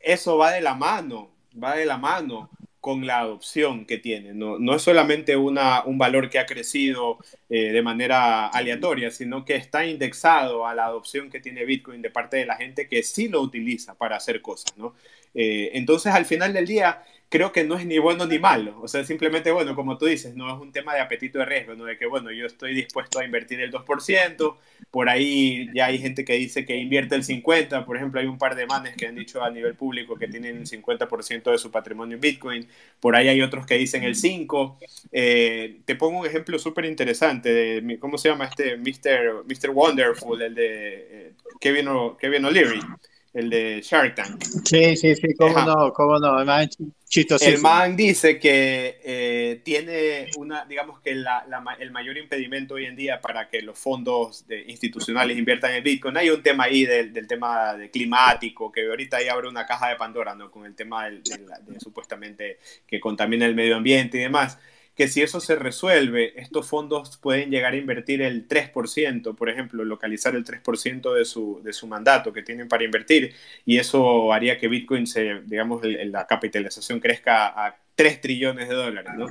eso 0.00 0.38
va 0.38 0.52
de 0.52 0.62
la 0.62 0.74
mano, 0.74 1.30
va 1.62 1.76
de 1.76 1.84
la 1.84 1.98
mano 1.98 2.48
con 2.80 3.06
la 3.06 3.18
adopción 3.18 3.86
que 3.86 3.98
tiene. 3.98 4.34
No, 4.34 4.58
no 4.58 4.74
es 4.74 4.82
solamente 4.82 5.36
una, 5.36 5.84
un 5.84 5.98
valor 5.98 6.30
que 6.30 6.38
ha 6.38 6.46
crecido 6.46 7.18
eh, 7.48 7.72
de 7.72 7.82
manera 7.82 8.46
aleatoria, 8.46 9.10
sino 9.10 9.44
que 9.44 9.56
está 9.56 9.84
indexado 9.84 10.66
a 10.66 10.74
la 10.74 10.86
adopción 10.86 11.30
que 11.30 11.40
tiene 11.40 11.64
Bitcoin 11.64 12.02
de 12.02 12.10
parte 12.10 12.36
de 12.36 12.46
la 12.46 12.56
gente 12.56 12.88
que 12.88 13.02
sí 13.02 13.28
lo 13.28 13.40
utiliza 13.40 13.94
para 13.94 14.16
hacer 14.16 14.40
cosas. 14.42 14.76
¿no? 14.76 14.94
Eh, 15.34 15.70
entonces, 15.74 16.12
al 16.12 16.24
final 16.24 16.52
del 16.52 16.66
día, 16.66 17.02
creo 17.28 17.52
que 17.52 17.64
no 17.64 17.76
es 17.76 17.84
ni 17.86 17.98
bueno 17.98 18.26
ni 18.26 18.38
malo. 18.38 18.80
O 18.80 18.88
sea, 18.88 19.04
simplemente, 19.04 19.50
bueno, 19.50 19.74
como 19.74 19.98
tú 19.98 20.06
dices, 20.06 20.34
no 20.34 20.52
es 20.54 20.60
un 20.60 20.72
tema 20.72 20.94
de 20.94 21.00
apetito 21.00 21.38
de 21.38 21.44
riesgo, 21.44 21.74
¿no? 21.74 21.84
De 21.84 21.96
que, 21.98 22.06
bueno, 22.06 22.30
yo 22.30 22.46
estoy 22.46 22.74
dispuesto 22.74 23.18
a 23.18 23.24
invertir 23.24 23.60
el 23.60 23.70
2%, 23.70 24.56
por 24.90 25.08
ahí 25.08 25.68
ya 25.74 25.86
hay 25.86 25.98
gente 25.98 26.24
que 26.24 26.34
dice 26.34 26.64
que 26.64 26.76
invierte 26.76 27.14
el 27.14 27.24
50%, 27.24 27.84
por 27.84 27.96
ejemplo, 27.96 28.20
hay 28.20 28.26
un 28.26 28.38
par 28.38 28.54
de 28.56 28.66
manes 28.66 28.96
que 28.96 29.06
han 29.06 29.14
dicho 29.14 29.42
a 29.42 29.50
nivel 29.50 29.74
público 29.74 30.16
que 30.16 30.28
tienen 30.28 30.56
el 30.56 30.66
50% 30.66 31.50
de 31.50 31.58
su 31.58 31.70
patrimonio 31.70 32.14
en 32.14 32.20
Bitcoin, 32.20 32.68
por 33.00 33.14
ahí 33.14 33.28
hay 33.28 33.42
otros 33.42 33.66
que 33.66 33.76
dicen 33.76 34.04
el 34.04 34.14
5%. 34.14 34.76
Eh, 35.12 35.80
te 35.84 35.96
pongo 35.96 36.20
un 36.20 36.26
ejemplo 36.26 36.58
súper 36.58 36.84
interesante 36.86 37.52
de, 37.52 37.98
¿cómo 37.98 38.18
se 38.18 38.28
llama 38.28 38.46
este? 38.46 38.76
Mr. 38.76 39.44
Mr. 39.46 39.70
Wonderful, 39.70 40.40
el 40.42 40.54
de 40.54 40.66
eh, 41.10 41.32
Kevin, 41.60 41.88
Kevin 42.18 42.44
O'Leary 42.46 42.80
el 43.38 43.50
de 43.50 43.80
Shark 43.82 44.14
Tank. 44.14 44.42
Sí, 44.64 44.96
sí, 44.96 45.14
sí, 45.14 45.34
cómo 45.34 45.60
no, 45.60 45.92
cómo 45.92 46.18
no, 46.18 46.34
además 46.34 46.68
El 47.40 47.60
man 47.60 47.96
dice 47.96 48.38
que 48.38 49.00
eh, 49.02 49.60
tiene 49.64 50.28
una, 50.36 50.64
digamos 50.64 51.00
que 51.00 51.14
la, 51.14 51.44
el 51.78 51.90
mayor 51.90 52.18
impedimento 52.18 52.74
hoy 52.74 52.86
en 52.86 52.96
día 52.96 53.20
para 53.20 53.48
que 53.48 53.62
los 53.62 53.78
fondos 53.78 54.44
institucionales 54.66 55.38
inviertan 55.38 55.74
en 55.74 55.84
Bitcoin. 55.84 56.16
Hay 56.16 56.30
un 56.30 56.42
tema 56.42 56.64
ahí 56.64 56.84
del, 56.84 57.12
del, 57.12 57.26
tema 57.26 57.74
de 57.74 57.90
climático, 57.90 58.72
que 58.72 58.86
ahorita 58.86 59.18
ahí 59.18 59.28
abre 59.28 59.48
una 59.48 59.66
caja 59.66 59.88
de 59.88 59.96
Pandora, 59.96 60.34
¿no? 60.34 60.50
Con 60.50 60.66
el 60.66 60.74
tema 60.74 61.04
del, 61.04 61.22
de 61.22 61.80
supuestamente 61.80 62.58
que 62.86 62.98
contamina 62.98 63.46
el 63.46 63.54
medio 63.54 63.76
ambiente 63.76 64.18
y 64.18 64.22
demás 64.22 64.58
que 64.98 65.06
si 65.06 65.22
eso 65.22 65.38
se 65.38 65.54
resuelve, 65.54 66.32
estos 66.40 66.66
fondos 66.66 67.18
pueden 67.18 67.52
llegar 67.52 67.72
a 67.72 67.76
invertir 67.76 68.20
el 68.20 68.48
3%, 68.48 69.36
por 69.36 69.48
ejemplo, 69.48 69.84
localizar 69.84 70.34
el 70.34 70.44
3% 70.44 71.14
de 71.14 71.24
su, 71.24 71.60
de 71.62 71.72
su 71.72 71.86
mandato 71.86 72.32
que 72.32 72.42
tienen 72.42 72.66
para 72.66 72.82
invertir, 72.82 73.32
y 73.64 73.78
eso 73.78 74.32
haría 74.32 74.58
que 74.58 74.66
Bitcoin, 74.66 75.06
se, 75.06 75.42
digamos, 75.46 75.82
la 75.84 76.26
capitalización 76.26 76.98
crezca 76.98 77.46
a 77.46 77.76
3 77.94 78.20
trillones 78.20 78.68
de 78.68 78.74
dólares, 78.74 79.12
¿no? 79.16 79.28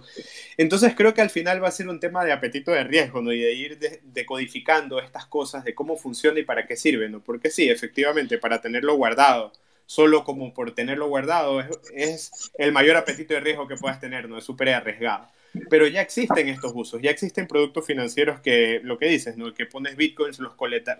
Entonces 0.55 0.93
creo 0.95 1.13
que 1.13 1.19
al 1.19 1.29
final 1.29 1.61
va 1.61 1.67
a 1.67 1.71
ser 1.71 1.89
un 1.89 1.99
tema 1.99 2.23
de 2.23 2.31
apetito 2.31 2.71
de 2.71 2.85
riesgo, 2.85 3.21
¿no? 3.21 3.33
Y 3.33 3.41
de 3.41 3.51
ir 3.51 3.77
decodificando 4.03 5.01
estas 5.01 5.25
cosas, 5.25 5.65
de 5.65 5.75
cómo 5.75 5.97
funciona 5.97 6.39
y 6.39 6.43
para 6.43 6.65
qué 6.65 6.77
sirven, 6.77 7.11
¿no? 7.11 7.21
Porque 7.21 7.49
sí, 7.49 7.69
efectivamente, 7.69 8.37
para 8.37 8.61
tenerlo 8.61 8.95
guardado, 8.95 9.51
solo 9.85 10.23
como 10.23 10.53
por 10.53 10.73
tenerlo 10.73 11.09
guardado, 11.09 11.59
es, 11.59 11.69
es 11.93 12.51
el 12.57 12.71
mayor 12.71 12.95
apetito 12.95 13.33
de 13.33 13.41
riesgo 13.41 13.67
que 13.67 13.75
puedas 13.75 13.99
tener, 13.99 14.29
¿no? 14.29 14.37
Es 14.37 14.45
súper 14.45 14.69
arriesgado. 14.69 15.27
Pero 15.69 15.87
ya 15.87 16.01
existen 16.01 16.49
estos 16.49 16.71
usos, 16.75 17.01
ya 17.01 17.09
existen 17.09 17.47
productos 17.47 17.85
financieros 17.85 18.41
que, 18.41 18.79
lo 18.83 18.97
que 18.97 19.07
dices, 19.07 19.37
¿no? 19.37 19.53
que 19.53 19.65
pones 19.65 19.95
bitcoins, 19.95 20.39
los, 20.39 20.53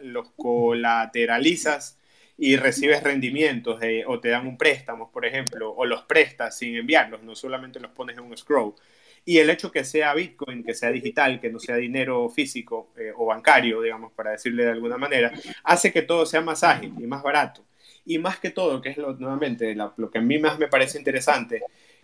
los 0.04 0.32
colateralizas 0.32 1.98
y 2.38 2.56
recibes 2.56 3.04
rendimientos 3.04 3.80
o 4.08 4.20
te 4.20 4.30
dan 4.30 4.48
un 4.48 4.58
préstamo, 4.58 5.12
por 5.12 5.26
ejemplo, 5.26 5.72
o 5.72 5.86
los 5.86 6.04
prestas 6.04 6.58
sin 6.58 6.76
enviarlos, 6.76 7.24
no 7.24 7.36
solamente 7.36 7.80
los 7.80 7.92
pones 7.92 8.18
en 8.18 8.24
un 8.24 8.38
scroll. 8.38 8.74
Y 9.26 9.40
el 9.40 9.50
hecho 9.50 9.72
que 9.72 9.84
sea 9.84 10.14
Bitcoin, 10.14 10.64
que 10.64 10.74
sea 10.74 10.90
digital, 10.90 11.42
que 11.42 11.50
no 11.50 11.60
sea 11.60 11.76
dinero 11.76 12.30
físico 12.30 12.94
eh, 12.98 13.12
o 13.14 13.26
bancario, 13.26 13.82
digamos, 13.82 14.14
para 14.14 14.32
decirle 14.32 14.64
de 14.64 14.72
alguna 14.72 14.98
manera, 14.98 15.34
hace 15.64 15.92
que 15.92 16.02
todo 16.04 16.26
sea 16.26 16.40
más 16.40 16.64
ágil 16.64 16.94
y 16.98 17.06
más 17.08 17.22
barato. 17.22 17.66
Y 18.06 18.20
más 18.20 18.40
que 18.40 18.52
todo, 18.52 18.82
que 18.82 18.92
es 18.92 18.98
lo, 18.98 19.14
nuevamente 19.16 19.76
lo 19.76 20.10
que 20.10 20.20
a 20.20 20.22
mí 20.22 20.40
más 20.40 20.58
me 20.58 20.70
parece 20.70 20.98
interesante, 20.98 21.62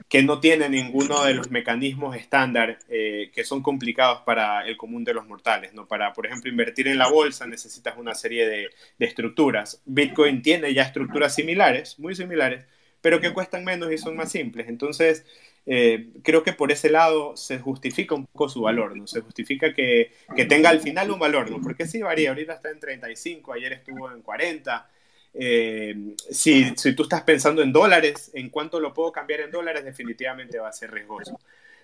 que 0.09 0.23
no 0.23 0.39
tiene 0.39 0.69
ninguno 0.69 1.23
de 1.23 1.33
los 1.33 1.49
mecanismos 1.49 2.15
estándar 2.15 2.77
eh, 2.89 3.31
que 3.33 3.43
son 3.43 3.61
complicados 3.61 4.21
para 4.21 4.65
el 4.67 4.77
común 4.77 5.03
de 5.03 5.13
los 5.13 5.27
mortales. 5.27 5.73
¿no? 5.73 5.87
Para, 5.87 6.13
por 6.13 6.25
ejemplo, 6.25 6.49
invertir 6.49 6.87
en 6.87 6.97
la 6.97 7.09
bolsa 7.09 7.47
necesitas 7.47 7.97
una 7.97 8.13
serie 8.13 8.47
de, 8.47 8.69
estructuras. 8.99 9.81
Bitcoin 9.85 10.41
tiene 10.41 10.73
ya 10.73 10.83
estructuras 10.83 11.35
similares, 11.35 11.99
muy 11.99 12.15
similares, 12.15 12.65
pero 13.01 13.19
que 13.19 13.33
cuestan 13.33 13.63
menos 13.63 13.91
y 13.91 13.97
son 13.97 14.15
más 14.15 14.31
simples. 14.31 14.67
Entonces, 14.69 15.25
eh, 15.65 16.09
creo 16.23 16.43
que 16.43 16.53
por 16.53 16.71
ese 16.71 16.89
lado 16.89 17.35
se 17.35 17.59
justifica 17.59 18.15
un 18.15 18.25
poco 18.27 18.49
su 18.49 18.61
valor, 18.61 18.95
¿no? 18.95 19.07
Se 19.07 19.21
justifica 19.21 19.73
que, 19.73 20.11
que 20.35 20.45
tenga 20.45 20.69
al 20.69 20.79
final 20.79 21.11
un 21.11 21.19
valor, 21.19 21.49
¿no? 21.49 21.61
Porque 21.61 21.85
sí 21.87 22.01
varía, 22.01 22.29
ahorita 22.29 22.53
está 22.53 22.69
en 22.69 22.79
35, 22.79 23.53
ayer 23.53 23.73
estuvo 23.73 24.11
en 24.11 24.21
40, 24.21 24.89
eh, 25.33 25.95
si, 26.29 26.75
si, 26.75 26.95
tú 26.95 27.03
estás 27.03 27.23
pensando 27.23 27.63
en 27.63 27.73
dólares, 27.73 28.31
en 28.33 28.49
cuánto 28.49 28.79
lo 28.79 28.93
puedo 28.93 29.11
cambiar 29.11 29.41
en 29.41 29.51
dólares, 29.51 29.83
definitivamente 29.83 30.59
va 30.59 30.69
a 30.69 30.73
ser 30.73 30.91
riesgoso. 30.91 31.39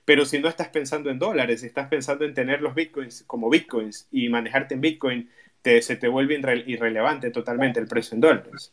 Pero 0.06 0.26
si 0.26 0.40
no 0.40 0.48
estás 0.48 0.70
pensando 0.70 1.10
en 1.10 1.20
dólares, 1.20 1.62
si 1.62 1.68
estás 1.68 1.88
pensando 1.88 2.26
en 2.26 2.34
tener 2.34 2.62
los 2.62 2.76
bitcoins 2.76 3.24
como 3.26 3.50
bitcoins 3.50 4.08
y 4.12 4.30
manejarte 4.30 4.76
en 4.76 4.82
bitcoin, 4.82 5.30
te, 5.62 5.82
se 5.82 5.96
te 5.96 6.08
vuelve 6.08 6.40
irrelevante 6.68 7.32
totalmente 7.32 7.80
el 7.80 7.88
precio 7.88 8.16
en 8.16 8.22
dólares. 8.22 8.72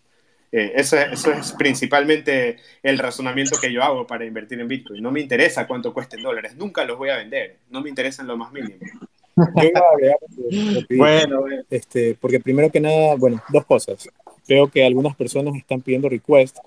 Eh, 0.53 0.73
eso, 0.77 0.97
eso, 0.97 1.33
es 1.33 1.53
principalmente 1.53 2.57
el 2.83 2.99
razonamiento 2.99 3.59
que 3.61 3.73
yo 3.73 3.83
hago 3.83 4.07
para 4.07 4.25
invertir 4.25 4.61
en 4.61 4.69
bitcoin. 4.69 5.03
No 5.03 5.11
me 5.11 5.21
interesa 5.21 5.67
cuánto 5.67 5.93
cuesta 5.93 6.17
en 6.17 6.23
dólares, 6.23 6.55
nunca 6.57 6.85
los 6.85 6.99
voy 6.99 7.11
a 7.11 7.17
vender, 7.17 7.59
no 7.71 7.81
me 7.81 7.89
interesa 7.89 8.23
en 8.23 8.29
lo 8.29 8.37
más 8.37 8.53
mínimo. 8.53 8.77
bueno, 10.97 11.45
este, 11.69 12.17
porque 12.19 12.41
primero 12.41 12.71
que 12.71 12.81
nada, 12.81 13.17
bueno, 13.17 13.43
dos 13.51 13.67
cosas 13.67 14.09
veo 14.49 14.69
que 14.69 14.85
algunas 14.85 15.17
personas 15.17 15.55
están 15.57 15.81
pidiendo 15.81 16.09
requests 16.09 16.61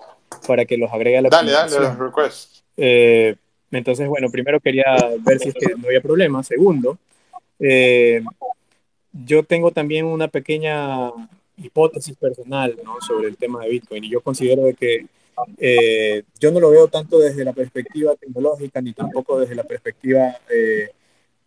para 0.46 0.64
que 0.64 0.76
los 0.76 0.92
agregue 0.92 1.18
a 1.18 1.22
la 1.22 1.28
Dale, 1.28 1.52
dale 1.52 1.80
los 1.80 1.98
requests. 1.98 2.62
Eh, 2.76 3.36
entonces, 3.70 4.08
bueno, 4.08 4.30
primero 4.30 4.60
quería 4.60 4.84
ver 5.20 5.38
si 5.38 5.48
es 5.50 5.54
que 5.54 5.74
no 5.76 5.86
había 5.86 6.00
problema. 6.00 6.42
Segundo, 6.42 6.98
eh, 7.58 8.22
yo 9.12 9.42
tengo 9.42 9.70
también 9.70 10.06
una 10.06 10.28
pequeña 10.28 11.10
hipótesis 11.56 12.16
personal 12.16 12.76
¿no? 12.84 13.00
sobre 13.00 13.28
el 13.28 13.36
tema 13.36 13.62
de 13.62 13.70
Bitcoin 13.70 14.04
y 14.04 14.10
yo 14.10 14.20
considero 14.20 14.64
de 14.64 14.74
que 14.74 15.06
eh, 15.58 16.22
yo 16.38 16.50
no 16.50 16.60
lo 16.60 16.70
veo 16.70 16.88
tanto 16.88 17.18
desde 17.18 17.44
la 17.44 17.52
perspectiva 17.52 18.14
tecnológica 18.16 18.80
ni 18.80 18.92
tampoco 18.92 19.40
desde 19.40 19.54
la 19.54 19.64
perspectiva 19.64 20.36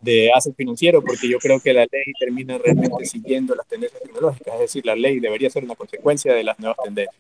de 0.04 0.32
asset 0.34 0.56
financiero, 0.56 1.02
porque 1.02 1.30
yo 1.30 1.39
creo 1.39 1.60
que 1.60 1.74
la 1.74 1.88
ley 1.92 2.13
termina 2.20 2.58
realmente 2.58 3.06
siguiendo 3.06 3.56
las 3.56 3.66
tendencias 3.68 4.02
tecnológicas, 4.02 4.54
es 4.56 4.60
decir, 4.60 4.86
la 4.86 4.96
ley 4.96 5.20
debería 5.20 5.50
ser 5.50 5.63
una 5.63 5.76
consecuencia 5.76 6.34
de 6.34 6.44
las 6.44 6.60
nuevas 6.60 6.78
tendencias. 6.84 7.16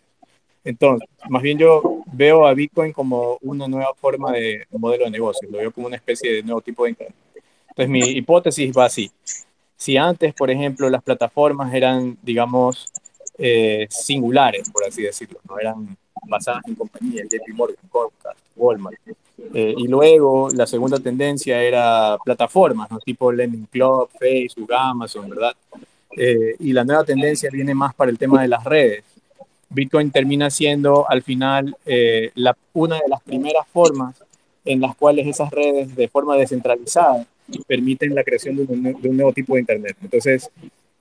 Entonces, 0.65 1.07
más 1.29 1.41
bien 1.41 1.57
yo 1.57 2.03
veo 2.11 2.45
a 2.45 2.53
Bitcoin 2.53 2.93
como 2.93 3.37
una 3.41 3.67
nueva 3.67 3.93
forma 3.95 4.31
de 4.31 4.65
modelo 4.71 5.05
de 5.05 5.11
negocio, 5.11 5.49
lo 5.49 5.57
veo 5.57 5.71
como 5.71 5.87
una 5.87 5.95
especie 5.95 6.33
de 6.33 6.43
nuevo 6.43 6.61
tipo 6.61 6.83
de 6.83 6.91
Internet. 6.91 7.15
Entonces, 7.69 7.89
mi 7.89 8.01
hipótesis 8.17 8.71
va 8.77 8.85
así. 8.85 9.11
Si 9.75 9.97
antes, 9.97 10.33
por 10.33 10.51
ejemplo, 10.51 10.89
las 10.89 11.03
plataformas 11.03 11.73
eran, 11.73 12.17
digamos, 12.21 12.91
eh, 13.37 13.87
singulares, 13.89 14.69
por 14.69 14.85
así 14.85 15.01
decirlo, 15.01 15.39
no 15.49 15.57
eran 15.59 15.97
basadas 16.27 16.63
en 16.67 16.75
compañías, 16.75 17.27
JP 17.29 17.53
Morgan, 17.53 17.77
Comcast, 17.89 18.39
Walmart, 18.55 18.97
eh, 19.53 19.73
y 19.77 19.87
luego 19.87 20.49
la 20.49 20.65
segunda 20.65 20.99
tendencia 20.99 21.61
era 21.61 22.17
plataformas, 22.23 22.89
¿no? 22.91 22.99
tipo 22.99 23.31
Lending 23.31 23.65
Club, 23.65 24.09
Facebook, 24.19 24.71
Amazon, 24.73 25.29
¿verdad? 25.29 25.53
Eh, 26.15 26.55
y 26.59 26.73
la 26.73 26.83
nueva 26.83 27.03
tendencia 27.03 27.49
viene 27.51 27.73
más 27.73 27.93
para 27.93 28.11
el 28.11 28.17
tema 28.17 28.41
de 28.41 28.47
las 28.47 28.63
redes. 28.63 29.03
Bitcoin 29.69 30.11
termina 30.11 30.49
siendo 30.49 31.09
al 31.09 31.23
final 31.23 31.75
eh, 31.85 32.31
la, 32.35 32.55
una 32.73 32.97
de 32.97 33.07
las 33.09 33.21
primeras 33.21 33.67
formas 33.67 34.15
en 34.65 34.79
las 34.79 34.95
cuales 34.95 35.27
esas 35.27 35.49
redes 35.49 35.95
de 35.95 36.07
forma 36.07 36.35
descentralizada 36.35 37.25
permiten 37.67 38.15
la 38.15 38.23
creación 38.23 38.55
de 38.55 38.63
un, 38.63 38.83
de 38.83 39.09
un 39.09 39.17
nuevo 39.17 39.33
tipo 39.33 39.55
de 39.55 39.61
Internet. 39.61 39.97
Entonces, 40.01 40.49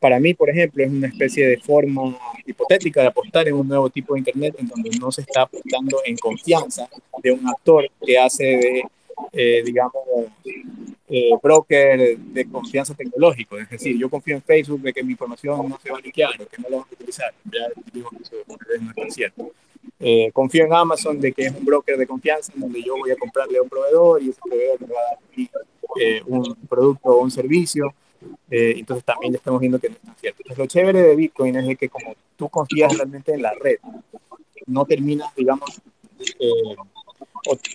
para 0.02 0.18
mí, 0.18 0.34
por 0.34 0.50
ejemplo, 0.50 0.82
es 0.82 0.90
una 0.90 1.06
especie 1.06 1.46
de 1.46 1.58
forma 1.58 2.18
hipotética 2.44 3.02
de 3.02 3.06
apostar 3.06 3.46
en 3.46 3.54
un 3.54 3.68
nuevo 3.68 3.88
tipo 3.88 4.14
de 4.14 4.18
Internet 4.18 4.56
en 4.58 4.66
donde 4.66 4.90
no 4.98 5.12
se 5.12 5.20
está 5.20 5.42
apostando 5.42 5.98
en 6.04 6.16
confianza 6.16 6.88
de 7.22 7.30
un 7.30 7.48
actor 7.48 7.88
que 8.04 8.18
hace 8.18 8.42
de, 8.42 8.82
eh, 9.32 9.62
digamos, 9.64 10.02
eh, 11.08 11.30
broker 11.40 12.18
de 12.18 12.50
confianza 12.50 12.94
tecnológico. 12.94 13.56
Es 13.56 13.70
decir, 13.70 13.96
yo 13.96 14.10
confío 14.10 14.34
en 14.34 14.42
Facebook 14.42 14.80
de 14.80 14.92
que 14.92 15.04
mi 15.04 15.12
información 15.12 15.68
no 15.68 15.78
se 15.80 15.92
va 15.92 15.98
a 15.98 16.00
liquear 16.00 16.32
o 16.32 16.48
que 16.48 16.60
no 16.60 16.68
la 16.68 16.78
van 16.78 16.86
a 16.90 16.94
utilizar. 16.94 17.32
Ya 17.44 17.68
digo 17.92 18.10
que 18.10 18.24
eso 18.24 18.34
no 18.48 19.04
es 19.06 19.14
cierto. 19.14 19.52
Eh, 20.00 20.32
confío 20.32 20.64
en 20.64 20.74
Amazon 20.74 21.20
de 21.20 21.32
que 21.32 21.46
es 21.46 21.54
un 21.54 21.64
broker 21.64 21.96
de 21.96 22.08
confianza 22.08 22.52
en 22.56 22.60
donde 22.60 22.82
yo 22.82 22.96
voy 22.98 23.12
a 23.12 23.16
comprarle 23.16 23.58
a 23.58 23.62
un 23.62 23.68
proveedor 23.68 24.20
y 24.20 24.30
ese 24.30 24.40
proveedor 24.44 24.80
me 24.80 24.88
va 24.88 25.00
a 25.00 25.10
dar 25.10 26.22
un 26.26 26.56
producto 26.68 27.10
o 27.10 27.22
un 27.22 27.30
servicio 27.30 27.94
eh, 28.54 28.74
entonces 28.76 29.02
también 29.02 29.34
estamos 29.34 29.60
viendo 29.60 29.78
que 29.78 29.88
no 29.88 29.94
es 29.94 30.20
cierto. 30.20 30.42
Entonces 30.42 30.58
lo 30.58 30.66
chévere 30.66 31.00
de 31.00 31.16
Bitcoin 31.16 31.56
es 31.56 31.78
que 31.78 31.88
como 31.88 32.14
tú 32.36 32.50
confías 32.50 32.94
realmente 32.94 33.32
en 33.32 33.40
la 33.40 33.54
red, 33.54 33.78
no 34.66 34.84
terminas, 34.84 35.34
digamos, 35.34 35.80
eh, 36.38 36.76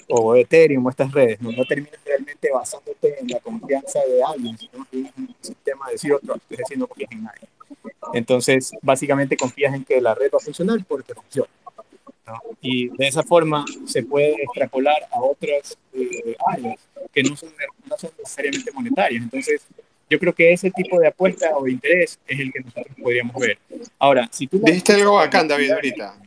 o, 0.09 0.35
Ethereum 0.35 0.85
o 0.85 0.89
estas 0.91 1.11
redes, 1.11 1.41
no, 1.41 1.49
terminas 1.65 1.99
realmente 2.05 2.51
basándote 2.53 3.19
en 3.19 3.27
la 3.27 3.39
confianza 3.39 3.99
de 4.07 4.23
alguien, 4.23 4.55
sino 4.55 4.85
en 4.91 5.11
un 5.17 5.35
sistema 5.41 5.87
de 5.87 5.93
decir 5.93 6.13
otro, 6.13 6.35
es 6.47 6.57
decir, 6.57 6.77
no 6.77 6.85
confías 6.85 7.11
en 7.11 7.23
nadie. 7.23 7.47
Entonces, 8.13 8.71
básicamente 8.83 9.35
confías 9.35 9.73
en 9.73 9.83
que 9.83 9.99
la 9.99 10.13
red 10.13 10.29
va 10.31 10.37
a 10.37 10.45
funcionar 10.45 10.77
porque 10.87 11.15
funciona. 11.15 11.49
Y 12.61 12.89
de 12.89 13.07
esa 13.07 13.23
forma 13.23 13.65
se 13.85 14.03
puede 14.03 14.43
extrapolar 14.43 15.07
a 15.11 15.21
otras 15.21 15.75
eh, 15.93 16.37
áreas 16.45 16.79
que 17.11 17.23
no 17.23 17.35
son, 17.35 17.49
no 17.89 17.97
son 17.97 18.11
necesariamente 18.19 18.71
monetarias. 18.71 19.23
Entonces, 19.23 19.65
yo 20.09 20.19
creo 20.19 20.33
que 20.33 20.53
ese 20.53 20.71
tipo 20.71 20.99
de 20.99 21.07
apuesta 21.07 21.49
o 21.55 21.63
de 21.63 21.71
interés 21.71 22.19
es 22.27 22.39
el 22.39 22.51
que 22.51 22.61
nosotros 22.61 22.95
podríamos 23.01 23.35
ver. 23.35 23.57
Ahora, 23.99 24.29
si 24.31 24.47
tú... 24.47 24.59
Dijiste 24.63 24.93
algo 24.93 25.15
bacán, 25.15 25.47
David, 25.47 25.71
ahorita. 25.71 26.17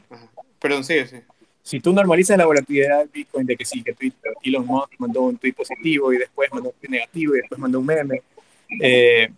Perdón, 0.58 0.84
sigue, 0.84 1.06
sí. 1.06 1.16
Si 1.62 1.80
tú 1.80 1.92
normalizas 1.92 2.36
la 2.36 2.46
volatilidad 2.46 2.98
del 2.98 3.08
Bitcoin 3.08 3.46
de 3.46 3.56
que 3.56 3.64
sí, 3.64 3.82
que 3.82 3.92
Twitter, 3.92 4.32
Elon 4.42 4.66
Musk 4.66 4.94
mandó 4.98 5.22
un 5.22 5.36
tweet 5.36 5.52
positivo 5.52 6.12
y 6.12 6.18
después 6.18 6.50
mandó 6.52 6.70
un 6.70 6.74
tweet 6.80 6.90
negativo 6.90 7.34
y 7.34 7.38
después 7.38 7.60
mandó 7.60 7.78
un 7.78 7.86
meme, 7.86 8.22
eh, 8.80 9.28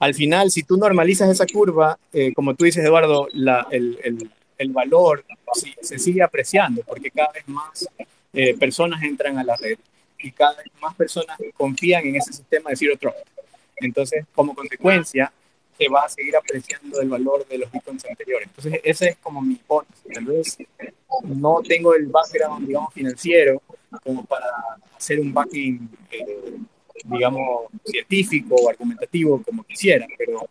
al 0.00 0.14
final, 0.14 0.50
si 0.50 0.62
tú 0.62 0.76
normalizas 0.76 1.30
esa 1.30 1.46
curva, 1.46 1.98
eh, 2.12 2.32
como 2.34 2.54
tú 2.54 2.64
dices, 2.64 2.84
Eduardo, 2.84 3.28
la, 3.32 3.66
el, 3.70 3.98
el, 4.02 4.30
el, 4.58 4.72
valor 4.72 5.24
se 5.80 5.98
sigue 5.98 6.22
apreciando 6.22 6.82
porque 6.82 7.10
cada 7.10 7.32
vez 7.32 7.46
más 7.48 7.88
eh, 8.32 8.54
personas 8.58 9.02
entran 9.02 9.38
a 9.38 9.44
la 9.44 9.56
red 9.56 9.78
y 10.18 10.30
cada 10.30 10.56
vez 10.56 10.66
más 10.80 10.94
personas 10.94 11.38
confían 11.56 12.06
en 12.06 12.16
ese 12.16 12.32
sistema 12.32 12.70
de 12.70 12.76
Zero 12.76 12.96
Trust. 12.96 13.18
Entonces, 13.82 14.24
como 14.34 14.54
consecuencia, 14.54 15.32
se 15.78 15.88
va 15.88 16.04
a 16.04 16.08
seguir 16.08 16.36
apreciando 16.36 17.00
el 17.00 17.08
valor 17.08 17.46
de 17.46 17.58
los 17.58 17.70
bitcoins 17.70 18.04
anteriores. 18.04 18.48
Entonces, 18.48 18.80
esa 18.84 19.06
es 19.06 19.16
como 19.16 19.40
mi 19.40 19.54
hipótesis. 19.54 20.12
Tal 20.12 20.24
vez 20.24 20.58
no 21.24 21.60
tengo 21.66 21.94
el 21.94 22.06
background, 22.06 22.66
digamos, 22.66 22.92
financiero 22.92 23.62
como 24.04 24.24
para 24.24 24.46
hacer 24.96 25.20
un 25.20 25.32
backing, 25.32 25.88
eh, 26.10 26.56
digamos, 27.04 27.66
científico 27.84 28.54
o 28.56 28.70
argumentativo 28.70 29.42
como 29.42 29.64
quisiera, 29.64 30.06
pero 30.16 30.46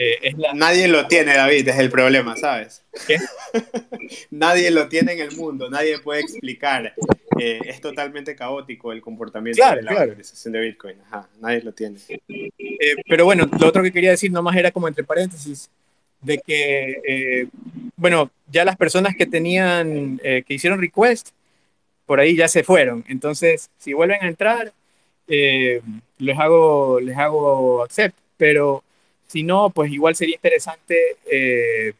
eh, 0.00 0.18
es 0.22 0.38
la... 0.38 0.54
Nadie 0.54 0.88
lo 0.88 1.06
tiene, 1.06 1.34
David, 1.34 1.68
es 1.68 1.78
el 1.78 1.90
problema, 1.90 2.36
¿sabes? 2.36 2.82
¿Qué? 3.06 3.18
nadie 4.30 4.70
lo 4.70 4.88
tiene 4.88 5.12
en 5.12 5.20
el 5.20 5.36
mundo, 5.36 5.68
nadie 5.70 5.98
puede 5.98 6.20
explicar. 6.20 6.94
Eh, 7.38 7.60
es 7.66 7.80
totalmente 7.80 8.34
caótico 8.36 8.92
el 8.92 9.00
comportamiento 9.00 9.56
Claro, 9.56 9.76
de 9.76 9.82
la 9.82 9.90
claro. 9.90 10.06
valorización 10.06 10.52
de 10.52 10.60
Bitcoin. 10.60 10.96
Ajá, 11.06 11.28
nadie 11.40 11.62
lo 11.62 11.72
tiene. 11.72 11.98
Eh, 12.28 12.96
pero 13.08 13.24
bueno, 13.24 13.48
lo 13.58 13.66
otro 13.68 13.82
que 13.82 13.92
quería 13.92 14.10
decir 14.10 14.30
nomás 14.30 14.56
era 14.56 14.70
como 14.70 14.88
entre 14.88 15.04
paréntesis, 15.04 15.68
de 16.20 16.38
que, 16.38 17.00
eh, 17.06 17.48
bueno, 17.96 18.30
ya 18.50 18.64
las 18.64 18.76
personas 18.76 19.14
que 19.16 19.26
tenían, 19.26 20.18
que 20.18 20.44
hicieron 20.48 20.80
request, 20.80 21.30
por 22.06 22.20
ahí 22.20 22.36
ya 22.36 22.48
se 22.48 22.62
fueron. 22.62 23.04
Entonces, 23.08 23.70
si 23.78 23.92
vuelven 23.92 24.22
a 24.22 24.28
entrar, 24.28 24.72
les 25.26 26.38
hago, 26.38 27.00
les 27.00 27.16
hago 27.16 27.82
accept. 27.82 28.16
Pero 28.36 28.82
si 29.26 29.42
no, 29.42 29.70
pues 29.70 29.92
igual 29.92 30.14
sería 30.16 30.36
interesante, 30.36 30.96
eh, 31.30 31.92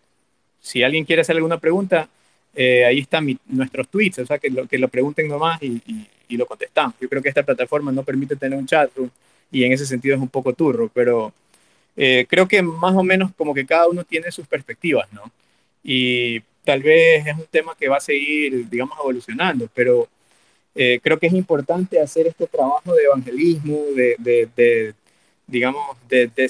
si 0.60 0.82
alguien 0.82 1.04
quiere 1.04 1.22
hacer 1.22 1.36
alguna 1.36 1.58
pregunta, 1.58 2.08
eh, 2.54 2.84
ahí 2.84 3.00
están 3.00 3.26
nuestros 3.46 3.88
tweets, 3.88 4.20
o 4.20 4.26
sea, 4.26 4.38
que 4.38 4.50
lo, 4.50 4.66
que 4.66 4.78
lo 4.78 4.88
pregunten 4.88 5.28
nomás 5.28 5.62
y, 5.62 5.82
y- 5.86 6.08
lo 6.36 6.46
contestamos. 6.46 6.96
Yo 7.00 7.08
creo 7.08 7.22
que 7.22 7.28
esta 7.28 7.44
plataforma 7.44 7.92
no 7.92 8.02
permite 8.02 8.34
tener 8.36 8.58
un 8.58 8.66
chat 8.66 8.90
room 8.96 9.08
y 9.52 9.62
en 9.64 9.72
ese 9.72 9.86
sentido 9.86 10.16
es 10.16 10.20
un 10.22 10.28
poco 10.28 10.52
turro, 10.52 10.90
pero 10.92 11.32
eh, 11.96 12.26
creo 12.28 12.48
que 12.48 12.62
más 12.62 12.94
o 12.96 13.02
menos 13.04 13.32
como 13.36 13.54
que 13.54 13.66
cada 13.66 13.88
uno 13.88 14.04
tiene 14.04 14.32
sus 14.32 14.46
perspectivas, 14.46 15.12
¿no? 15.12 15.30
Y 15.84 16.40
tal 16.64 16.82
vez 16.82 17.26
es 17.26 17.34
un 17.36 17.46
tema 17.46 17.76
que 17.78 17.88
va 17.88 17.98
a 17.98 18.00
seguir, 18.00 18.68
digamos, 18.70 18.98
evolucionando, 19.00 19.68
pero 19.74 20.08
creo 21.02 21.18
que 21.18 21.26
es 21.28 21.32
importante 21.32 22.00
hacer 22.00 22.26
este 22.26 22.46
trabajo 22.46 22.94
de 22.94 23.04
evangelismo, 23.04 23.78
de, 23.94 24.16
de- 24.56 24.94
digamos, 25.46 25.96
de, 26.08 26.28
de 26.28 26.48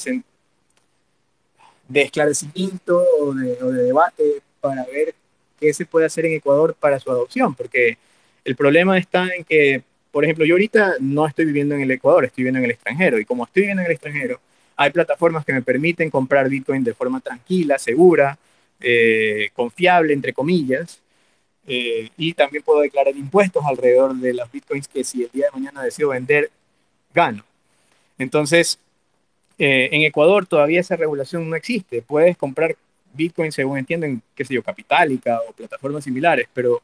de 1.88 2.02
esclarecimiento 2.02 3.04
o 3.20 3.34
de, 3.34 3.56
debate 3.84 4.42
para 4.60 4.84
ver 4.84 5.14
qué 5.60 5.72
se 5.72 5.86
puede 5.86 6.06
hacer 6.06 6.26
en 6.26 6.34
Ecuador 6.34 6.74
para 6.78 6.98
su 6.98 7.10
adopción, 7.10 7.54
porque 7.54 7.98
el 8.44 8.56
problema 8.56 8.98
está 8.98 9.28
en 9.34 9.44
que, 9.44 9.82
por 10.10 10.24
ejemplo, 10.24 10.44
yo 10.44 10.54
ahorita 10.54 10.94
no 11.00 11.26
estoy 11.26 11.44
viviendo 11.44 11.74
en 11.74 11.82
el 11.82 11.90
Ecuador, 11.90 12.24
estoy 12.24 12.42
viviendo 12.42 12.58
en 12.58 12.64
el 12.66 12.70
extranjero, 12.72 13.18
y 13.18 13.24
como 13.24 13.44
estoy 13.44 13.62
viviendo 13.62 13.82
en 13.82 13.86
el 13.86 13.92
extranjero, 13.92 14.40
hay 14.76 14.90
plataformas 14.90 15.44
que 15.44 15.52
me 15.52 15.62
permiten 15.62 16.10
comprar 16.10 16.48
Bitcoin 16.48 16.82
de 16.82 16.94
forma 16.94 17.20
tranquila, 17.20 17.78
segura, 17.78 18.36
eh, 18.80 19.50
confiable, 19.54 20.12
entre 20.12 20.32
comillas, 20.32 21.00
eh, 21.66 22.10
y 22.16 22.34
también 22.34 22.62
puedo 22.62 22.80
declarar 22.80 23.16
impuestos 23.16 23.64
alrededor 23.64 24.14
de 24.16 24.34
los 24.34 24.50
Bitcoins 24.50 24.88
que 24.88 25.04
si 25.04 25.22
el 25.22 25.30
día 25.30 25.46
de 25.46 25.60
mañana 25.60 25.82
decido 25.82 26.10
vender, 26.10 26.50
gano. 27.14 27.44
Entonces, 28.18 28.78
eh, 29.58 29.88
en 29.92 30.02
Ecuador 30.02 30.46
todavía 30.46 30.80
esa 30.80 30.96
regulación 30.96 31.48
no 31.48 31.56
existe. 31.56 32.02
Puedes 32.02 32.36
comprar 32.36 32.76
Bitcoin, 33.12 33.52
según 33.52 33.78
entiendo, 33.78 34.06
en, 34.06 34.22
qué 34.34 34.44
sé 34.44 34.54
yo, 34.54 34.62
Capitalica 34.62 35.40
o 35.48 35.52
plataformas 35.52 36.04
similares, 36.04 36.48
pero 36.52 36.82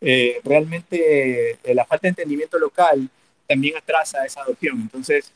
eh, 0.00 0.40
realmente 0.44 1.52
eh, 1.64 1.74
la 1.74 1.84
falta 1.84 2.02
de 2.06 2.10
entendimiento 2.10 2.58
local 2.58 3.08
también 3.48 3.76
atrasa 3.76 4.24
esa 4.24 4.42
adopción. 4.42 4.80
Entonces, 4.80 5.32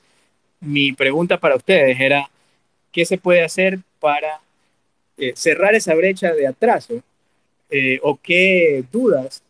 mi 0.60 0.92
pregunta 0.92 1.38
para 1.38 1.56
ustedes 1.56 1.98
era, 2.00 2.30
¿qué 2.92 3.04
se 3.04 3.18
puede 3.18 3.42
hacer 3.44 3.78
para 4.00 4.40
eh, 5.18 5.32
cerrar 5.36 5.74
esa 5.74 5.94
brecha 5.94 6.32
de 6.32 6.46
atraso? 6.46 7.02
¿O 8.02 8.16
qué 8.22 8.84
dudas 8.92 9.42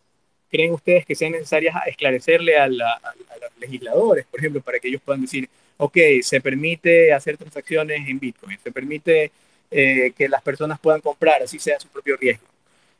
creen 0.50 0.72
ustedes 0.72 1.04
que 1.04 1.14
sean 1.14 1.32
necesarias 1.32 1.76
a 1.76 1.80
esclarecerle 1.88 2.56
a, 2.58 2.66
la- 2.68 2.92
a- 2.94 3.08
a 3.10 3.38
los 3.40 3.50
legisladores, 3.60 4.24
por 4.26 4.40
ejemplo, 4.40 4.60
para 4.62 4.78
que 4.78 4.88
ellos 4.88 5.02
puedan 5.04 5.20
decir, 5.22 5.48
ok, 5.78 5.98
se 6.22 6.40
permite 6.40 7.12
hacer 7.12 7.36
transacciones 7.36 8.08
en 8.08 8.18
Bitcoin, 8.18 8.58
se 8.62 8.72
permite 8.72 9.32
eh, 9.70 10.12
que 10.16 10.28
las 10.28 10.42
personas 10.42 10.78
puedan 10.80 11.00
comprar, 11.00 11.42
así 11.42 11.58
sea 11.58 11.78
su 11.80 11.88
propio 11.88 12.16
riesgo? 12.16 12.46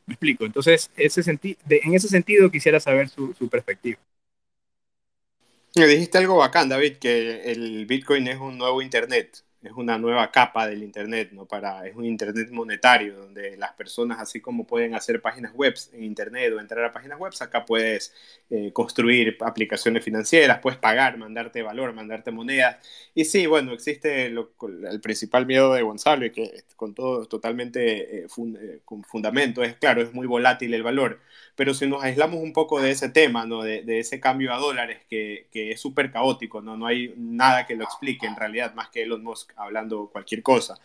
Me 0.07 0.15
explico. 0.15 0.45
Entonces, 0.45 0.91
en 0.97 1.95
ese 1.95 2.09
sentido 2.09 2.51
quisiera 2.51 2.81
saber 2.81 3.09
su, 3.09 3.35
su 3.35 3.49
perspectiva. 3.49 3.99
Me 5.77 5.87
dijiste 5.87 6.17
algo 6.17 6.37
bacán, 6.37 6.71
David, 6.71 6.97
que 6.97 7.53
el 7.53 7.85
Bitcoin 7.85 8.27
es 8.29 8.39
un 8.39 8.57
nuevo 8.57 8.81
Internet, 8.81 9.43
es 9.63 9.73
una 9.73 9.99
nueva 9.99 10.31
capa 10.31 10.67
del 10.69 10.83
Internet, 10.83 11.31
¿no? 11.33 11.47
Para, 11.47 11.87
es 11.87 11.95
un 11.97 12.05
Internet 12.05 12.51
monetario, 12.51 13.17
donde 13.17 13.57
las 13.57 13.73
personas, 13.73 14.19
así 14.21 14.41
como 14.41 14.67
pueden 14.67 14.95
hacer 14.95 15.21
páginas 15.21 15.53
web 15.55 15.75
en 15.93 16.05
Internet 16.05 16.53
o 16.55 16.61
entrar 16.61 16.85
a 16.85 16.93
páginas 16.93 17.19
web, 17.19 17.33
acá 17.41 17.65
puedes 17.65 18.15
eh, 18.51 18.73
construir 18.73 19.37
aplicaciones 19.41 20.05
financieras, 20.05 20.61
puedes 20.61 20.79
pagar, 20.79 21.19
mandarte 21.19 21.63
valor, 21.63 21.93
mandarte 21.93 22.31
monedas. 22.31 22.77
Y 23.15 23.25
sí, 23.25 23.47
bueno, 23.47 23.73
existe 23.73 24.29
lo- 24.31 24.53
el 24.91 25.01
principal 25.01 25.47
miedo 25.47 25.73
de 25.75 25.83
Gonzalo, 25.83 26.27
y 26.27 26.31
que 26.31 26.65
con 26.77 26.95
todo 26.95 27.27
totalmente 27.27 28.25
eh, 28.25 28.27
eh, 28.61 28.81
con 28.85 29.03
fundamento, 29.05 29.63
es 29.63 29.77
claro, 29.77 30.03
es 30.03 30.13
muy 30.13 30.27
volátil 30.27 30.75
el 30.75 30.83
valor 30.83 31.21
pero 31.57 31.73
si 31.75 31.87
nos 31.87 32.05
aislamos 32.05 32.41
un 32.41 32.53
poco 32.53 32.81
de 32.81 32.91
ese 32.91 33.09
tema, 33.09 33.47
¿no? 33.47 33.63
de, 33.63 33.83
de 33.83 33.99
ese 33.99 34.21
cambio 34.21 34.53
a 34.53 34.59
dólares 34.59 35.01
que, 35.09 35.49
que 35.51 35.73
es 35.73 35.81
súper 35.81 36.13
caótico, 36.13 36.61
¿no? 36.61 36.77
no 36.77 36.87
hay 36.87 37.15
nada 37.17 37.67
que 37.67 37.75
lo 37.75 37.85
explique 37.85 38.27
en 38.27 38.37
realidad, 38.37 38.75
más 38.75 38.91
que 38.91 39.03
Elon 39.03 39.25
Musk 39.25 39.53
hablando 39.57 40.11
cualquier 40.13 40.43
cosa. 40.43 40.79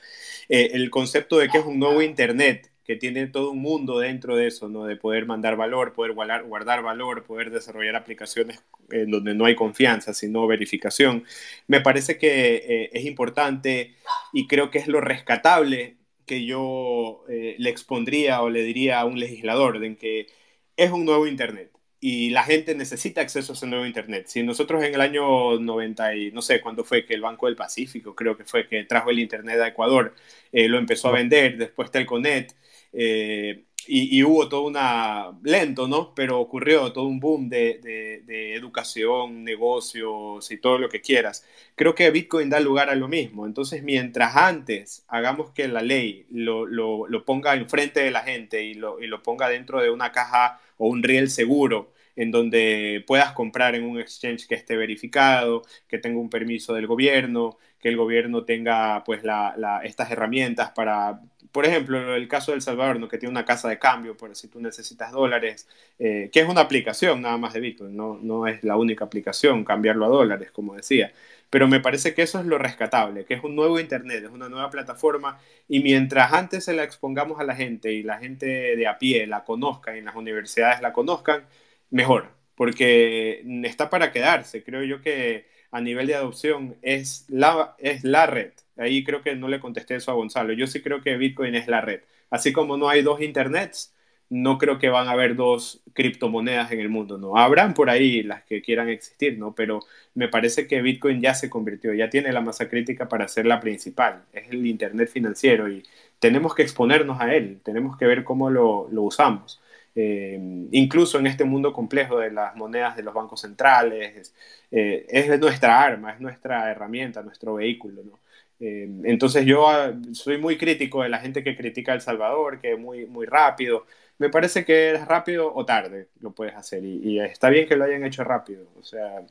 Eh, 0.48 0.72
el 0.74 0.90
concepto 0.90 1.38
de 1.38 1.50
que 1.50 1.58
es 1.58 1.66
un 1.66 1.78
nuevo 1.78 2.02
Internet, 2.02 2.72
que 2.86 2.96
tiene 2.96 3.28
todo 3.28 3.52
un 3.52 3.62
mundo 3.62 4.00
dentro 4.00 4.36
de 4.36 4.48
eso, 4.48 4.70
¿no? 4.70 4.86
de 4.86 4.96
poder 4.96 5.26
mandar 5.26 5.58
valor, 5.58 5.94
poder 5.94 6.14
guardar, 6.14 6.44
guardar 6.46 6.82
valor, 6.82 7.24
poder 7.26 7.52
desarrollar 7.52 7.96
aplicaciones 7.96 8.64
en 8.90 9.12
donde 9.12 9.36
no 9.36 9.46
hay 9.46 9.56
confianza, 9.56 10.14
sino 10.14 10.48
verificación, 10.48 11.26
me 11.68 11.82
parece 11.82 12.18
que 12.18 12.56
eh, 12.56 12.90
es 12.94 13.06
importante 13.06 13.96
y 14.34 14.48
creo 14.48 14.72
que 14.72 14.80
es 14.80 14.88
lo 14.88 15.02
rescatable 15.02 15.98
que 16.26 16.46
yo 16.46 17.24
eh, 17.30 17.56
le 17.58 17.70
expondría 17.70 18.42
o 18.42 18.50
le 18.50 18.64
diría 18.64 19.00
a 19.02 19.06
un 19.06 19.20
legislador, 19.20 19.80
de 19.80 19.88
en 19.88 19.96
que 19.98 20.28
es 20.76 20.92
un 20.92 21.06
nuevo 21.06 21.28
Internet 21.28 21.72
y 22.00 22.32
la 22.32 22.44
gente 22.44 22.74
necesita 22.76 23.22
acceso 23.22 23.54
a 23.54 23.56
ese 23.56 23.68
nuevo 23.68 23.86
Internet. 23.86 24.26
Si 24.28 24.42
nosotros 24.44 24.84
en 24.84 24.96
el 24.96 25.02
año 25.02 25.60
90 25.60 26.16
y 26.16 26.32
no 26.32 26.42
sé 26.42 26.60
cuándo 26.60 26.84
fue 26.84 27.06
que 27.06 27.14
el 27.14 27.22
Banco 27.22 27.46
del 27.46 27.56
Pacífico, 27.56 28.16
creo 28.16 28.36
que 28.36 28.44
fue 28.44 28.68
que 28.68 28.84
trajo 28.86 29.12
el 29.12 29.20
Internet 29.20 29.60
a 29.62 29.68
Ecuador, 29.68 30.16
eh, 30.52 30.68
lo 30.68 30.80
empezó 30.80 31.10
a 31.10 31.12
vender, 31.12 31.58
después 31.58 31.92
Telconet, 31.92 32.56
eh, 32.92 33.66
y, 33.88 34.18
y, 34.18 34.24
hubo 34.24 34.48
todo 34.50 34.64
una, 34.64 35.32
lento, 35.44 35.88
¿no? 35.88 36.14
Pero 36.16 36.40
ocurrió 36.40 36.92
todo 36.92 37.06
un 37.06 37.20
boom 37.20 37.50
de, 37.50 37.80
de, 38.26 38.56
educación, 38.56 39.44
negocios 39.44 40.52
y 40.52 40.58
todo 40.58 40.78
lo 40.78 40.90
que 40.90 41.02
quieras. 41.02 41.46
Creo 41.76 41.96
que 41.96 42.10
Bitcoin 42.12 42.50
da 42.50 42.60
lugar 42.60 42.90
a 42.90 42.96
lo 42.96 43.08
mismo. 43.08 43.46
Entonces, 43.46 43.84
mientras 43.84 44.36
antes 44.36 45.06
hagamos 45.08 45.52
que 45.52 45.68
la 45.68 45.82
ley 45.82 46.26
lo, 46.30 46.66
lo, 46.66 47.08
lo 47.08 47.26
ponga 47.26 47.56
enfrente 47.56 48.02
de 48.02 48.12
la 48.12 48.22
gente 48.22 48.64
y 48.64 48.74
lo, 48.76 49.02
y 49.02 49.08
lo 49.08 49.24
ponga 49.24 49.50
dentro 49.50 49.82
de 49.82 49.90
una 49.90 50.12
caja 50.12 50.60
o 50.78 50.88
un 50.88 51.04
riel 51.04 51.30
seguro, 51.30 51.92
en 52.16 52.32
donde 52.32 53.04
puedas 53.08 53.32
comprar 53.34 53.76
en 53.76 53.84
un 53.84 54.00
exchange 54.00 54.48
que 54.48 54.56
esté 54.56 54.76
verificado, 54.76 55.64
que 55.88 55.98
tenga 55.98 56.20
un 56.20 56.30
permiso 56.30 56.74
del 56.74 56.88
gobierno, 56.88 57.58
que 57.80 57.90
el 57.90 57.98
gobierno 57.98 58.44
tenga 58.46 59.04
pues 59.04 59.24
la, 59.24 59.82
estas 59.84 60.12
herramientas 60.12 60.72
para, 60.72 61.22
por 61.52 61.66
ejemplo, 61.66 62.16
el 62.16 62.28
caso 62.28 62.52
de 62.52 62.58
El 62.58 62.62
Salvador, 62.62 63.00
¿no? 63.00 63.08
que 63.08 63.18
tiene 63.18 63.32
una 63.32 63.46
casa 63.46 63.68
de 63.70 63.80
cambio 63.80 64.16
por 64.16 64.36
si 64.36 64.48
tú 64.48 64.62
necesitas 64.62 65.12
dólares, 65.12 65.68
eh, 66.00 66.30
que 66.32 66.40
es 66.42 66.48
una 66.48 66.62
aplicación 66.62 67.22
nada 67.22 67.38
más 67.38 67.54
de 67.54 67.60
Bitcoin, 67.60 67.96
no, 67.96 68.20
no 68.22 68.48
es 68.48 68.64
la 68.64 68.78
única 68.78 69.06
aplicación, 69.06 69.66
cambiarlo 69.66 70.06
a 70.06 70.10
dólares, 70.10 70.52
como 70.52 70.76
decía. 70.76 71.12
Pero 71.50 71.68
me 71.68 71.82
parece 71.82 72.14
que 72.14 72.22
eso 72.22 72.40
es 72.40 72.46
lo 72.46 72.58
rescatable, 72.58 73.26
que 73.26 73.34
es 73.34 73.44
un 73.44 73.56
nuevo 73.56 73.80
Internet, 73.80 74.24
es 74.24 74.32
una 74.32 74.48
nueva 74.48 74.70
plataforma 74.70 75.40
y 75.68 75.82
mientras 75.82 76.32
antes 76.32 76.64
se 76.66 76.74
la 76.74 76.84
expongamos 76.84 77.40
a 77.42 77.44
la 77.44 77.56
gente 77.56 77.92
y 77.92 78.04
la 78.04 78.20
gente 78.20 78.46
de 78.76 78.88
a 78.88 78.98
pie 78.98 79.28
la 79.28 79.44
conozca 79.44 79.94
y 79.96 80.00
en 80.00 80.06
las 80.06 80.16
universidades 80.16 80.82
la 80.82 80.94
conozcan, 80.94 81.46
mejor, 81.90 82.30
porque 82.56 83.44
está 83.66 83.90
para 83.90 84.12
quedarse. 84.14 84.64
Creo 84.64 84.84
yo 84.84 85.02
que 85.02 85.46
a 85.72 85.82
nivel 85.82 86.08
de 86.08 86.16
adopción 86.16 86.78
es 86.82 87.26
la, 87.30 87.76
es 87.80 88.04
la 88.04 88.28
red. 88.28 88.52
Ahí 88.78 89.04
creo 89.04 89.22
que 89.22 89.36
no 89.36 89.48
le 89.48 89.60
contesté 89.60 89.96
eso 89.96 90.12
a 90.12 90.16
Gonzalo. 90.16 90.54
Yo 90.54 90.68
sí 90.68 90.82
creo 90.82 91.02
que 91.02 91.18
Bitcoin 91.18 91.56
es 91.56 91.68
la 91.68 91.82
red. 91.82 92.02
Así 92.30 92.54
como 92.54 92.78
no 92.78 92.90
hay 92.90 93.02
dos 93.02 93.22
internets, 93.22 93.94
no 94.32 94.58
creo 94.58 94.80
que 94.80 94.90
van 94.90 95.10
a 95.10 95.12
haber 95.12 95.36
dos 95.36 95.84
criptomonedas 95.94 96.72
en 96.72 96.80
el 96.80 96.88
mundo, 96.88 97.18
¿no? 97.18 97.36
Habrán 97.38 97.74
por 97.74 97.90
ahí 97.90 98.24
las 98.24 98.44
que 98.44 98.62
quieran 98.62 98.88
existir, 98.88 99.38
¿no? 99.38 99.54
Pero 99.54 99.82
me 100.16 100.30
parece 100.30 100.68
que 100.68 100.82
Bitcoin 100.82 101.20
ya 101.22 101.34
se 101.34 101.50
convirtió, 101.50 101.94
ya 101.94 102.10
tiene 102.10 102.32
la 102.32 102.40
masa 102.40 102.70
crítica 102.70 103.10
para 103.10 103.28
ser 103.28 103.46
la 103.46 103.60
principal. 103.60 104.24
Es 104.32 104.50
el 104.50 104.66
Internet 104.66 105.10
financiero 105.10 105.70
y 105.70 105.84
tenemos 106.20 106.56
que 106.56 106.62
exponernos 106.64 107.20
a 107.20 107.36
él, 107.36 107.60
tenemos 107.64 107.98
que 107.98 108.06
ver 108.06 108.24
cómo 108.24 108.50
lo, 108.50 108.88
usamos. 109.04 109.62
Eh, 109.96 110.40
incluso 110.72 111.20
en 111.20 111.28
este 111.28 111.44
mundo 111.44 111.74
complejo 111.74 112.18
de 112.20 112.32
las 112.32 112.56
monedas 112.56 112.96
de 112.96 113.04
los 113.04 113.14
bancos 113.14 113.42
centrales, 113.42 114.34
eh, 114.72 115.06
es 115.10 115.40
nuestra 115.42 115.82
arma, 115.82 116.14
es 116.14 116.22
nuestra 116.22 116.72
herramienta, 116.72 117.22
nuestro 117.22 117.56
vehículo, 117.56 118.02
¿no? 118.04 118.21
Eh, 118.62 118.88
entonces 119.06 119.46
yo 119.46 119.68
ah, 119.68 119.92
soy 120.14 120.38
muy 120.38 120.56
crítico 120.58 121.02
de 121.02 121.10
la 121.10 121.20
gente 121.20 121.44
que 121.44 121.58
critica 121.58 121.94
El 121.94 122.02
Salvador, 122.02 122.62
que 122.62 122.74
es 122.74 122.80
muy, 122.80 123.08
muy 123.08 123.26
rápido. 123.26 123.88
Me 124.20 124.30
parece 124.30 124.64
que 124.64 124.94
es 124.94 125.08
rápido 125.08 125.54
o 125.54 125.66
tarde 125.66 126.10
lo 126.22 126.32
puedes 126.32 126.56
hacer 126.56 126.84
y, 126.86 127.20
está 127.20 127.50
bien 127.50 127.68
que 127.68 127.76
lo 127.76 127.86
hayan 127.86 128.06
hecho 128.06 128.24
rápido. 128.24 128.68
O 128.80 128.84
sea, 128.84 129.22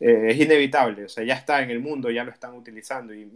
eh, 0.00 0.26
es 0.30 0.40
inevitable, 0.40 1.04
o 1.04 1.08
sea, 1.08 1.24
ya 1.24 1.34
está 1.34 1.62
en 1.62 1.70
el 1.70 1.80
mundo, 1.80 2.10
ya 2.10 2.24
lo 2.24 2.32
están 2.32 2.54
utilizando. 2.54 3.14
Y, 3.14 3.30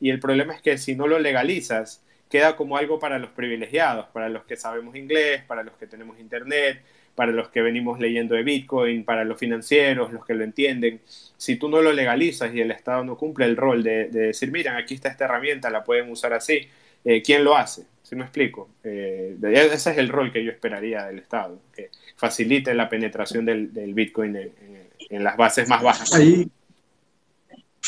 y, 0.00 0.10
el 0.10 0.20
problema 0.20 0.54
es 0.54 0.62
que 0.62 0.78
si 0.78 0.94
no 0.96 1.06
lo 1.06 1.18
legalizas, 1.18 2.02
queda 2.30 2.56
como 2.56 2.76
algo 2.78 2.98
para 2.98 3.18
los 3.18 3.30
privilegiados, 3.30 4.06
para 4.08 4.28
los 4.30 4.44
que 4.44 4.56
sabemos 4.56 4.96
inglés, 4.96 5.42
para 5.46 5.62
los 5.62 5.76
que 5.76 5.86
tenemos 5.86 6.18
internet, 6.18 6.82
para 7.18 7.32
los 7.32 7.48
que 7.48 7.62
venimos 7.62 7.98
leyendo 7.98 8.36
de 8.36 8.44
Bitcoin, 8.44 9.04
para 9.04 9.24
los 9.24 9.40
financieros, 9.40 10.12
los 10.12 10.24
que 10.24 10.34
lo 10.34 10.44
entienden. 10.44 11.00
Si 11.36 11.56
tú 11.56 11.68
no 11.68 11.82
lo 11.82 11.92
legalizas 11.92 12.54
y 12.54 12.60
el 12.60 12.70
Estado 12.70 13.02
no 13.02 13.16
cumple 13.16 13.44
el 13.46 13.56
rol 13.56 13.82
de, 13.82 14.08
de 14.08 14.20
decir, 14.28 14.52
miren, 14.52 14.74
aquí 14.74 14.94
está 14.94 15.08
esta 15.08 15.24
herramienta, 15.24 15.68
la 15.68 15.82
pueden 15.82 16.08
usar 16.12 16.32
así, 16.32 16.68
eh, 17.04 17.20
¿quién 17.20 17.42
lo 17.42 17.56
hace? 17.56 17.86
¿Sí 18.04 18.14
me 18.14 18.22
explico? 18.22 18.68
Eh, 18.84 19.36
ese 19.42 19.90
es 19.90 19.98
el 19.98 20.10
rol 20.10 20.30
que 20.30 20.44
yo 20.44 20.52
esperaría 20.52 21.06
del 21.06 21.18
Estado, 21.18 21.60
que 21.74 21.90
facilite 22.14 22.72
la 22.72 22.88
penetración 22.88 23.44
del, 23.44 23.74
del 23.74 23.94
Bitcoin 23.94 24.36
en, 24.36 24.52
en, 24.62 24.88
en, 25.10 25.24
las 25.24 25.36
bases 25.36 25.68
más 25.68 25.82
bajas. 25.82 26.14
Ahí, 26.14 26.48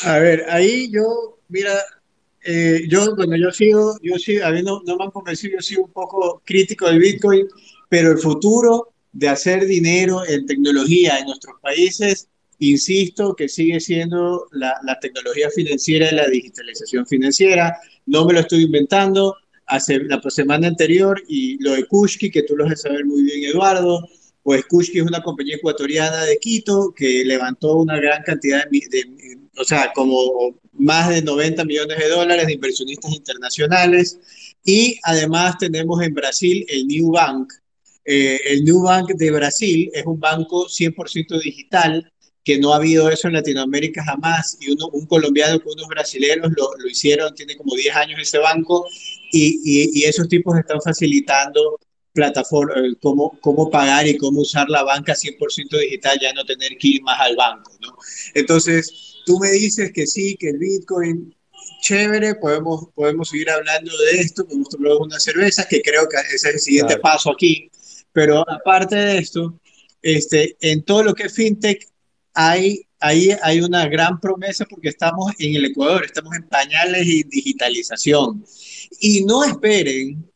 a 0.07 0.19
ver, 0.19 0.45
ahí 0.49 0.91
yo, 0.91 1.39
mira, 1.47 1.73
eh, 2.45 2.83
yo, 2.89 3.15
bueno, 3.15 3.37
yo 3.37 3.53
sigo, 3.53 3.97
yo 4.03 4.17
sigo, 4.19 4.45
a 4.45 4.51
mí 4.51 4.61
no, 4.65 4.83
no 4.85 4.97
me 4.97 5.05
han 5.05 5.13
convencido, 5.13 5.59
yo 5.59 5.63
sigo 5.63 5.85
un 5.85 5.93
poco 5.93 6.43
crítico 6.45 6.89
del 6.89 6.99
Bitcoin, 6.99 7.47
pero 7.89 8.11
el 8.11 8.19
futuro 8.19 8.89
de 9.13 9.29
hacer 9.29 9.67
dinero 9.67 10.27
en 10.27 10.47
tecnología 10.47 11.19
en 11.19 11.27
nuestros 11.27 11.57
países, 11.61 12.29
insisto 12.59 13.35
que 13.35 13.49
sigue 13.49 13.81
siendo 13.81 14.47
la, 14.53 14.75
la 14.85 14.99
tecnología 15.01 15.51
financiera 15.51 16.11
y 16.11 16.15
la 16.15 16.29
digitalización 16.29 17.07
financiera. 17.07 17.77
No 18.07 18.25
me 18.25 18.35
lo 18.35 18.41
estoy 18.41 18.65
inventando. 18.65 19.37
Hace 19.67 20.01
la 20.01 20.21
semana 20.31 20.67
anterior 20.67 21.23
y 21.29 21.63
lo 21.63 21.73
de 21.73 21.87
Kushki, 21.87 22.31
que 22.31 22.43
tú 22.43 22.57
lo 22.57 22.65
vas 22.65 22.73
a 22.73 22.89
saber 22.89 23.05
muy 23.05 23.23
bien, 23.23 23.45
Eduardo, 23.45 24.05
pues 24.43 24.65
Kushki 24.67 24.99
es 24.99 25.07
una 25.07 25.23
compañía 25.23 25.57
ecuatoriana 25.57 26.25
de 26.25 26.39
Quito 26.39 26.93
que 26.95 27.25
levantó 27.25 27.77
una 27.77 27.97
gran 28.01 28.23
cantidad 28.25 28.69
de, 28.69 28.81
de, 28.91 29.39
o 29.57 29.65
sea, 29.65 29.93
como 29.95 30.59
más 30.73 31.11
de 31.11 31.23
90 31.23 31.65
millones 31.65 31.99
de 31.99 32.09
dólares 32.09 32.47
de 32.47 32.55
inversionistas 32.55 33.13
internacionales. 33.13 34.19
Y 34.65 34.99
además 35.05 35.57
tenemos 35.59 36.03
en 36.03 36.15
Brasil 36.15 36.67
el 36.69 36.87
New 36.87 37.13
Bank, 37.13 37.53
eh, 38.05 38.41
el 38.47 38.65
New 38.65 38.83
Bank 38.83 39.13
de 39.15 39.31
Brasil 39.31 39.91
es 39.93 40.05
un 40.07 40.19
banco 40.19 40.67
100% 40.69 41.41
digital, 41.41 42.13
que 42.43 42.59
no 42.59 42.73
ha 42.73 42.77
habido 42.77 43.11
eso 43.11 43.29
en 43.29 43.35
Latinoamérica 43.35 44.03
jamás, 44.05 44.57
y 44.61 44.71
uno, 44.71 44.89
un 44.93 45.07
colombiano 45.07 45.61
con 45.61 45.75
unos 45.75 45.89
brasileños 45.89 46.51
lo, 46.57 46.71
lo, 46.79 46.89
hicieron, 46.89 47.35
tiene 47.35 47.57
como 47.57 47.75
10 47.75 47.95
años 47.97 48.21
ese 48.21 48.39
banco, 48.39 48.87
y, 49.33 49.61
y, 49.65 50.01
y 50.01 50.05
esos 50.05 50.29
tipos 50.29 50.59
están 50.59 50.81
facilitando 50.81 51.79
plataforma, 52.13 52.75
cómo, 53.01 53.39
cómo 53.41 53.71
pagar 53.71 54.07
y 54.07 54.17
cómo 54.17 54.41
usar 54.41 54.69
la 54.69 54.83
banca 54.83 55.15
100% 55.15 55.79
digital, 55.79 56.19
ya 56.21 56.33
no 56.33 56.45
tener 56.45 56.77
que 56.79 56.89
ir 56.89 57.03
más 57.03 57.21
al 57.21 57.37
banco, 57.37 57.73
¿no? 57.81 57.97
Entonces, 58.35 59.23
tú 59.27 59.39
me 59.39 59.51
dices 59.51 59.93
que 59.93 60.07
sí, 60.07 60.37
que 60.37 60.51
el 60.51 60.59
Bitcoin 60.59 61.35
chévere, 61.83 62.35
podemos, 62.35 62.89
podemos 62.95 63.29
seguir 63.29 63.51
hablando 63.51 63.97
de 63.97 64.21
esto, 64.21 64.45
podemos 64.45 64.69
tomar 64.69 64.93
unas 65.01 65.23
cervezas, 65.23 65.67
que 65.67 65.81
creo 65.83 66.09
que 66.09 66.17
ese 66.35 66.49
es 66.49 66.55
el 66.55 66.61
siguiente 66.61 66.95
claro. 66.95 67.03
paso 67.03 67.31
aquí. 67.31 67.71
Pero 68.13 68.49
aparte 68.49 68.97
de 68.97 69.19
esto, 69.19 69.61
este, 70.03 70.57
en 70.61 70.83
todo 70.83 71.03
lo 71.03 71.15
que 71.15 71.25
es 71.25 71.35
fintech, 71.35 71.87
hay, 72.35 72.87
hay, 72.99 73.31
hay 73.43 73.61
una 73.61 73.87
gran 73.89 74.21
promesa 74.21 74.65
porque 74.65 74.89
estamos 74.89 75.33
en 75.39 75.55
el 75.57 75.67
Ecuador, 75.67 76.05
estamos 76.05 76.35
en 76.35 76.49
pañales 76.49 77.07
y 77.07 77.23
digitalización. 77.25 78.45
Y 79.01 79.25
no 79.25 79.45
esperen 79.45 80.31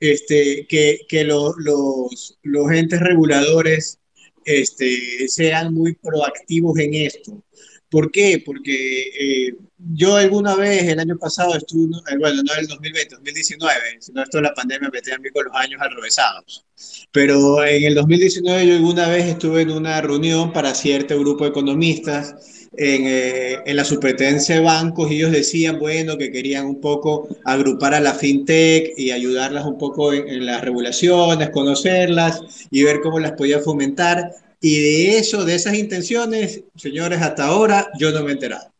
este, 0.00 0.66
que, 0.68 1.00
que 1.08 1.24
lo, 1.24 1.54
los, 1.56 2.38
los 2.42 2.70
entes 2.70 3.00
reguladores 3.00 3.98
este, 4.44 5.28
sean 5.28 5.72
muy 5.72 5.94
proactivos 5.94 6.78
en 6.78 6.94
esto. 6.94 7.42
¿Por 7.90 8.10
qué? 8.10 8.42
Porque 8.44 9.02
eh, 9.18 9.54
yo 9.92 10.16
alguna 10.16 10.54
vez 10.56 10.84
el 10.84 10.98
año 10.98 11.16
pasado 11.18 11.56
estuve, 11.56 11.96
bueno, 12.18 12.42
no 12.42 12.54
el 12.58 12.66
2020, 12.66 13.16
2019, 13.16 13.74
sino 14.00 14.22
esto 14.22 14.38
de 14.38 14.44
la 14.44 14.54
pandemia 14.54 14.88
me 14.92 15.00
tenía 15.00 15.16
a 15.16 15.20
mí 15.20 15.30
con 15.30 15.44
los 15.44 15.54
años 15.54 15.80
arrovesados. 15.80 16.64
Pero 17.12 17.64
en 17.64 17.84
el 17.84 17.94
2019 17.94 18.66
yo 18.66 18.74
alguna 18.74 19.08
vez 19.08 19.26
estuve 19.26 19.62
en 19.62 19.70
una 19.70 20.00
reunión 20.00 20.52
para 20.52 20.74
cierto 20.74 21.18
grupo 21.18 21.44
de 21.44 21.50
economistas 21.50 22.34
en, 22.76 23.06
eh, 23.06 23.58
en, 23.64 23.76
la 23.76 23.84
superintendencia 23.84 24.56
de 24.56 24.62
bancos 24.62 25.10
y 25.10 25.16
ellos 25.16 25.30
decían, 25.30 25.78
bueno, 25.78 26.16
que 26.18 26.32
querían 26.32 26.66
un 26.66 26.80
poco 26.80 27.28
agrupar 27.44 27.94
a 27.94 28.00
la 28.00 28.14
fintech 28.14 28.94
y 28.96 29.12
ayudarlas 29.12 29.64
un 29.64 29.78
poco 29.78 30.12
en, 30.12 30.28
en 30.28 30.46
las 30.46 30.62
regulaciones, 30.62 31.50
conocerlas 31.50 32.40
y 32.70 32.82
ver 32.82 33.00
cómo 33.00 33.20
las 33.20 33.32
podía 33.32 33.60
fomentar. 33.60 34.32
Y 34.66 34.80
de 34.80 35.18
eso, 35.18 35.44
de 35.44 35.56
esas 35.56 35.74
intenciones, 35.74 36.62
señores, 36.74 37.20
hasta 37.20 37.44
ahora 37.44 37.90
yo 37.98 38.12
no 38.12 38.22
me 38.22 38.30
he 38.30 38.32
enterado. 38.32 38.72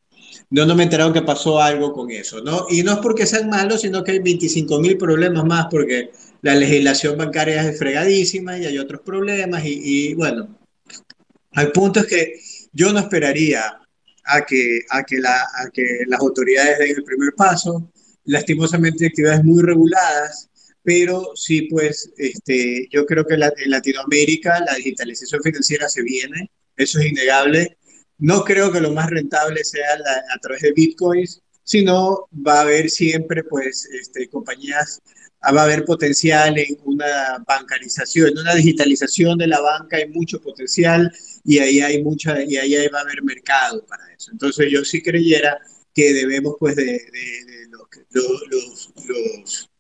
No, 0.49 0.65
no 0.65 0.75
me 0.75 0.83
he 0.83 0.85
enterado 0.85 1.13
que 1.13 1.21
pasó 1.21 1.61
algo 1.61 1.93
con 1.93 2.11
eso, 2.11 2.41
¿no? 2.41 2.65
Y 2.71 2.83
no 2.83 2.93
es 2.93 2.99
porque 3.01 3.27
sean 3.27 3.51
malos, 3.51 3.83
sino 3.83 4.03
que 4.03 4.13
hay 4.13 4.19
25 4.21 4.81
mil 4.81 4.97
problemas 4.97 5.45
más 5.45 5.67
porque 5.71 6.11
la 6.41 6.55
legislación 6.55 7.19
bancaria 7.19 7.69
es 7.69 7.79
fregadísima 7.79 8.57
y 8.57 8.65
hay 8.65 8.79
otros 8.79 9.03
problemas 9.03 9.63
y, 9.67 9.79
y 9.83 10.15
bueno, 10.15 10.59
el 11.53 11.71
punto 11.71 12.01
es 12.01 12.07
que 12.07 12.41
yo 12.73 12.91
no 12.91 13.01
esperaría 13.01 13.79
a 14.25 14.41
que, 14.47 14.81
a 14.89 15.03
que, 15.03 15.19
la, 15.19 15.37
a 15.37 15.69
que 15.71 16.05
las 16.07 16.19
autoridades 16.19 16.79
den 16.79 16.97
el 16.97 17.05
primer 17.05 17.35
paso. 17.35 17.91
Lastimosamente, 18.25 19.05
actividades 19.05 19.45
muy 19.45 19.63
reguladas, 19.63 20.49
pero 20.85 21.33
sí, 21.35 21.63
pues 21.63 22.13
este, 22.19 22.87
yo 22.91 23.07
creo 23.07 23.25
que 23.27 23.39
la, 23.39 23.53
en 23.57 23.71
Latinoamérica 23.71 24.61
la 24.61 24.75
digitalización 24.75 25.43
financiera 25.43 25.89
se 25.89 26.03
viene, 26.03 26.51
eso 26.77 27.01
es 27.01 27.07
innegable. 27.07 27.79
No 28.19 28.45
creo 28.45 28.71
que 28.71 28.81
lo 28.83 28.93
más 28.93 29.09
rentable 29.09 29.65
sea 29.65 29.99
la, 29.99 30.23
a 30.35 30.39
través 30.41 30.61
de 30.63 30.73
bitcoins, 30.73 31.41
sino 31.65 32.29
va 32.47 32.59
a 32.59 32.63
haber 32.63 32.91
siempre 32.91 33.43
pues 33.45 33.89
este, 33.99 34.29
compañías, 34.29 35.01
va 35.43 35.63
a 35.63 35.65
haber 35.65 35.87
potencial 35.87 36.59
en 36.59 36.77
una 36.85 37.43
bancarización, 37.47 38.29
en 38.29 38.39
una 38.39 38.55
digitalización 38.55 39.39
de 39.39 39.47
la 39.47 39.61
banca, 39.61 39.97
hay 39.97 40.09
mucho 40.11 40.39
potencial 40.41 41.11
y 41.45 41.59
ahí 41.61 41.81
hay 41.81 42.03
mucha, 42.03 42.43
y 42.45 42.59
ahí 42.59 42.89
va 42.89 42.99
a 42.99 43.03
haber 43.03 43.23
mercado 43.23 43.85
para 43.87 44.13
eso. 44.13 44.31
Entonces 44.33 44.69
yo 44.71 44.85
sí 44.85 45.03
creyera 45.03 45.59
que 45.95 46.13
debemos 46.13 46.57
pues 46.59 46.77
de, 46.77 46.85
de, 46.85 47.45
de 47.47 47.69
los, 47.71 48.43
los, 48.51 48.93
los 49.07 49.71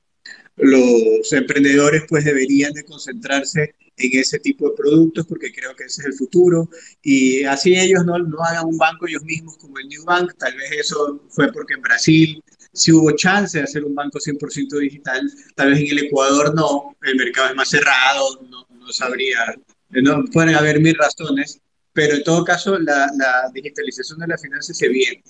los 0.56 1.32
emprendedores 1.32 2.04
pues 2.08 2.24
deberían 2.24 2.72
de 2.72 2.84
concentrarse 2.84 3.74
en 3.96 4.18
ese 4.18 4.38
tipo 4.38 4.68
de 4.68 4.76
productos 4.76 5.26
porque 5.26 5.52
creo 5.52 5.74
que 5.74 5.84
ese 5.84 6.02
es 6.02 6.06
el 6.08 6.14
futuro. 6.14 6.68
Y 7.02 7.44
así 7.44 7.76
ellos 7.76 8.04
no, 8.04 8.18
no 8.18 8.42
hagan 8.42 8.66
un 8.66 8.78
banco 8.78 9.06
ellos 9.06 9.22
mismos 9.22 9.56
como 9.58 9.78
el 9.78 9.88
New 9.88 10.04
Bank, 10.04 10.34
tal 10.38 10.56
vez 10.56 10.70
eso 10.72 11.22
fue 11.28 11.52
porque 11.52 11.74
en 11.74 11.82
Brasil 11.82 12.42
sí 12.72 12.92
hubo 12.92 13.12
chance 13.12 13.58
de 13.58 13.64
hacer 13.64 13.84
un 13.84 13.94
banco 13.94 14.18
100% 14.18 14.78
digital, 14.78 15.30
tal 15.54 15.70
vez 15.70 15.80
en 15.80 15.86
el 15.86 16.06
Ecuador 16.06 16.54
no, 16.54 16.96
el 17.02 17.16
mercado 17.16 17.50
es 17.50 17.54
más 17.54 17.68
cerrado, 17.68 18.42
no, 18.50 18.66
no 18.68 18.92
sabría, 18.92 19.54
no, 19.90 20.24
pueden 20.32 20.56
haber 20.56 20.80
mil 20.80 20.96
razones, 20.96 21.60
pero 21.92 22.16
en 22.16 22.24
todo 22.24 22.44
caso 22.44 22.76
la, 22.78 23.10
la 23.16 23.50
digitalización 23.52 24.18
de 24.18 24.26
la 24.26 24.38
finanzas 24.38 24.76
se 24.76 24.88
viene. 24.88 25.22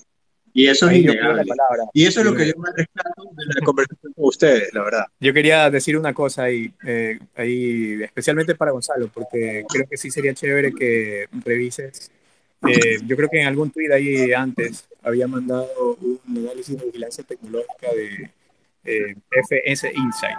Y 0.57 0.69
eso 0.69 0.89
es 0.89 0.99
innegable. 0.99 1.43
Y 1.93 2.07
eso 2.07 2.21
es 2.21 2.27
lo 2.27 2.33
que 2.33 2.47
yo 2.47 2.55
me 2.59 2.71
rescato 2.71 3.25
de 3.25 3.45
la 3.61 3.67
conversación 3.67 4.13
con 4.13 4.25
ustedes, 4.25 4.73
la 4.73 4.85
verdad. 4.85 5.07
Yo 5.19 5.35
quería 5.35 5.69
decir 5.69 5.99
una 5.99 6.15
cosa 6.15 6.45
ahí, 6.45 6.73
eh, 6.87 7.19
ahí, 7.35 8.01
especialmente 8.01 8.55
para 8.55 8.71
Gonzalo, 8.71 9.09
porque 9.09 9.65
creo 9.69 9.85
que 9.89 9.97
sí 9.97 10.13
sería 10.13 10.33
chévere 10.33 10.73
que 10.73 11.27
revises. 11.45 12.13
Eh, 12.69 12.99
yo 13.05 13.17
creo 13.17 13.29
que 13.29 13.41
en 13.41 13.49
algún 13.49 13.73
tweet 13.73 13.93
ahí 13.93 14.33
antes 14.33 14.89
había 15.03 15.27
mandado 15.27 15.99
un 16.01 16.21
análisis 16.25 16.79
de 16.79 16.87
vigilancia 16.87 17.25
tecnológica 17.25 17.93
de 17.93 18.31
eh, 18.85 19.17
FS 19.31 19.93
Insight, 19.93 20.39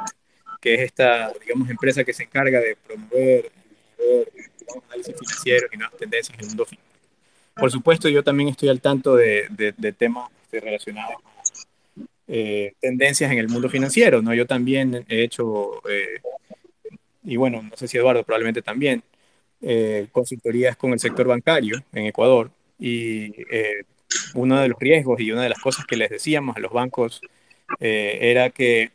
que 0.62 0.76
es 0.76 0.80
esta, 0.80 1.34
digamos, 1.42 1.70
empresa 1.70 2.06
que 2.06 2.14
se 2.14 2.24
encarga 2.24 2.62
de 2.62 2.78
promover, 2.78 3.52
promover 3.98 4.84
análisis 4.88 5.14
financieros 5.20 5.70
y 5.74 5.78
nuevas 5.78 5.98
tendencias 5.98 6.38
en 6.38 6.46
el 6.46 6.48
mundo 6.48 6.66
financiero 6.66 6.85
por 7.56 7.72
supuesto, 7.72 8.10
yo 8.10 8.24
también 8.24 8.50
estoy 8.50 8.70
al 8.70 8.82
tanto 8.82 9.16
de, 9.16 9.48
de, 9.50 9.94
temas 9.94 10.30
relacionados 10.52 11.16
con 11.22 12.08
eh, 12.28 12.74
tendencias 12.82 13.32
en 13.32 13.38
el 13.38 13.48
mundo 13.48 13.70
financiero, 13.70 14.22
¿no? 14.22 14.34
Yo 14.34 14.46
también 14.46 15.06
he 15.08 15.24
hecho, 15.24 15.82
eh, 15.90 16.20
y 17.24 17.38
bueno, 17.38 17.62
no 17.62 17.78
sé 17.78 17.88
si 17.88 17.98
Eduardo 17.98 18.24
probablemente 18.24 18.62
también, 18.62 19.04
eh, 19.62 20.08
consultorías 20.12 20.76
con 20.76 20.92
el 20.92 21.00
sector 21.00 21.28
bancario 21.28 21.82
en 21.94 22.08
Ecuador, 22.08 22.52
y 22.78 23.32
uno 24.34 24.60
de 24.60 24.68
los 24.68 24.80
riesgos 24.80 25.20
y 25.22 25.32
una 25.32 25.44
de 25.44 25.50
las 25.50 25.60
cosas 25.60 25.86
que 25.86 25.96
les 25.96 26.10
decíamos 26.10 26.58
a 26.58 26.60
los 26.60 26.74
bancos 26.74 27.22
era 27.80 28.50
que 28.50 28.92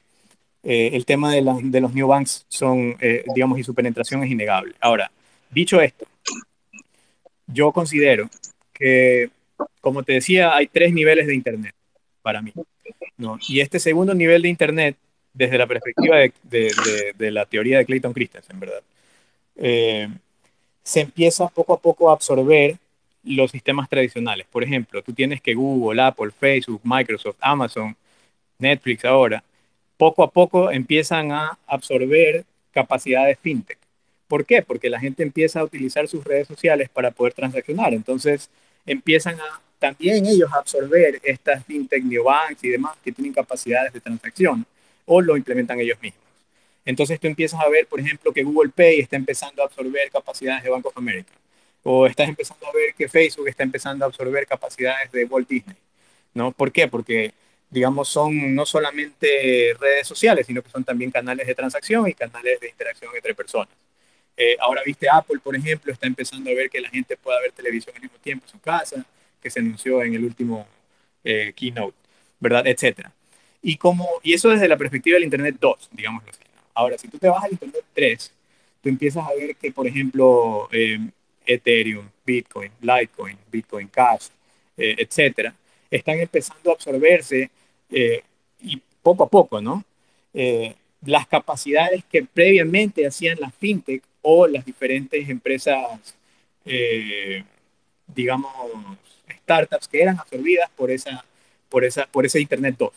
el 0.63 1.07
tema 1.07 1.33
de, 1.33 1.43
de, 1.63 1.81
los 1.81 1.95
new 1.95 2.07
banks 2.07 2.45
son, 2.49 2.97
digamos, 3.35 3.59
y 3.59 3.65
su 3.65 3.75
penetración 3.75 4.23
es 4.23 4.31
innegable. 4.31 4.75
Ahora, 4.81 5.11
dicho 5.51 5.81
esto, 5.81 6.07
yo 7.47 7.73
considero 7.73 8.29
que, 8.81 9.31
como 9.81 10.03
te 10.03 10.15
decía, 10.15 10.57
hay 10.57 10.67
tres 10.67 10.93
niveles 10.93 11.27
de 11.27 11.35
Internet 11.35 11.75
para 12.23 12.43
mí. 12.43 12.53
¿no? 13.19 13.39
Y 13.47 13.61
este 13.61 13.79
segundo 13.79 14.15
nivel 14.15 14.43
de 14.43 14.49
Internet, 14.49 14.97
desde 15.35 15.59
la 15.59 15.67
perspectiva 15.67 16.17
de, 16.17 16.33
de, 16.43 17.13
de, 17.17 17.31
la 17.31 17.45
teoría 17.45 17.79
de 17.79 17.85
Clayton 17.85 18.13
Christensen, 18.13 18.59
¿verdad? 18.59 18.83
Eh, 19.57 20.09
se 20.83 21.01
empieza 21.01 21.47
poco 21.49 21.75
a 21.75 21.81
poco 21.81 22.11
a 22.11 22.15
absorber 22.15 22.79
los 23.23 23.51
sistemas 23.51 23.89
tradicionales. 23.89 24.47
Por 24.51 24.65
ejemplo, 24.65 25.03
tú 25.03 25.13
tienes 25.13 25.41
que 25.43 25.55
Google, 25.55 26.01
Apple, 26.03 26.31
Facebook, 26.31 26.81
Microsoft, 26.83 27.37
Amazon, 27.41 27.95
Netflix 28.59 29.05
ahora, 29.05 29.45
poco 29.97 30.23
a 30.23 30.31
poco 30.31 30.71
empiezan 30.71 31.31
a 31.31 31.59
absorber 31.67 32.45
capacidades 32.73 33.39
fintech. 33.39 33.79
¿Por 34.27 34.47
qué? 34.47 34.63
Porque 34.63 34.89
la 34.89 35.01
gente 35.01 35.23
empieza 35.23 35.61
a 35.61 35.65
utilizar 35.65 36.09
sus 36.09 36.25
redes 36.25 36.49
sociales 36.49 36.89
para 36.89 37.11
poder 37.11 37.35
transaccionar. 37.35 37.93
Entonces 37.93 38.49
empiezan 38.91 39.41
a 39.41 39.61
también 39.79 40.27
ellos 40.27 40.53
a 40.53 40.59
absorber 40.59 41.21
estas 41.23 41.65
fintech, 41.65 42.05
neobanks 42.05 42.63
y 42.65 42.69
demás 42.69 42.97
que 43.03 43.13
tienen 43.13 43.33
capacidades 43.33 43.93
de 43.93 44.01
transacción 44.01 44.67
o 45.07 45.23
lo 45.23 45.37
implementan 45.37 45.81
ellos 45.81 45.99
mismos. 46.03 46.23
Entonces 46.85 47.19
tú 47.21 47.27
empiezas 47.27 47.61
a 47.61 47.69
ver, 47.69 47.87
por 47.87 48.01
ejemplo, 48.01 48.33
que 48.33 48.43
Google 48.43 48.71
Pay 48.71 49.01
está 49.01 49.17
empezando 49.17 49.63
a 49.63 49.67
absorber 49.67 50.11
capacidades 50.11 50.65
de 50.65 50.71
Bank 50.71 50.87
of 50.87 50.97
America 50.97 51.33
o 51.83 52.07
estás 52.07 52.29
empezando 52.29 52.67
a 52.67 52.73
ver 52.73 52.95
que 52.95 53.09
Facebook 53.09 53.49
está 53.49 53.63
empezando 53.63 54.05
a 54.05 54.09
absorber 54.09 54.47
capacidades 54.47 55.11
de 55.13 55.25
Walt 55.25 55.49
Disney, 55.49 55.77
¿no? 56.35 56.53
¿Por 56.53 56.73
qué? 56.73 56.89
Porque, 56.89 57.33
digamos, 57.71 58.09
son 58.09 58.55
no 58.55 58.67
solamente 58.67 59.75
redes 59.79 60.07
sociales, 60.07 60.47
sino 60.47 60.63
que 60.63 60.71
son 60.71 60.85
también 60.85 61.11
canales 61.11 61.47
de 61.47 61.55
transacción 61.55 62.07
y 62.09 62.13
canales 62.13 62.61
de 62.61 62.69
interacción 62.69 63.15
entre 63.15 63.35
personas. 63.35 63.69
Eh, 64.43 64.57
ahora 64.59 64.81
viste 64.87 65.07
Apple, 65.07 65.39
por 65.41 65.55
ejemplo, 65.55 65.93
está 65.93 66.07
empezando 66.07 66.49
a 66.51 66.55
ver 66.55 66.71
que 66.71 66.81
la 66.81 66.89
gente 66.89 67.15
pueda 67.15 67.39
ver 67.43 67.53
televisión 67.53 67.95
al 67.95 68.01
mismo 68.01 68.17
tiempo 68.23 68.47
en 68.47 68.51
su 68.51 68.59
casa, 68.59 69.05
que 69.39 69.51
se 69.51 69.61
anunció 69.61 70.03
en 70.03 70.15
el 70.15 70.25
último 70.25 70.67
eh, 71.23 71.53
keynote, 71.55 71.95
¿verdad? 72.39 72.67
Etcétera. 72.67 73.13
Y, 73.61 73.77
como, 73.77 74.09
y 74.23 74.33
eso 74.33 74.49
desde 74.49 74.67
la 74.67 74.79
perspectiva 74.79 75.17
del 75.17 75.25
Internet 75.25 75.57
2, 75.61 75.91
digamos 75.93 76.25
así. 76.27 76.41
Ahora, 76.73 76.97
si 76.97 77.09
tú 77.09 77.19
te 77.19 77.29
vas 77.29 77.45
al 77.45 77.53
Internet 77.53 77.85
3, 77.93 78.33
tú 78.83 78.89
empiezas 78.89 79.29
a 79.29 79.35
ver 79.35 79.57
que, 79.57 79.73
por 79.73 79.87
ejemplo, 79.87 80.71
eh, 80.73 80.99
Ethereum, 81.45 82.09
Bitcoin, 82.25 82.73
Litecoin, 82.81 83.37
Bitcoin 83.53 83.89
Cash, 83.89 84.29
eh, 84.79 84.95
etcétera, 84.97 85.55
están 85.91 86.19
empezando 86.19 86.71
a 86.71 86.73
absorberse 86.73 87.51
y 87.91 88.83
poco 89.03 89.25
a 89.25 89.29
poco, 89.29 89.61
¿no? 89.61 89.85
Las 91.05 91.27
capacidades 91.27 92.05
que 92.11 92.23
previamente 92.25 93.07
hacían 93.07 93.39
las 93.39 93.55
fintech 93.55 94.03
o 94.23 94.47
las 94.47 94.65
diferentes 94.65 95.29
empresas, 95.29 96.15
digamos, 98.15 98.53
startups 99.43 99.89
que 99.89 100.03
eran 100.03 100.19
absorbidas 100.19 100.71
por, 100.77 100.91
esa, 100.91 101.25
por, 101.69 101.85
esa, 101.85 102.07
por 102.07 102.27
ese 102.27 102.41
Internet 102.41 102.77
2. 102.79 102.93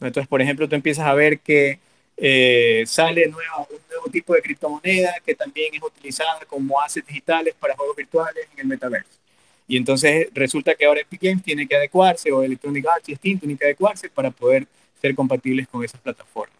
Entonces, 0.00 0.28
por 0.28 0.42
ejemplo, 0.42 0.68
tú 0.68 0.74
empiezas 0.74 1.06
a 1.06 1.14
ver 1.14 1.38
que 1.38 1.78
eh, 2.16 2.84
sale 2.86 3.26
nuevo, 3.26 3.68
un 3.70 3.78
nuevo 3.88 4.08
tipo 4.10 4.34
de 4.34 4.42
criptomoneda 4.42 5.14
que 5.24 5.34
también 5.34 5.74
es 5.74 5.82
utilizada 5.82 6.40
como 6.46 6.80
assets 6.80 7.06
digitales 7.06 7.54
para 7.58 7.74
juegos 7.74 7.96
virtuales 7.96 8.46
en 8.52 8.60
el 8.60 8.66
metaverso. 8.66 9.18
Y 9.66 9.76
entonces 9.76 10.28
resulta 10.34 10.74
que 10.74 10.84
ahora 10.84 11.00
Epic 11.00 11.22
Games 11.22 11.42
tiene 11.42 11.66
que 11.66 11.74
adecuarse, 11.74 12.30
o 12.30 12.42
Electronic 12.42 12.86
Arts 12.86 13.08
y 13.08 13.14
Steam 13.14 13.38
tienen 13.38 13.56
que 13.56 13.64
adecuarse 13.64 14.10
para 14.10 14.30
poder 14.30 14.66
ser 15.00 15.14
compatibles 15.14 15.66
con 15.68 15.82
esas 15.82 16.00
plataformas. 16.00 16.56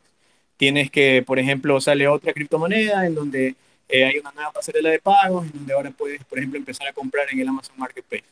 Tienes 0.56 0.90
que, 0.90 1.22
por 1.26 1.38
ejemplo, 1.38 1.80
sale 1.80 2.08
otra 2.08 2.32
criptomoneda 2.32 3.06
en 3.06 3.14
donde 3.14 3.54
eh, 3.88 4.04
hay 4.04 4.18
una 4.18 4.32
nueva 4.32 4.52
pasarela 4.52 4.90
de 4.90 4.98
pagos, 4.98 5.46
en 5.46 5.52
donde 5.52 5.72
ahora 5.72 5.90
puedes, 5.90 6.24
por 6.24 6.38
ejemplo, 6.38 6.58
empezar 6.58 6.88
a 6.88 6.92
comprar 6.92 7.26
en 7.32 7.40
el 7.40 7.48
Amazon 7.48 7.76
Marketplace. 7.78 8.24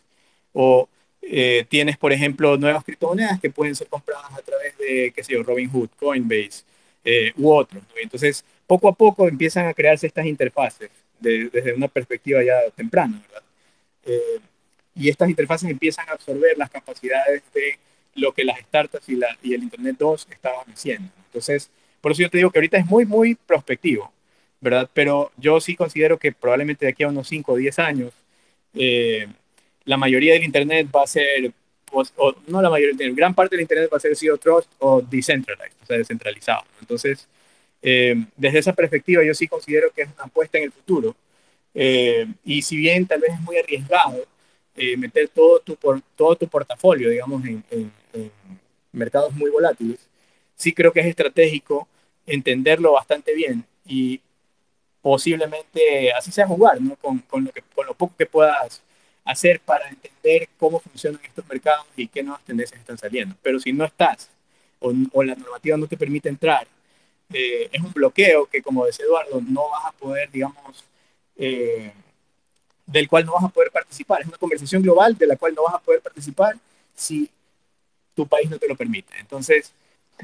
O 0.53 0.89
eh, 1.23 1.65
tienes, 1.69 1.97
por 1.97 2.13
ejemplo, 2.13 2.57
nuevas 2.57 2.85
criptomonedas 2.85 3.41
que 3.41 3.51
pueden 3.51 3.75
ser 3.77 3.87
compradas 3.87 4.33
a 4.33 4.43
través 4.43 4.77
de, 4.79 5.13
qué 5.15 5.23
sé 5.23 5.35
yo, 5.35 5.43
Robinhood, 5.43 5.91
Coinbase, 5.99 6.65
eh, 7.05 7.33
u 7.37 7.51
otros. 7.53 7.83
Entonces, 8.01 8.45
poco 8.67 8.89
a 8.89 8.93
poco 8.93 9.29
empiezan 9.29 9.67
a 9.67 9.75
crearse 9.75 10.07
estas 10.07 10.27
interfaces 10.27 10.91
desde 11.21 11.73
una 11.75 11.87
perspectiva 11.87 12.43
ya 12.43 12.59
temprana, 12.75 13.23
¿verdad? 13.29 13.43
Eh, 14.05 14.41
y 14.95 15.09
estas 15.09 15.29
interfaces 15.31 15.71
empiezan 15.71 16.09
a 16.09 16.13
absorber 16.13 16.59
las 16.59 16.69
capacidades 16.69 17.43
de 17.55 17.79
lo 18.15 18.33
que 18.33 18.45
las 18.45 18.59
startups 18.59 19.09
y, 19.09 19.17
la, 19.17 19.37
y 19.43 19.55
el 19.55 19.63
Internet 19.63 19.97
2 19.99 20.29
estaban 20.31 20.67
haciendo. 20.71 21.11
Entonces, 21.27 21.71
por 22.01 22.13
eso 22.13 22.23
yo 22.23 22.31
te 22.31 22.39
digo 22.39 22.51
que 22.51 22.59
ahorita 22.59 22.77
es 22.77 22.87
muy, 22.87 23.07
muy 23.07 23.37
prospectivo, 23.37 24.12
¿verdad? 24.63 24.89
Pero 24.95 25.33
yo 25.37 25.61
sí 25.61 25.77
considero 25.77 26.19
que 26.19 26.33
probablemente 26.33 26.87
de 26.87 26.93
aquí 26.93 27.03
a 27.03 27.09
unos 27.09 27.29
5 27.29 27.53
o 27.53 27.57
10 27.57 27.79
años, 27.81 28.13
eh, 28.75 29.27
la 29.85 29.97
mayoría 29.99 30.35
del 30.35 30.45
Internet 30.45 30.89
va 30.95 31.03
a 31.03 31.07
ser, 31.07 31.53
o, 31.91 32.35
no 32.47 32.63
la 32.63 32.71
mayoría, 32.71 32.95
gran 33.13 33.35
parte 33.35 33.57
del 33.57 33.63
Internet 33.63 33.91
va 33.93 33.97
a 33.97 34.01
ser 34.01 34.17
Zero 34.17 34.39
Trust 34.39 34.71
o 34.79 35.03
Decentralized, 35.03 35.77
o 35.83 35.87
sea, 35.87 35.99
descentralizado. 35.99 36.63
Entonces, 36.81 37.29
eh, 37.83 38.15
desde 38.37 38.61
esa 38.61 38.73
perspectiva 38.73 39.25
yo 39.25 39.35
sí 39.35 39.49
considero 39.49 39.91
que 39.91 40.03
es 40.03 40.09
una 40.15 40.25
apuesta 40.25 40.59
en 40.59 40.65
el 40.65 40.73
futuro. 40.73 41.17
Eh, 41.75 42.27
y 42.45 42.63
si 42.63 42.77
bien 42.77 43.07
tal 43.07 43.21
vez 43.21 43.33
es 43.33 43.41
muy 43.41 43.57
arriesgado 43.57 44.25
eh, 44.77 44.97
meter 44.97 45.29
todo 45.29 45.59
tu, 45.59 45.75
por, 45.75 46.01
todo 46.17 46.37
tu 46.37 46.47
portafolio, 46.47 47.11
digamos, 47.11 47.45
en, 47.45 47.65
en, 47.71 47.91
mercados 48.93 49.33
muy 49.35 49.51
volátiles, 49.51 49.99
sí 50.55 50.73
creo 50.73 50.93
que 50.93 51.01
es 51.01 51.07
estratégico 51.07 51.89
entenderlo 52.27 52.93
bastante 52.93 53.35
bien 53.35 53.65
y 53.87 54.21
posiblemente 55.03 56.13
así 56.13 56.31
sea 56.33 56.47
jugar, 56.47 56.81
¿no? 56.81 56.97
Con, 56.97 57.19
con, 57.21 57.45
lo, 57.45 57.53
que, 57.53 57.63
con 57.75 57.87
lo 57.87 57.95
poco 57.95 58.15
que 58.17 58.27
puedas 58.27 58.83
hacer 59.25 59.61
para 59.61 59.89
entender 59.89 60.49
cómo 60.59 60.81
funcionan 60.81 61.21
estos 61.25 61.47
mercados 61.49 61.87
y 61.97 62.09
qué 62.09 62.23
nuevas 62.23 62.43
tendencias 62.45 62.81
están 62.81 62.99
saliendo. 62.99 63.35
Pero 63.43 63.61
si 63.61 63.73
no 63.73 63.85
estás 63.85 64.31
o, 64.81 64.93
o 65.13 65.23
la 65.23 65.35
normativa 65.35 65.77
no 65.77 65.87
te 65.87 65.97
permite 65.97 66.29
entrar, 66.29 66.67
eh, 67.33 67.69
es 67.73 67.83
un 67.83 67.93
bloqueo 67.93 68.47
que, 68.47 68.63
como 68.63 68.85
decía 68.87 69.05
Eduardo, 69.07 69.41
no 69.41 69.69
vas 69.71 69.87
a 69.87 69.93
poder, 69.93 70.31
digamos, 70.31 70.85
eh, 71.37 71.93
del 72.87 73.09
cual 73.09 73.25
no 73.25 73.33
vas 73.35 73.45
a 73.45 73.49
poder 73.49 73.71
participar. 73.71 74.21
Es 74.23 74.29
una 74.29 74.39
conversación 74.39 74.83
global 74.83 75.17
de 75.17 75.27
la 75.27 75.37
cual 75.37 75.55
no 75.55 75.65
vas 75.65 75.75
a 75.75 75.79
poder 75.79 76.01
participar 76.01 76.57
si 76.95 77.31
tu 78.15 78.27
país 78.27 78.51
no 78.51 78.59
te 78.59 78.69
lo 78.69 78.77
permite. 78.77 79.15
Entonces, 79.19 79.73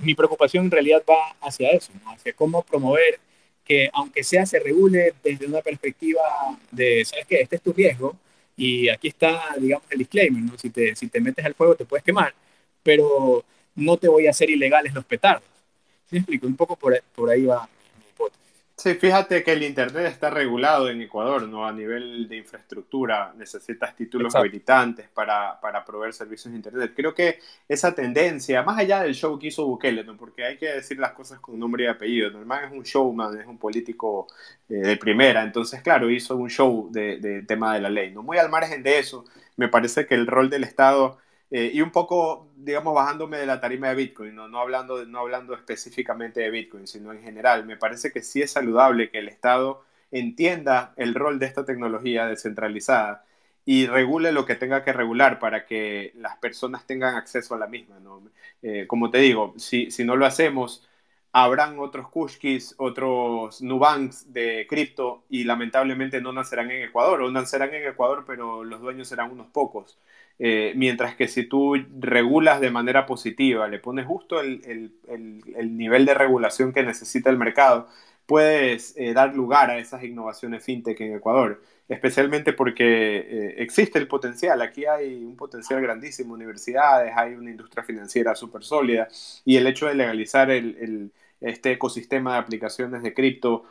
mi 0.03 0.15
preocupación 0.15 0.67
en 0.67 0.71
realidad 0.71 1.03
va 1.09 1.35
hacia 1.41 1.71
eso, 1.71 1.93
hacia 2.07 2.33
cómo 2.35 2.63
promover 2.63 3.21
que, 3.69 3.91
aunque 3.93 4.25
sea, 4.25 4.47
se 4.47 4.59
regule 4.59 5.15
desde 5.23 5.47
una 5.47 5.61
perspectiva 5.61 6.23
de, 6.71 7.05
¿sabes 7.05 7.27
qué? 7.27 7.43
Este 7.43 7.57
es 7.57 7.63
tu 7.63 7.73
riesgo, 7.73 8.17
y 8.57 8.89
aquí 8.89 9.09
está, 9.09 9.55
digamos, 9.59 9.87
el 9.91 9.99
disclaimer, 9.99 10.43
¿no? 10.43 10.59
Si 10.59 10.71
te, 10.71 10.97
si 10.97 11.09
te 11.09 11.21
metes 11.21 11.45
al 11.45 11.55
fuego 11.55 11.77
te 11.77 11.85
puedes 11.85 12.03
quemar, 12.03 12.35
pero 12.83 13.45
no 13.77 13.97
te 13.97 14.09
voy 14.09 14.27
a 14.27 14.31
hacer 14.31 14.51
ilegales 14.51 14.93
los 14.95 15.05
petardos. 15.05 15.49
¿Sí 16.11 16.17
explico? 16.17 16.47
Un 16.47 16.57
poco 16.57 16.75
por, 16.75 17.01
por 17.15 17.31
ahí 17.31 17.45
va 17.45 17.69
Sí, 18.79 18.95
fíjate 18.95 19.43
que 19.43 19.55
el 19.55 19.65
Internet 19.65 20.07
está 20.07 20.31
regulado 20.31 20.89
en 20.89 21.03
Ecuador, 21.03 21.49
¿no? 21.49 21.67
A 21.67 21.73
nivel 21.73 22.29
de 22.29 22.37
infraestructura, 22.37 23.35
necesitas 23.37 23.97
títulos 23.97 24.37
habilitantes 24.37 25.09
para, 25.09 25.59
para, 25.61 25.85
proveer 25.85 26.13
servicios 26.13 26.53
de 26.53 26.59
Internet. 26.59 26.93
Creo 26.95 27.13
que 27.13 27.41
esa 27.69 27.93
tendencia, 27.93 28.63
más 28.63 28.79
allá 28.79 29.03
del 29.03 29.17
show 29.17 29.37
que 29.37 29.49
hizo 29.49 29.67
Bukele, 29.67 30.05
¿no? 30.05 30.17
Porque 30.17 30.45
hay 30.45 30.59
que 30.59 30.69
decir 30.69 30.97
las 31.01 31.11
cosas 31.11 31.41
con 31.41 31.59
nombre 31.59 31.85
y 31.85 31.87
apellido. 31.89 32.31
Normal 32.31 32.67
es 32.67 32.71
un 32.71 32.85
showman, 32.85 33.41
es 33.41 33.49
un 33.49 33.59
político 33.59 34.29
eh, 34.69 34.75
de 34.75 34.97
primera, 34.97 35.43
entonces, 35.43 35.83
claro, 35.83 36.09
hizo 36.09 36.37
un 36.37 36.49
show 36.49 36.89
de, 36.93 37.19
de 37.19 37.43
tema 37.43 37.75
de 37.75 37.81
la 37.81 37.91
ley, 37.91 38.13
¿no? 38.13 38.23
Muy 38.23 38.39
al 38.39 38.49
margen 38.49 38.85
de 38.85 39.01
eso, 39.01 39.25
me 39.57 39.67
parece 39.67 40.07
que 40.07 40.15
el 40.15 40.29
rol 40.29 40.51
del 40.51 40.63
Estado 40.63 41.19
eh, 41.51 41.71
y 41.73 41.81
un 41.81 41.91
poco, 41.91 42.51
digamos, 42.57 42.95
bajándome 42.95 43.39
de 43.39 43.47
la 43.47 43.61
tarima 43.61 43.89
de 43.89 43.95
Bitcoin, 43.95 44.35
¿no? 44.35 44.49
No, 44.49 44.61
hablando, 44.61 45.05
no 45.07 45.21
hablando 45.21 45.55
específicamente 45.55 46.41
de 46.41 46.51
Bitcoin, 46.51 46.87
sino 46.87 47.13
en 47.13 47.23
general, 47.23 47.65
me 47.65 47.77
parece 47.77 48.13
que 48.13 48.23
sí 48.23 48.43
es 48.43 48.53
saludable 48.53 49.11
que 49.11 49.19
el 49.19 49.29
Estado 49.29 49.83
entienda 50.11 50.93
el 50.97 51.15
rol 51.15 51.39
de 51.39 51.47
esta 51.47 51.65
tecnología 51.65 52.27
descentralizada 52.27 53.25
y 53.65 53.87
regule 53.87 54.33
lo 54.33 54.47
que 54.47 54.55
tenga 54.57 54.83
que 54.85 54.93
regular 54.93 55.39
para 55.39 55.67
que 55.67 56.13
las 56.17 56.37
personas 56.39 56.87
tengan 56.87 57.17
acceso 57.17 57.55
a 57.55 57.59
la 57.59 57.67
misma. 57.67 57.99
¿no? 58.01 58.23
Eh, 58.63 58.87
como 58.87 59.11
te 59.11 59.19
digo, 59.19 59.55
si, 59.59 59.91
si 59.91 60.05
no 60.05 60.17
lo 60.17 60.27
hacemos, 60.27 60.89
habrán 61.33 61.79
otros 61.79 62.09
Kushkis, 62.09 62.75
otros 62.79 63.61
Nubanks 63.63 64.33
de 64.33 64.67
cripto 64.69 65.25
y 65.29 65.45
lamentablemente 65.45 66.21
no 66.21 66.33
nacerán 66.33 66.71
en 66.71 66.83
Ecuador 66.83 67.23
o 67.23 67.31
nacerán 67.31 67.75
en 67.75 67.87
Ecuador 67.87 68.25
pero 68.27 68.65
los 68.65 68.81
dueños 68.81 69.09
serán 69.09 69.31
unos 69.31 69.49
pocos. 69.49 69.99
Eh, 70.39 70.73
mientras 70.77 71.17
que 71.17 71.27
si 71.27 71.45
tú 71.45 71.75
regulas 71.99 72.61
de 72.61 72.71
manera 72.71 73.07
positiva, 73.07 73.67
le 73.69 73.81
pones 73.81 74.07
justo 74.07 74.41
el, 74.41 74.93
nivel 75.77 76.07
de 76.07 76.15
regulación 76.15 76.73
que 76.73 76.83
necesita 76.85 77.31
el 77.31 77.39
mercado, 77.39 77.89
puedes 78.27 78.95
eh, 78.97 79.13
dar 79.15 79.35
lugar 79.35 79.71
a 79.71 79.79
esas 79.79 80.05
innovaciones 80.05 80.63
fintech 80.65 81.01
en 81.01 81.15
Ecuador, 81.17 81.63
especialmente 81.89 82.53
porque 82.53 83.17
eh, 83.19 83.55
existe 83.59 83.99
el 83.99 84.07
potencial. 84.07 84.63
Aquí 84.63 84.85
hay 84.87 85.25
un 85.25 85.37
potencial 85.37 85.81
grandísimo, 85.81 86.35
universidades, 86.35 87.13
hay 87.17 87.35
una 87.35 87.51
industria 87.51 87.83
financiera 87.83 88.35
súper 88.35 88.63
sólida 88.63 89.09
y 89.45 89.57
el 89.57 89.67
hecho 89.67 89.87
de 89.87 89.95
legalizar 89.95 90.51
este 91.41 91.73
ecosistema 91.73 92.35
de 92.35 92.39
aplicaciones 92.39 93.03
de 93.03 93.15
cripto 93.15 93.65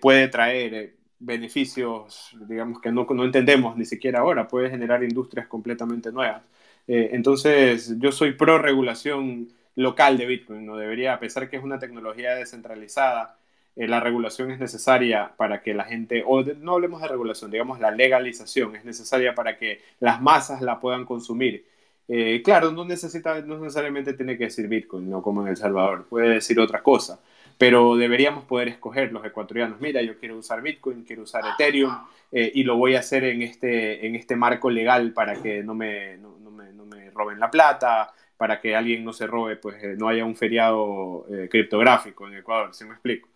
puede 0.00 0.28
traer 0.28 0.97
beneficios, 1.20 2.36
digamos, 2.48 2.80
que 2.80 2.92
no, 2.92 3.06
no 3.10 3.24
entendemos 3.24 3.76
ni 3.76 3.84
siquiera 3.84 4.20
ahora, 4.20 4.48
puede 4.48 4.70
generar 4.70 5.02
industrias 5.02 5.46
completamente 5.48 6.12
nuevas. 6.12 6.42
Eh, 6.86 7.10
entonces, 7.12 7.98
yo 7.98 8.12
soy 8.12 8.32
pro 8.32 8.58
regulación 8.58 9.48
local 9.74 10.18
de 10.18 10.26
Bitcoin, 10.26 10.66
¿no? 10.66 10.76
Debería, 10.76 11.14
a 11.14 11.20
pesar 11.20 11.48
que 11.48 11.56
es 11.56 11.62
una 11.62 11.78
tecnología 11.78 12.34
descentralizada, 12.34 13.38
eh, 13.76 13.86
la 13.86 14.00
regulación 14.00 14.50
es 14.50 14.58
necesaria 14.58 15.32
para 15.36 15.62
que 15.62 15.72
la 15.72 15.84
gente, 15.84 16.24
o 16.26 16.42
no 16.42 16.74
hablemos 16.74 17.00
de 17.00 17.08
regulación, 17.08 17.50
digamos 17.50 17.78
la 17.78 17.92
legalización 17.92 18.74
es 18.74 18.84
necesaria 18.84 19.34
para 19.36 19.56
que 19.56 19.80
las 20.00 20.20
masas 20.20 20.62
la 20.62 20.80
puedan 20.80 21.04
consumir. 21.04 21.64
Eh, 22.08 22.42
claro, 22.42 22.72
no, 22.72 22.84
necesita, 22.84 23.40
no 23.42 23.58
necesariamente 23.58 24.14
tiene 24.14 24.36
que 24.36 24.44
decir 24.44 24.66
Bitcoin, 24.66 25.08
no 25.08 25.22
como 25.22 25.42
en 25.42 25.48
El 25.48 25.56
Salvador, 25.56 26.06
puede 26.08 26.30
decir 26.30 26.58
otra 26.58 26.82
cosa, 26.82 27.20
pero 27.58 27.96
deberíamos 27.96 28.44
poder 28.44 28.68
escoger 28.68 29.12
los 29.12 29.24
ecuatorianos, 29.24 29.80
mira, 29.80 30.00
yo 30.02 30.18
quiero 30.18 30.36
usar 30.38 30.62
Bitcoin, 30.62 31.04
quiero 31.04 31.22
usar 31.22 31.42
Ethereum 31.54 31.92
eh, 32.32 32.50
y 32.54 32.62
lo 32.62 32.76
voy 32.76 32.94
a 32.94 33.00
hacer 33.00 33.24
en 33.24 33.42
este, 33.42 34.06
en 34.06 34.14
este 34.14 34.36
marco 34.36 34.70
legal 34.70 35.12
para 35.12 35.34
que 35.42 35.62
no 35.62 35.74
me, 35.74 36.16
no, 36.18 36.50
me, 36.50 36.72
no 36.72 36.86
me 36.86 37.10
roben 37.10 37.40
la 37.40 37.50
plata, 37.50 38.12
para 38.36 38.60
que 38.60 38.76
alguien 38.76 39.04
no 39.04 39.12
se 39.12 39.26
robe, 39.26 39.56
pues 39.56 39.76
no 39.98 40.08
haya 40.08 40.24
un 40.24 40.36
feriado 40.36 41.26
criptográfico 41.50 42.28
en 42.28 42.34
Ecuador, 42.34 42.72
¿sí 42.72 42.84
me 42.84 42.92
explico? 42.92 43.28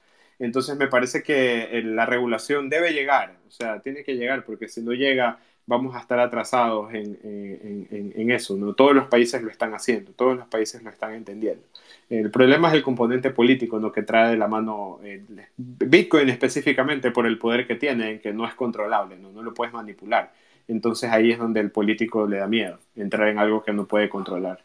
Entonces 0.42 0.76
me 0.76 0.88
parece 0.88 1.22
que 1.22 1.68
eh, 1.70 1.82
la 1.84 2.04
regulación 2.04 2.68
debe 2.68 2.92
llegar, 2.92 3.36
o 3.46 3.50
sea, 3.52 3.80
tiene 3.80 4.02
que 4.02 4.16
llegar, 4.16 4.44
porque 4.44 4.68
si 4.68 4.82
no 4.82 4.92
llega 4.92 5.38
vamos 5.66 5.94
a 5.94 6.00
estar 6.00 6.18
atrasados 6.18 6.92
en, 6.92 8.30
eso. 8.32 8.56
¿no? 8.56 8.74
Todos 8.74 8.92
los 8.92 9.06
países 9.06 9.40
lo 9.40 9.50
están 9.50 9.72
haciendo, 9.74 10.10
todos 10.12 10.36
los 10.36 10.48
países 10.48 10.82
lo 10.82 10.90
están 10.90 11.14
entendiendo. 11.14 11.64
El 12.12 12.30
problema 12.30 12.68
es 12.68 12.74
el 12.74 12.82
componente 12.82 13.30
político 13.30 13.80
¿no? 13.80 13.90
que 13.90 14.02
trae 14.02 14.32
de 14.32 14.36
la 14.36 14.46
mano 14.46 15.00
eh, 15.02 15.24
Bitcoin 15.56 16.28
específicamente 16.28 17.10
por 17.10 17.24
el 17.26 17.38
poder 17.38 17.66
que 17.66 17.76
tiene, 17.76 18.20
que 18.20 18.34
no 18.34 18.46
es 18.46 18.52
controlable, 18.52 19.16
¿no? 19.16 19.32
no 19.32 19.42
lo 19.42 19.54
puedes 19.54 19.72
manipular. 19.72 20.30
Entonces 20.68 21.10
ahí 21.10 21.30
es 21.30 21.38
donde 21.38 21.60
el 21.60 21.70
político 21.70 22.26
le 22.26 22.36
da 22.36 22.46
miedo, 22.46 22.78
entrar 22.96 23.28
en 23.28 23.38
algo 23.38 23.62
que 23.62 23.72
no 23.72 23.86
puede 23.86 24.10
controlar. 24.10 24.62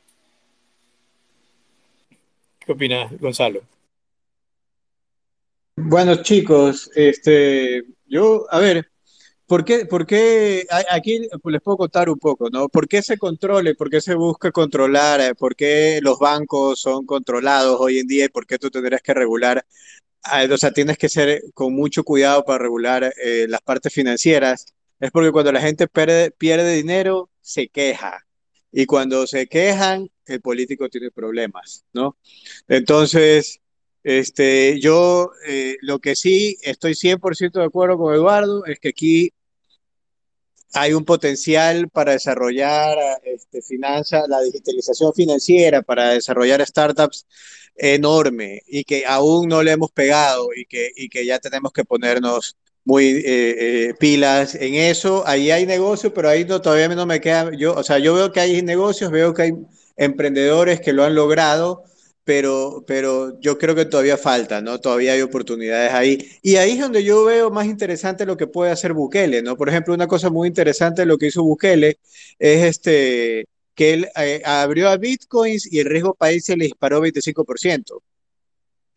¿Qué 2.60 2.74
opinas, 2.74 3.18
Gonzalo? 3.18 3.62
Bueno, 5.78 6.22
chicos, 6.24 6.92
este, 6.96 7.86
yo, 8.08 8.46
a 8.50 8.60
ver, 8.60 8.90
¿por 9.48 9.66
qué, 9.66 9.86
por 9.86 10.06
qué, 10.06 10.68
aquí 10.92 11.22
les 11.46 11.62
puedo 11.62 11.78
contar 11.78 12.10
un 12.10 12.20
poco, 12.20 12.50
¿no? 12.50 12.70
¿Por 12.70 12.88
qué 12.88 13.02
se 13.02 13.18
controle? 13.18 13.76
¿Por 13.76 13.90
qué 13.90 14.02
se 14.02 14.14
busca 14.14 14.52
controlar? 14.52 15.22
Eh, 15.22 15.36
¿Por 15.36 15.56
qué 15.56 16.00
los 16.04 16.20
bancos 16.20 16.82
son 16.82 17.06
controlados 17.06 17.78
hoy 17.80 18.00
en 18.00 18.08
día 18.08 18.26
y 18.26 18.30
por 18.30 18.46
qué 18.46 18.60
tú 18.60 18.70
tendrías 18.70 19.02
que 19.02 19.14
regular? 19.14 19.66
Ah, 20.24 20.46
o 20.52 20.58
sea, 20.58 20.72
tienes 20.72 20.98
que 20.98 21.10
ser 21.10 21.42
con 21.54 21.74
mucho 21.74 22.04
cuidado 22.04 22.44
para 22.44 22.60
regular 22.60 23.14
eh, 23.24 23.46
las 23.50 23.62
partes 23.62 23.94
financieras. 23.94 24.66
Es 25.00 25.12
porque 25.12 25.32
cuando 25.32 25.52
la 25.52 25.62
gente 25.62 25.88
pierde, 25.88 26.74
dinero, 26.76 27.30
se 27.42 27.70
queja. 27.70 28.26
Y 28.72 28.86
cuando 28.86 29.26
se 29.28 29.48
quejan, 29.48 30.10
el 30.26 30.42
político 30.42 30.90
tiene 30.90 31.12
problemas, 31.12 31.86
¿no? 31.94 32.18
Entonces, 32.68 33.62
este, 34.04 34.80
yo 34.82 35.32
eh, 35.48 35.78
lo 35.82 36.00
que 36.00 36.16
sí 36.16 36.58
estoy 36.62 36.96
100% 36.96 37.60
de 37.60 37.66
acuerdo 37.66 37.98
con 37.98 38.14
Eduardo 38.14 38.66
es 38.66 38.80
que 38.80 38.90
aquí 38.90 39.34
hay 40.74 40.94
un 40.94 41.06
potencial 41.06 41.90
para 41.90 42.14
desarrollar 42.14 42.98
este, 43.24 43.62
finanzas, 43.62 44.28
la 44.28 44.42
digitalización 44.42 45.14
financiera, 45.14 45.82
para 45.82 46.12
desarrollar 46.12 46.66
startups 46.66 47.26
enorme 47.76 48.64
y 48.68 48.84
que 48.84 49.06
aún 49.06 49.48
no 49.48 49.62
le 49.64 49.72
hemos 49.72 49.92
pegado 49.92 50.50
y 50.56 50.66
que, 50.66 50.92
y 50.96 51.10
que 51.10 51.26
ya 51.26 51.40
tenemos 51.40 51.72
que 51.72 51.86
ponernos 51.86 52.58
muy 52.84 53.06
eh, 53.06 53.90
eh, 53.90 53.94
pilas 54.00 54.56
en 54.56 54.76
eso. 54.76 55.24
Ahí 55.28 55.52
hay 55.52 55.66
negocio, 55.66 56.14
pero 56.14 56.30
ahí 56.30 56.46
no, 56.46 56.62
todavía 56.62 56.88
no 56.90 57.06
me 57.06 57.22
queda, 57.22 57.52
yo, 57.56 57.76
o 57.76 57.84
sea, 57.84 58.00
yo 58.00 58.14
veo 58.14 58.32
que 58.32 58.40
hay 58.40 58.62
negocios, 58.62 59.12
veo 59.12 59.34
que 59.34 59.42
hay 59.44 59.52
emprendedores 59.98 60.80
que 60.80 60.94
lo 60.94 61.04
han 61.04 61.16
logrado 61.16 61.84
pero, 62.28 62.84
pero 62.86 63.40
yo 63.40 63.58
creo 63.58 63.74
que 63.74 63.86
todavía 63.86 64.18
falta, 64.18 64.60
¿no? 64.60 64.82
Todavía 64.82 65.14
hay 65.14 65.22
oportunidades 65.22 65.94
ahí. 65.94 66.30
Y 66.42 66.58
ahí 66.58 66.72
es 66.72 66.80
donde 66.82 67.02
yo 67.02 67.24
veo 67.24 67.50
más 67.52 67.68
interesante 67.68 68.26
lo 68.26 68.36
que 68.36 68.48
puede 68.48 68.70
hacer 68.70 68.92
Bukele, 68.92 69.42
¿no? 69.42 69.56
Por 69.56 69.70
ejemplo, 69.70 69.94
una 69.94 70.08
cosa 70.08 70.30
muy 70.30 70.50
interesante 70.50 71.04
de 71.04 71.06
lo 71.06 71.18
que 71.18 71.28
hizo 71.28 71.42
Bukele 71.42 72.00
es 72.38 72.64
este, 72.66 73.48
que 73.74 73.94
él 73.94 74.10
eh, 74.18 74.42
abrió 74.44 74.90
a 74.90 74.98
bitcoins 74.98 75.72
y 75.72 75.80
el 75.80 75.86
riesgo 75.86 76.16
país 76.16 76.44
se 76.44 76.58
le 76.58 76.66
disparó 76.66 77.00
25%. 77.00 78.02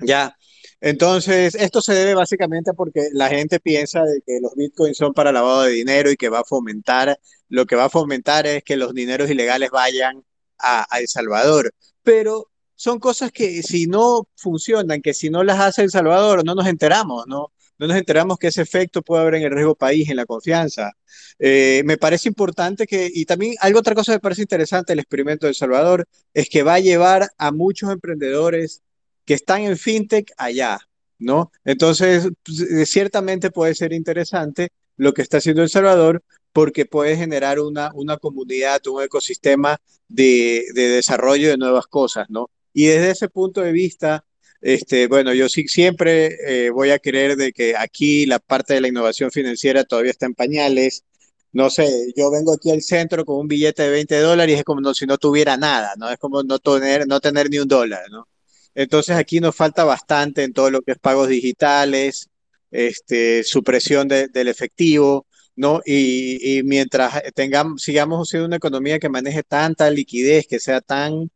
Ya. 0.01 0.37
Entonces, 0.81 1.55
esto 1.55 1.81
se 1.83 1.95
debe 1.95 2.15
básicamente 2.15 2.73
porque 2.75 3.11
la 3.13 3.29
gente 3.29 3.61
piensa 3.61 4.03
de 4.03 4.23
que 4.27 4.41
los 4.43 4.57
bitcoins 4.57 4.97
son 4.97 5.15
para 5.15 5.31
lavado 5.31 5.63
de 5.63 5.71
dinero 5.71 6.11
y 6.11 6.17
que 6.17 6.31
va 6.31 6.41
a 6.41 6.45
fomentar, 6.45 7.17
lo 7.49 7.65
que 7.65 7.77
va 7.77 7.85
a 7.85 7.91
fomentar 7.91 8.49
es 8.49 8.65
que 8.65 8.77
los 8.77 8.93
dineros 8.93 9.31
ilegales 9.31 9.71
vayan 9.71 10.25
a, 10.59 10.85
a 10.91 10.99
El 10.99 11.07
Salvador. 11.07 11.73
Pero 12.03 12.50
son 12.81 12.99
cosas 12.99 13.31
que 13.31 13.63
si 13.63 13.87
no 13.87 14.27
funcionan, 14.37 15.03
que 15.03 15.13
si 15.13 15.29
no 15.29 15.45
las 15.45 15.61
hace 15.61 15.83
El 15.83 15.91
Salvador, 15.91 16.47
no 16.47 16.55
nos 16.55 16.67
enteramos, 16.67 17.27
¿no? 17.27 17.53
No 17.77 17.87
nos 17.87 17.95
enteramos 17.99 18.39
que 18.39 18.47
ese 18.47 18.63
efecto 18.63 19.03
puede 19.03 19.21
haber 19.21 19.35
en 19.35 19.43
el 19.43 19.51
riesgo 19.51 19.75
país, 19.75 20.09
en 20.09 20.17
la 20.17 20.25
confianza. 20.25 20.93
Eh, 21.39 21.83
me 21.85 21.99
parece 21.99 22.31
importante 22.31 22.87
que, 22.87 23.11
y 23.13 23.27
también 23.27 23.55
algo 23.61 23.81
otra 23.81 23.95
cosa 23.95 24.13
que 24.13 24.17
me 24.17 24.21
parece 24.21 24.41
interesante 24.41 24.95
el 24.95 24.99
experimento 24.99 25.45
de 25.45 25.51
El 25.51 25.57
Salvador, 25.57 26.09
es 26.33 26.49
que 26.49 26.63
va 26.63 26.73
a 26.73 26.81
llevar 26.81 27.29
a 27.37 27.53
muchos 27.53 27.91
emprendedores 27.91 28.81
que 29.27 29.35
están 29.35 29.61
en 29.61 29.77
fintech 29.77 30.33
allá, 30.39 30.79
¿no? 31.19 31.53
Entonces, 31.67 32.31
pues, 32.43 32.89
ciertamente 32.89 33.51
puede 33.51 33.75
ser 33.75 33.93
interesante 33.93 34.71
lo 34.97 35.13
que 35.13 35.21
está 35.21 35.37
haciendo 35.37 35.63
El 35.63 35.69
Salvador, 35.69 36.23
porque 36.55 36.87
puede 36.87 37.15
generar 37.15 37.61
una, 37.61 37.91
una 37.93 38.17
comunidad, 38.17 38.87
un 38.87 39.03
ecosistema 39.03 39.77
de, 40.09 40.65
de 40.73 40.89
desarrollo 40.89 41.51
de 41.51 41.59
nuevas 41.59 41.87
cosas, 41.87 42.25
¿no? 42.31 42.49
Y 42.73 42.87
desde 42.87 43.11
ese 43.11 43.29
punto 43.29 43.61
de 43.61 43.73
vista, 43.73 44.25
este, 44.61 45.07
bueno, 45.07 45.33
yo 45.33 45.49
siempre 45.49 46.67
eh, 46.67 46.71
voy 46.71 46.91
a 46.91 46.99
creer 46.99 47.37
de 47.37 47.53
que 47.53 47.77
aquí 47.77 48.27
la 48.27 48.39
parte 48.39 48.75
de 48.75 48.81
la 48.83 48.89
innovación 48.89 49.31
financiera 49.31 49.85
todavía 49.85 50.11
está 50.11 50.27
en 50.27 50.35
pañales. 50.35 51.05
No 51.53 51.71
sé, 51.71 52.13
yo 52.17 52.31
vengo 52.31 52.53
aquí 52.55 52.71
al 52.71 52.83
centro 52.83 53.25
con 53.25 53.41
un 53.41 53.49
billete 53.49 53.83
de 53.83 53.91
20 53.91 54.19
dólares 54.21 54.57
y 54.57 54.59
es 54.59 54.65
como 54.65 54.95
si 54.95 55.07
no 55.07 55.19
tuviera 55.19 55.57
nada, 55.57 55.95
¿no? 55.99 56.11
Es 56.11 56.19
como 56.19 56.43
no 56.43 56.59
tener, 56.59 57.07
no 57.09 57.21
tener 57.21 57.51
ni 57.51 57.59
un 57.59 57.69
dólar, 57.69 58.03
¿no? 58.11 58.29
Entonces 58.75 59.17
aquí 59.17 59.41
nos 59.41 59.57
falta 59.57 59.85
bastante 59.85 60.45
en 60.45 60.53
todo 60.53 60.71
lo 60.71 60.83
que 60.83 60.93
es 60.93 60.99
pagos 60.99 61.29
digitales, 61.29 62.29
este, 62.71 63.43
supresión 63.45 64.09
del 64.09 64.49
efectivo, 64.49 65.27
¿no? 65.57 65.81
Y, 65.85 66.59
y 66.59 66.63
mientras 66.63 67.23
tengamos, 67.35 67.83
sigamos 67.83 68.29
siendo 68.29 68.47
una 68.47 68.57
economía 68.57 68.99
que 68.99 69.09
maneje 69.09 69.43
tanta 69.43 69.91
liquidez, 69.91 70.47
que 70.47 70.61
sea 70.61 70.81
tan 70.81 71.31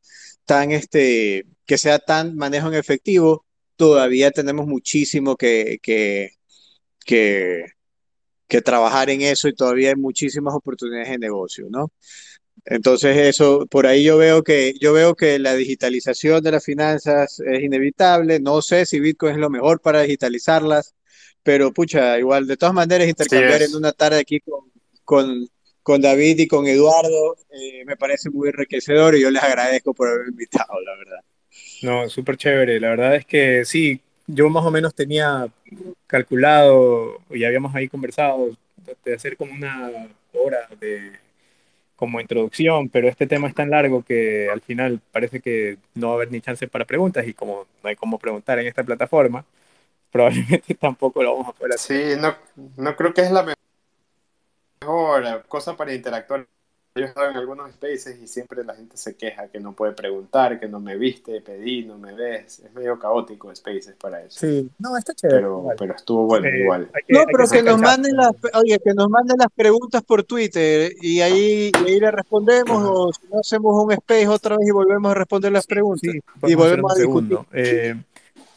tan 0.44 0.72
este, 0.72 1.46
que 1.66 1.78
sea 1.78 1.98
tan 1.98 2.36
manejo 2.36 2.68
en 2.68 2.74
efectivo, 2.74 3.44
todavía 3.76 4.30
tenemos 4.30 4.66
muchísimo 4.66 5.36
que, 5.36 5.78
que, 5.82 6.30
que, 7.04 7.66
que 8.48 8.62
trabajar 8.62 9.10
en 9.10 9.22
eso 9.22 9.48
y 9.48 9.54
todavía 9.54 9.90
hay 9.90 9.96
muchísimas 9.96 10.54
oportunidades 10.54 11.10
de 11.10 11.18
negocio, 11.18 11.66
¿no? 11.70 11.92
Entonces 12.66 13.16
eso, 13.16 13.66
por 13.66 13.86
ahí 13.86 14.04
yo 14.04 14.16
veo 14.16 14.42
que, 14.42 14.74
yo 14.80 14.92
veo 14.92 15.14
que 15.14 15.38
la 15.38 15.54
digitalización 15.54 16.42
de 16.42 16.52
las 16.52 16.64
finanzas 16.64 17.40
es 17.40 17.62
inevitable. 17.62 18.40
No 18.40 18.62
sé 18.62 18.86
si 18.86 19.00
Bitcoin 19.00 19.34
es 19.34 19.38
lo 19.38 19.50
mejor 19.50 19.80
para 19.80 20.02
digitalizarlas, 20.02 20.94
pero 21.42 21.72
pucha, 21.72 22.18
igual, 22.18 22.46
de 22.46 22.56
todas 22.56 22.74
maneras, 22.74 23.08
intercambiar 23.08 23.62
en 23.62 23.74
una 23.76 23.92
tarde 23.92 24.18
aquí 24.18 24.40
con, 24.40 24.72
con, 25.04 25.46
con 25.84 26.00
David 26.00 26.40
y 26.40 26.48
con 26.48 26.66
Eduardo. 26.66 27.36
Eh, 27.50 27.84
me 27.84 27.96
parece 27.96 28.30
muy 28.30 28.48
enriquecedor 28.48 29.14
y 29.14 29.20
yo 29.20 29.30
les 29.30 29.42
agradezco 29.42 29.94
por 29.94 30.08
haberme 30.08 30.30
invitado, 30.30 30.80
la 30.80 30.96
verdad. 30.96 31.20
No, 31.82 32.08
súper 32.08 32.36
chévere. 32.36 32.80
La 32.80 32.88
verdad 32.88 33.14
es 33.14 33.26
que 33.26 33.64
sí, 33.64 34.00
yo 34.26 34.48
más 34.48 34.64
o 34.64 34.70
menos 34.72 34.94
tenía 34.94 35.46
calculado 36.08 37.20
y 37.30 37.44
habíamos 37.44 37.74
ahí 37.74 37.88
conversado 37.88 38.50
de 39.04 39.14
hacer 39.14 39.36
como 39.36 39.52
una 39.52 40.08
hora 40.32 40.68
de 40.80 41.12
como 41.96 42.20
introducción, 42.20 42.88
pero 42.88 43.08
este 43.08 43.26
tema 43.26 43.46
es 43.48 43.54
tan 43.54 43.70
largo 43.70 44.02
que 44.02 44.48
al 44.50 44.60
final 44.60 45.00
parece 45.12 45.40
que 45.40 45.78
no 45.94 46.08
va 46.08 46.12
a 46.14 46.16
haber 46.16 46.32
ni 46.32 46.40
chance 46.40 46.66
para 46.66 46.84
preguntas 46.84 47.26
y 47.26 47.34
como 47.34 47.66
no 47.82 47.88
hay 47.88 47.94
cómo 47.96 48.18
preguntar 48.18 48.58
en 48.58 48.66
esta 48.66 48.82
plataforma, 48.82 49.44
probablemente 50.10 50.74
tampoco 50.80 51.22
lo 51.22 51.34
vamos 51.34 51.48
a 51.48 51.52
poder 51.52 51.74
hacer. 51.74 52.14
Sí, 52.14 52.20
no, 52.20 52.34
no 52.76 52.96
creo 52.96 53.14
que 53.14 53.20
es 53.22 53.30
la 53.30 53.42
mejor 53.42 53.63
mejor 54.84 55.44
cosa 55.48 55.76
para 55.76 55.94
interactuar. 55.94 56.46
Yo 56.96 57.02
he 57.02 57.08
estado 57.08 57.28
en 57.28 57.36
algunos 57.36 57.72
spaces 57.72 58.20
y 58.22 58.28
siempre 58.28 58.62
la 58.62 58.76
gente 58.76 58.96
se 58.96 59.16
queja 59.16 59.48
que 59.48 59.58
no 59.58 59.72
puede 59.72 59.94
preguntar, 59.94 60.60
que 60.60 60.68
no 60.68 60.78
me 60.78 60.96
viste, 60.96 61.40
pedí, 61.40 61.84
no 61.84 61.98
me 61.98 62.14
ves. 62.14 62.60
Es 62.60 62.72
medio 62.72 62.96
caótico 63.00 63.52
spaces 63.52 63.96
para 64.00 64.22
eso. 64.22 64.38
Sí, 64.38 64.70
no, 64.78 64.96
está 64.96 65.12
chévere. 65.12 65.40
Pero, 65.40 65.66
pero 65.76 65.96
estuvo 65.96 66.26
bueno 66.26 66.46
igual. 66.48 66.88
no, 67.08 67.24
pero 67.26 67.48
que, 67.48 67.64
nos 67.64 67.80
manden 67.80 68.14
las, 68.14 68.30
oye, 68.54 68.78
que 68.78 68.94
nos 68.94 69.10
manden 69.10 69.38
las 69.38 69.50
preguntas 69.52 70.04
por 70.04 70.22
Twitter 70.22 70.92
y 71.02 71.20
ahí, 71.20 71.72
ahí 71.84 71.98
le 71.98 72.12
respondemos 72.12 72.80
o 72.88 73.12
si 73.12 73.26
no 73.26 73.40
hacemos 73.40 73.84
un 73.84 73.90
space 73.90 74.28
otra 74.28 74.56
vez 74.56 74.68
y 74.68 74.70
volvemos 74.70 75.10
a 75.10 75.14
responder 75.14 75.50
las 75.50 75.66
preguntas. 75.66 76.14
y 76.44 76.54
volvemos 76.54 76.92
a 76.92 76.94
discutir. 76.94 77.38
Eh, 77.54 77.96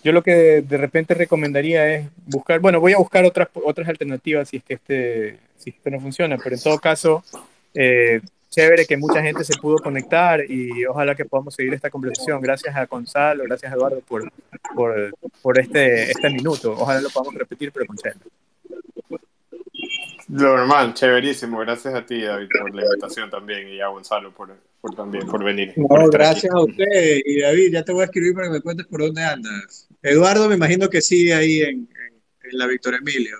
yo 0.04 0.12
lo 0.12 0.24
que 0.24 0.62
de 0.62 0.78
repente 0.78 1.14
recomendaría 1.14 1.96
es 1.96 2.08
buscar, 2.26 2.60
bueno, 2.60 2.80
voy 2.80 2.94
a 2.94 2.98
buscar 2.98 3.26
otras, 3.26 3.50
otras 3.54 3.90
alternativas 3.90 4.50
si 4.50 4.58
es 4.58 4.64
que 4.64 4.74
este, 4.76 5.40
si 5.58 5.72
esto 5.72 5.90
no 5.90 6.00
funciona, 6.00 6.38
pero 6.38 6.56
en 6.56 6.62
todo 6.62 6.80
caso, 6.80 7.24
eh, 7.74 8.22
chévere 8.50 8.86
que 8.86 8.98
mucha 8.98 9.22
gente 9.22 9.44
se 9.44 9.58
pudo 9.58 9.78
conectar 9.78 10.42
y 10.50 10.86
ojalá 10.86 11.16
que 11.16 11.26
podamos 11.26 11.54
seguir 11.54 11.74
esta 11.74 11.90
conversación. 11.90 12.42
Gracias 12.42 12.76
a 12.76 12.86
Gonzalo, 12.86 13.44
gracias 13.44 13.72
a 13.72 13.76
Eduardo 13.76 14.02
por, 14.02 14.32
por, 14.76 15.14
por 15.42 15.60
este, 15.60 16.12
este 16.12 16.30
minuto. 16.30 16.72
Ojalá 16.72 17.02
lo 17.02 17.10
podamos 17.10 17.36
repetir, 17.36 17.72
pero 17.72 17.86
con 17.86 17.98
chévere. 17.98 18.20
Normal, 20.28 20.94
chéverísimo. 20.94 21.60
Gracias 21.60 21.94
a 21.94 22.06
ti, 22.06 22.22
David, 22.22 22.50
por 22.60 22.76
la 22.76 22.86
invitación 22.86 23.30
también 23.30 23.68
y 23.70 23.80
a 23.80 23.88
Gonzalo 23.88 24.32
por, 24.32 24.54
por 24.82 24.94
también 24.94 25.26
por 25.26 25.44
venir. 25.44 25.74
No, 25.78 25.88
por 25.88 26.12
gracias 26.12 26.54
a 26.54 26.62
usted. 26.62 27.20
Y 27.26 27.40
David, 27.42 27.72
ya 27.72 27.84
te 27.84 27.94
voy 27.94 28.02
a 28.02 28.06
escribir 28.06 28.34
para 28.34 28.48
que 28.48 28.54
me 28.54 28.62
cuentes 28.62 28.88
por 28.88 29.02
dónde 29.02 29.24
andas. 29.24 29.87
Eduardo, 30.10 30.50
me 30.50 30.56
imagino 30.56 30.90
que 30.90 31.02
sigue 31.02 31.34
ahí 31.34 31.62
en, 31.62 31.70
en, 31.70 32.22
en 32.44 32.58
la 32.58 32.68
Víctor 32.68 32.96
Emilio. 32.96 33.38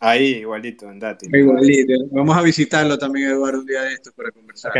Ahí, 0.00 0.34
igualito, 0.36 0.90
en 0.90 0.98
Dátil. 0.98 1.34
Igualito. 1.34 1.94
Vamos 2.10 2.36
a 2.36 2.42
visitarlo 2.42 2.98
también, 2.98 3.30
Eduardo, 3.30 3.60
un 3.60 3.66
día 3.66 3.82
de 3.82 3.94
estos 3.94 4.12
para 4.12 4.30
conversar. 4.30 4.72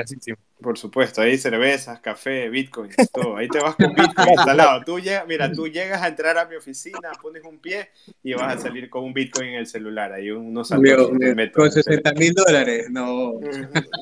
Por 0.61 0.79
supuesto, 0.79 1.21
ahí 1.21 1.37
cervezas, 1.37 2.01
café, 2.01 2.49
bitcoins, 2.49 2.95
todo. 3.13 3.37
Ahí 3.37 3.49
te 3.49 3.59
vas 3.59 3.75
con 3.75 3.93
bitcoin 3.93 4.29
instalado. 4.31 4.83
Tú 4.85 5.01
llegas, 5.01 5.27
mira, 5.27 5.53
tú 5.53 5.67
llegas 5.67 6.01
a 6.01 6.09
entrar 6.09 6.39
a 6.39 6.47
mi 6.47 6.55
oficina, 6.55 7.13
pones 7.21 7.43
un 7.45 7.59
pie 7.59 7.91
y 8.23 8.35
vas 8.35 8.57
a 8.57 8.61
salir 8.61 8.89
con 8.89 9.05
un 9.05 9.13
bitcoin 9.13 9.49
en 9.49 9.55
el 9.57 9.67
celular. 9.67 10.13
Ahí 10.13 10.31
unos 10.31 10.69
saltos. 10.69 11.11
Con 11.53 11.71
60 11.73 12.13
mil 12.15 12.35
dólares, 12.35 12.87
no. 12.89 13.41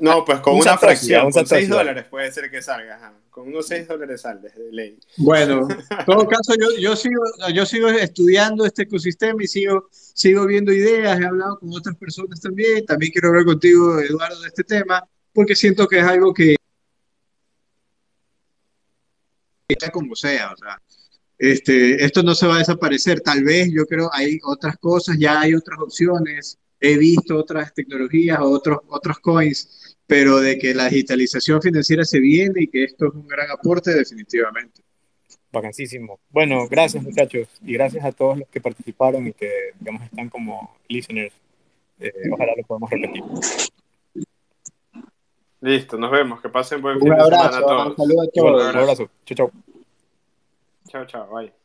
No, 0.02 0.24
pues 0.24 0.40
con 0.40 0.56
una 0.56 0.76
fracción, 0.76 1.30
con 1.30 1.46
6 1.46 1.68
dólares 1.68 2.04
puede 2.04 2.30
ser 2.30 2.50
que 2.50 2.60
salga. 2.60 3.14
Con 3.30 3.48
unos 3.48 3.66
6 3.66 3.88
dólares 3.88 4.20
sales 4.20 4.54
de 4.54 4.70
ley. 4.70 5.00
Bueno, 5.16 5.66
en 5.90 6.04
todo 6.04 6.28
caso, 6.28 6.54
yo, 6.60 6.78
yo, 6.78 6.94
sigo, 6.96 7.22
yo 7.52 7.64
sigo 7.64 7.88
estudiando 7.88 8.66
este 8.66 8.82
ecosistema 8.82 9.42
y 9.42 9.46
sigo, 9.46 9.88
sigo 9.90 10.46
viendo 10.46 10.70
ideas. 10.70 11.18
He 11.18 11.24
hablado 11.24 11.58
con 11.58 11.70
otras 11.72 11.96
personas 11.96 12.40
también. 12.40 12.84
También 12.84 13.10
quiero 13.10 13.28
hablar 13.28 13.46
contigo, 13.46 13.98
Eduardo, 14.00 14.38
de 14.42 14.48
este 14.48 14.64
tema 14.64 15.02
porque 15.32 15.54
siento 15.54 15.86
que 15.86 15.98
es 15.98 16.04
algo 16.04 16.32
que 16.32 16.56
está 19.68 19.90
como 19.90 20.14
sea, 20.14 20.52
o 20.52 20.56
sea, 20.56 20.80
este, 21.38 22.04
esto 22.04 22.22
no 22.22 22.34
se 22.34 22.46
va 22.46 22.56
a 22.56 22.58
desaparecer, 22.58 23.20
tal 23.20 23.42
vez 23.42 23.70
yo 23.72 23.86
creo 23.86 24.10
hay 24.12 24.38
otras 24.44 24.76
cosas, 24.76 25.16
ya 25.18 25.40
hay 25.40 25.54
otras 25.54 25.78
opciones, 25.80 26.58
he 26.78 26.98
visto 26.98 27.36
otras 27.36 27.72
tecnologías, 27.72 28.38
otros, 28.40 28.78
otros 28.88 29.18
coins, 29.20 29.96
pero 30.06 30.40
de 30.40 30.58
que 30.58 30.74
la 30.74 30.88
digitalización 30.88 31.62
financiera 31.62 32.04
se 32.04 32.20
viene 32.20 32.62
y 32.62 32.66
que 32.68 32.84
esto 32.84 33.06
es 33.06 33.14
un 33.14 33.26
gran 33.26 33.50
aporte 33.50 33.94
definitivamente. 33.94 34.82
Vacancísimo. 35.50 36.18
Bueno, 36.30 36.66
gracias 36.68 37.02
muchachos 37.02 37.48
y 37.64 37.74
gracias 37.74 38.04
a 38.04 38.12
todos 38.12 38.38
los 38.38 38.48
que 38.48 38.60
participaron 38.60 39.26
y 39.26 39.32
que 39.32 39.50
digamos 39.78 40.02
están 40.02 40.28
como 40.28 40.76
listeners. 40.88 41.34
Eh, 42.00 42.12
ojalá 42.32 42.52
lo 42.56 42.62
podamos 42.64 42.90
repetir. 42.90 43.22
Listo, 45.62 45.96
nos 45.96 46.10
vemos. 46.10 46.40
Que 46.40 46.48
pasen 46.48 46.82
buen 46.82 46.96
un 46.96 47.02
fin 47.02 47.12
abrazo, 47.12 47.30
de 47.30 47.36
semana 47.36 47.56
a 47.56 47.60
todos. 47.60 47.86
Un 47.86 47.96
saludo 47.96 48.22
a 48.22 48.26
todos. 48.34 48.62
Un 48.62 48.76
abrazo. 48.76 49.10
Chao, 49.24 49.36
chao. 49.36 49.50
Chao, 50.88 51.06
chao. 51.06 51.34
Bye. 51.34 51.61